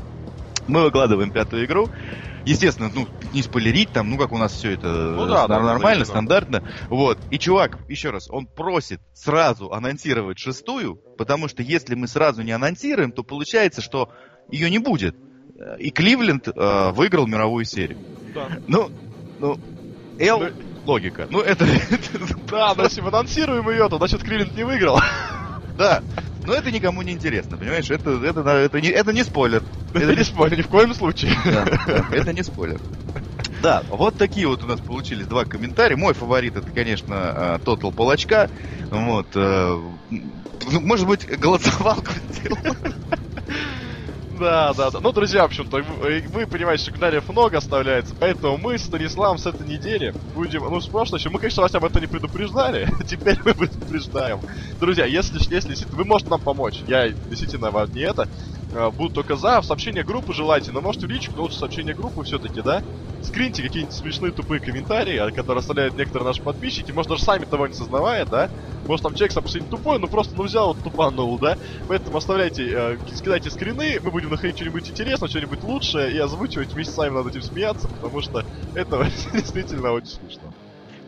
Мы 0.69 0.83
выкладываем 0.83 1.31
пятую 1.31 1.65
игру. 1.65 1.89
Естественно, 2.47 2.91
ну, 2.95 3.07
не 3.35 3.43
спойлерить 3.43 3.91
там, 3.93 4.09
ну, 4.09 4.17
как 4.17 4.33
у 4.33 4.39
нас 4.39 4.53
все 4.53 4.73
это 4.73 4.89
ну, 4.89 5.27
да, 5.27 5.47
да, 5.47 5.61
нормально, 5.61 6.05
да, 6.05 6.11
стандартно. 6.11 6.63
Вот. 6.89 7.19
И 7.31 7.39
чувак, 7.39 7.79
еще 7.89 8.11
раз, 8.11 8.31
он 8.31 8.47
просит 8.47 9.01
сразу 9.13 9.73
анонсировать 9.73 10.39
шестую, 10.39 10.97
потому 11.19 11.49
что 11.49 11.63
если 11.63 11.95
мы 11.95 12.09
сразу 12.09 12.43
не 12.43 12.53
анонсируем, 12.53 13.13
то 13.13 13.23
получается, 13.23 13.83
что 13.83 14.11
ее 14.51 14.71
не 14.71 14.79
будет. 14.79 15.17
И 15.79 15.91
Кливленд 15.91 16.49
э, 16.49 16.91
выиграл 16.93 17.27
мировую 17.27 17.65
серию. 17.65 17.99
Да. 18.35 18.49
Ну, 18.69 18.91
ну, 19.41 19.59
Л, 20.19 20.41
Ну, 20.41 20.51
логика. 20.87 21.27
Ну, 21.31 21.41
это... 21.41 21.67
Да, 22.51 22.75
но 22.77 22.85
если 22.85 23.01
мы 23.01 23.09
анонсируем 23.09 23.69
ее, 23.69 23.89
то 23.89 23.99
значит 23.99 24.23
Кливленд 24.23 24.55
не 24.57 24.65
выиграл. 24.65 25.01
Да. 25.77 26.03
Но 26.47 26.55
это 26.55 26.71
никому 26.71 27.03
не 27.03 27.13
интересно, 27.13 27.57
понимаешь? 27.57 27.91
Это, 27.91 28.11
это, 28.25 28.41
это, 28.41 28.81
не, 28.81 28.89
это 28.89 29.13
не 29.13 29.25
спойлер. 29.25 29.63
Это 29.93 30.15
не 30.15 30.25
спойлер, 30.25 30.59
ни 30.59 30.63
в 30.63 30.69
коем 30.69 30.95
случае. 30.95 31.33
Это 32.13 32.33
не 32.33 32.43
спойлер. 32.43 32.79
Да, 33.63 33.83
вот 33.89 34.15
такие 34.17 34.47
вот 34.47 34.63
у 34.63 34.67
нас 34.67 34.79
получились 34.81 35.27
два 35.27 35.45
комментария. 35.45 35.97
Мой 35.97 36.13
фаворит 36.15 36.57
это, 36.57 36.71
конечно, 36.71 37.59
Total 37.65 37.93
Палачка. 37.93 38.51
Вот. 38.91 39.27
э, 39.35 39.77
Может 40.71 41.07
быть, 41.07 41.27
голосовалку 41.27 42.13
сделал. 42.31 42.77
Да, 44.39 44.75
да, 44.75 44.91
да. 44.91 45.01
Ну, 45.01 45.13
друзья, 45.13 45.43
в 45.43 45.47
общем-то, 45.47 45.79
вы, 45.79 46.25
вы 46.29 46.47
понимаете, 46.47 46.83
что 46.83 46.93
комментариев 46.93 47.29
много 47.29 47.57
оставляется, 47.57 48.15
поэтому 48.19 48.59
мы 48.59 48.77
с 48.77 48.85
Станиславом 48.85 49.39
с 49.39 49.47
этой 49.47 49.67
недели 49.67 50.15
будем, 50.35 50.63
ну, 50.65 50.81
с 50.81 50.89
прошлой 50.89 51.19
еще, 51.19 51.31
мы, 51.31 51.39
конечно, 51.39 51.63
вас 51.63 51.75
об 51.75 51.85
этом 51.85 52.03
не 52.03 52.07
предупреждали, 52.07 52.89
теперь 53.07 53.39
мы 53.45 53.55
предупреждаем. 53.55 54.43
Друзья, 54.79 55.07
если, 55.07 55.37
если 55.39 55.69
действительно, 55.69 55.97
вы 55.97 56.05
можете 56.05 56.31
нам 56.31 56.41
помочь, 56.41 56.83
я 56.87 57.09
действительно 57.09 57.71
вам 57.71 57.91
не 57.93 58.01
это, 58.03 58.23
э, 58.25 58.27
буду 58.71 59.11
только 59.11 59.37
за, 59.37 59.61
в 59.61 59.67
сообщение 59.67 60.05
группы 60.05 60.33
желательно, 60.33 60.81
можете 60.81 61.07
в 61.07 61.11
личку, 61.11 61.37
но 61.37 61.43
лучше 61.43 61.59
сообщение 61.59 61.95
группы 61.95 62.23
все-таки, 62.25 62.63
да? 62.63 62.83
Скриньте 63.21 63.63
какие-нибудь 63.63 63.93
смешные 63.95 64.33
тупые 64.33 64.61
комментарии, 64.61 65.17
а, 65.17 65.31
которые 65.33 65.61
оставляют 65.61 65.97
некоторые 65.97 66.27
наши 66.27 66.43
подписчики, 66.43 66.93
может 66.93 67.09
даже 67.09 67.23
сами 67.23 67.45
того 67.45 67.67
не 67.67 67.73
сознавая, 67.73 68.27
да? 68.27 68.51
Может 68.87 69.03
там 69.03 69.15
человек 69.15 69.33
сам 69.33 69.43
по 69.45 69.51
тупой, 69.71 69.99
но 69.99 70.09
просто 70.09 70.37
ну 70.37 70.45
взял 70.45 70.69
вот 70.69 70.79
тупанул, 70.83 71.39
да? 71.39 71.57
Поэтому 71.87 72.19
оставляйте, 72.19 72.69
э, 72.71 72.99
скидайте 73.15 73.51
скрины, 73.51 73.99
мы 74.03 74.11
будем 74.11 74.31
находить 74.31 74.57
что-нибудь 74.57 74.89
интересное, 74.89 75.29
что-нибудь 75.29 75.63
лучшее 75.63 76.13
и 76.13 76.19
озвучивать 76.19 76.75
вместе 76.75 76.93
с 76.93 76.97
вами 76.97 77.15
над 77.15 77.29
этим 77.29 77.43
смеяться, 77.43 77.89
потому 77.89 78.21
что 78.21 78.45
это 78.75 79.11
действительно 79.33 79.93
очень 79.93 80.13
смешно. 80.13 80.53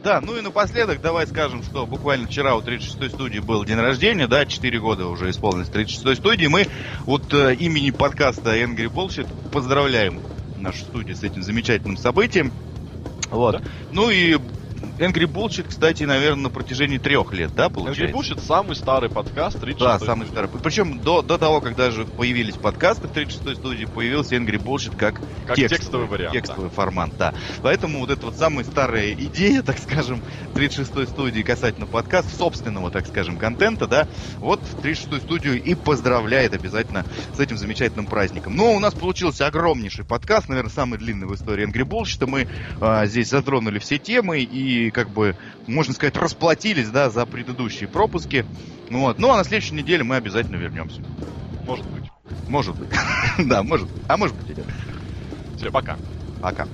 Да, 0.03 0.21
ну 0.21 0.37
и 0.37 0.43
напоследок 0.43 1.01
давай 1.01 1.27
скажем, 1.27 1.63
что 1.63 1.87
буквально 1.87 2.27
вчера 2.27 2.55
у 2.55 2.61
36-й 2.61 3.11
студии 3.11 3.41
был 3.41 3.65
день 3.65 3.79
рождения, 3.79 4.29
да, 4.29 4.47
4 4.47 4.79
года 4.79 5.07
уже 5.07 5.31
исполнилось 5.31 5.69
36-й 5.69 6.17
студии. 6.17 6.47
Мы 6.47 6.67
вот 7.05 7.33
э, 7.35 7.55
имени 7.55 7.91
подкаста 7.91 8.57
Angry 8.57 8.87
Bullshit 8.87 9.27
поздравляем 9.51 10.23
нашу 10.57 10.85
студию 10.85 11.17
с 11.17 11.23
этим 11.25 11.43
замечательным 11.43 11.97
событием. 11.97 12.53
Вот. 13.31 13.53
Да. 13.53 13.63
Ну 13.91 14.11
и 14.11 14.39
Angry 14.99 15.27
Bullshit, 15.27 15.69
кстати, 15.69 16.03
наверное, 16.03 16.45
на 16.45 16.51
протяжении 16.51 16.99
трех 16.99 17.33
лет, 17.33 17.55
да, 17.55 17.69
получается? 17.69 18.05
Angry 18.05 18.13
Bullshit 18.13 18.41
самый 18.45 18.75
старый 18.75 19.09
подкаст, 19.09 19.61
36 19.61 19.79
Да, 19.79 19.99
самый 20.05 20.27
старый. 20.27 20.51
Причем 20.63 20.99
до, 20.99 21.23
до 21.23 21.39
того, 21.39 21.61
как 21.61 21.77
даже 21.77 22.05
появились 22.05 22.57
подкасты 22.57 23.07
в 23.07 23.13
36-й 23.13 23.55
студии, 23.57 23.85
появился 23.85 24.35
Angry 24.37 24.61
Bullshit 24.63 24.97
как, 24.97 25.21
Как 25.47 25.57
текст- 25.57 25.77
текстовый 25.77 26.07
вариант. 26.09 26.33
да. 26.35 26.41
текстовый 26.41 26.71
формат, 26.71 27.11
да. 27.17 27.33
Поэтому 27.63 28.01
вот 28.01 28.11
эта 28.11 28.27
вот 28.27 28.37
самая 28.37 28.65
старая 28.65 29.13
идея, 29.13 29.63
так 29.67 29.79
скажем, 29.79 30.21
36-й 30.55 31.07
студии 31.07 31.43
касательно 31.43 31.87
подкаста, 31.87 32.35
собственного, 32.35 32.91
так 32.91 33.07
скажем, 33.07 33.37
контента, 33.37 33.87
да, 33.87 34.09
вот 34.39 34.61
36-ю 34.83 35.21
студию 35.21 35.63
и 35.63 35.75
поздравляет 35.77 36.55
обязательно 36.55 37.05
с 37.35 37.39
этим 37.41 37.57
замечательным 37.57 38.07
праздником. 38.07 38.57
Но 38.57 38.75
у 38.75 38.81
нас 38.81 38.95
получился 38.95 39.47
огромнейший 39.47 40.05
подкаст, 40.05 40.49
наверное, 40.49 40.71
самый 40.71 40.99
длинный 40.99 41.27
в 41.29 41.35
истории 41.35 41.67
Angry 41.69 41.87
Bullshit. 41.87 42.27
Мы 42.27 42.49
а, 42.81 43.07
здесь 43.07 43.29
затронули 43.29 43.79
все 43.79 43.99
темы 43.99 44.41
и, 44.89 44.91
как 44.91 45.09
бы, 45.11 45.37
можно 45.67 45.95
сказать, 45.95 46.17
расплатились, 46.17 46.89
да, 46.89 47.11
за 47.11 47.27
предыдущие 47.27 47.89
пропуски. 47.89 48.45
Ну 48.91 49.01
вот. 49.01 49.19
Ну, 49.19 49.31
а 49.31 49.37
на 49.37 49.45
следующей 49.45 49.75
неделе 49.75 50.03
мы 50.03 50.17
обязательно 50.17 50.57
вернемся. 50.57 51.03
Может 51.67 51.87
быть. 51.87 52.11
Может 52.49 52.77
быть. 52.77 52.89
Да, 53.39 53.63
может 53.63 53.87
быть. 53.89 54.03
А 54.09 54.17
может 54.17 54.35
быть 54.35 54.51
и 54.51 54.55
нет. 54.55 54.67
Все, 55.57 55.71
пока. 55.71 55.97
Пока. 56.41 56.67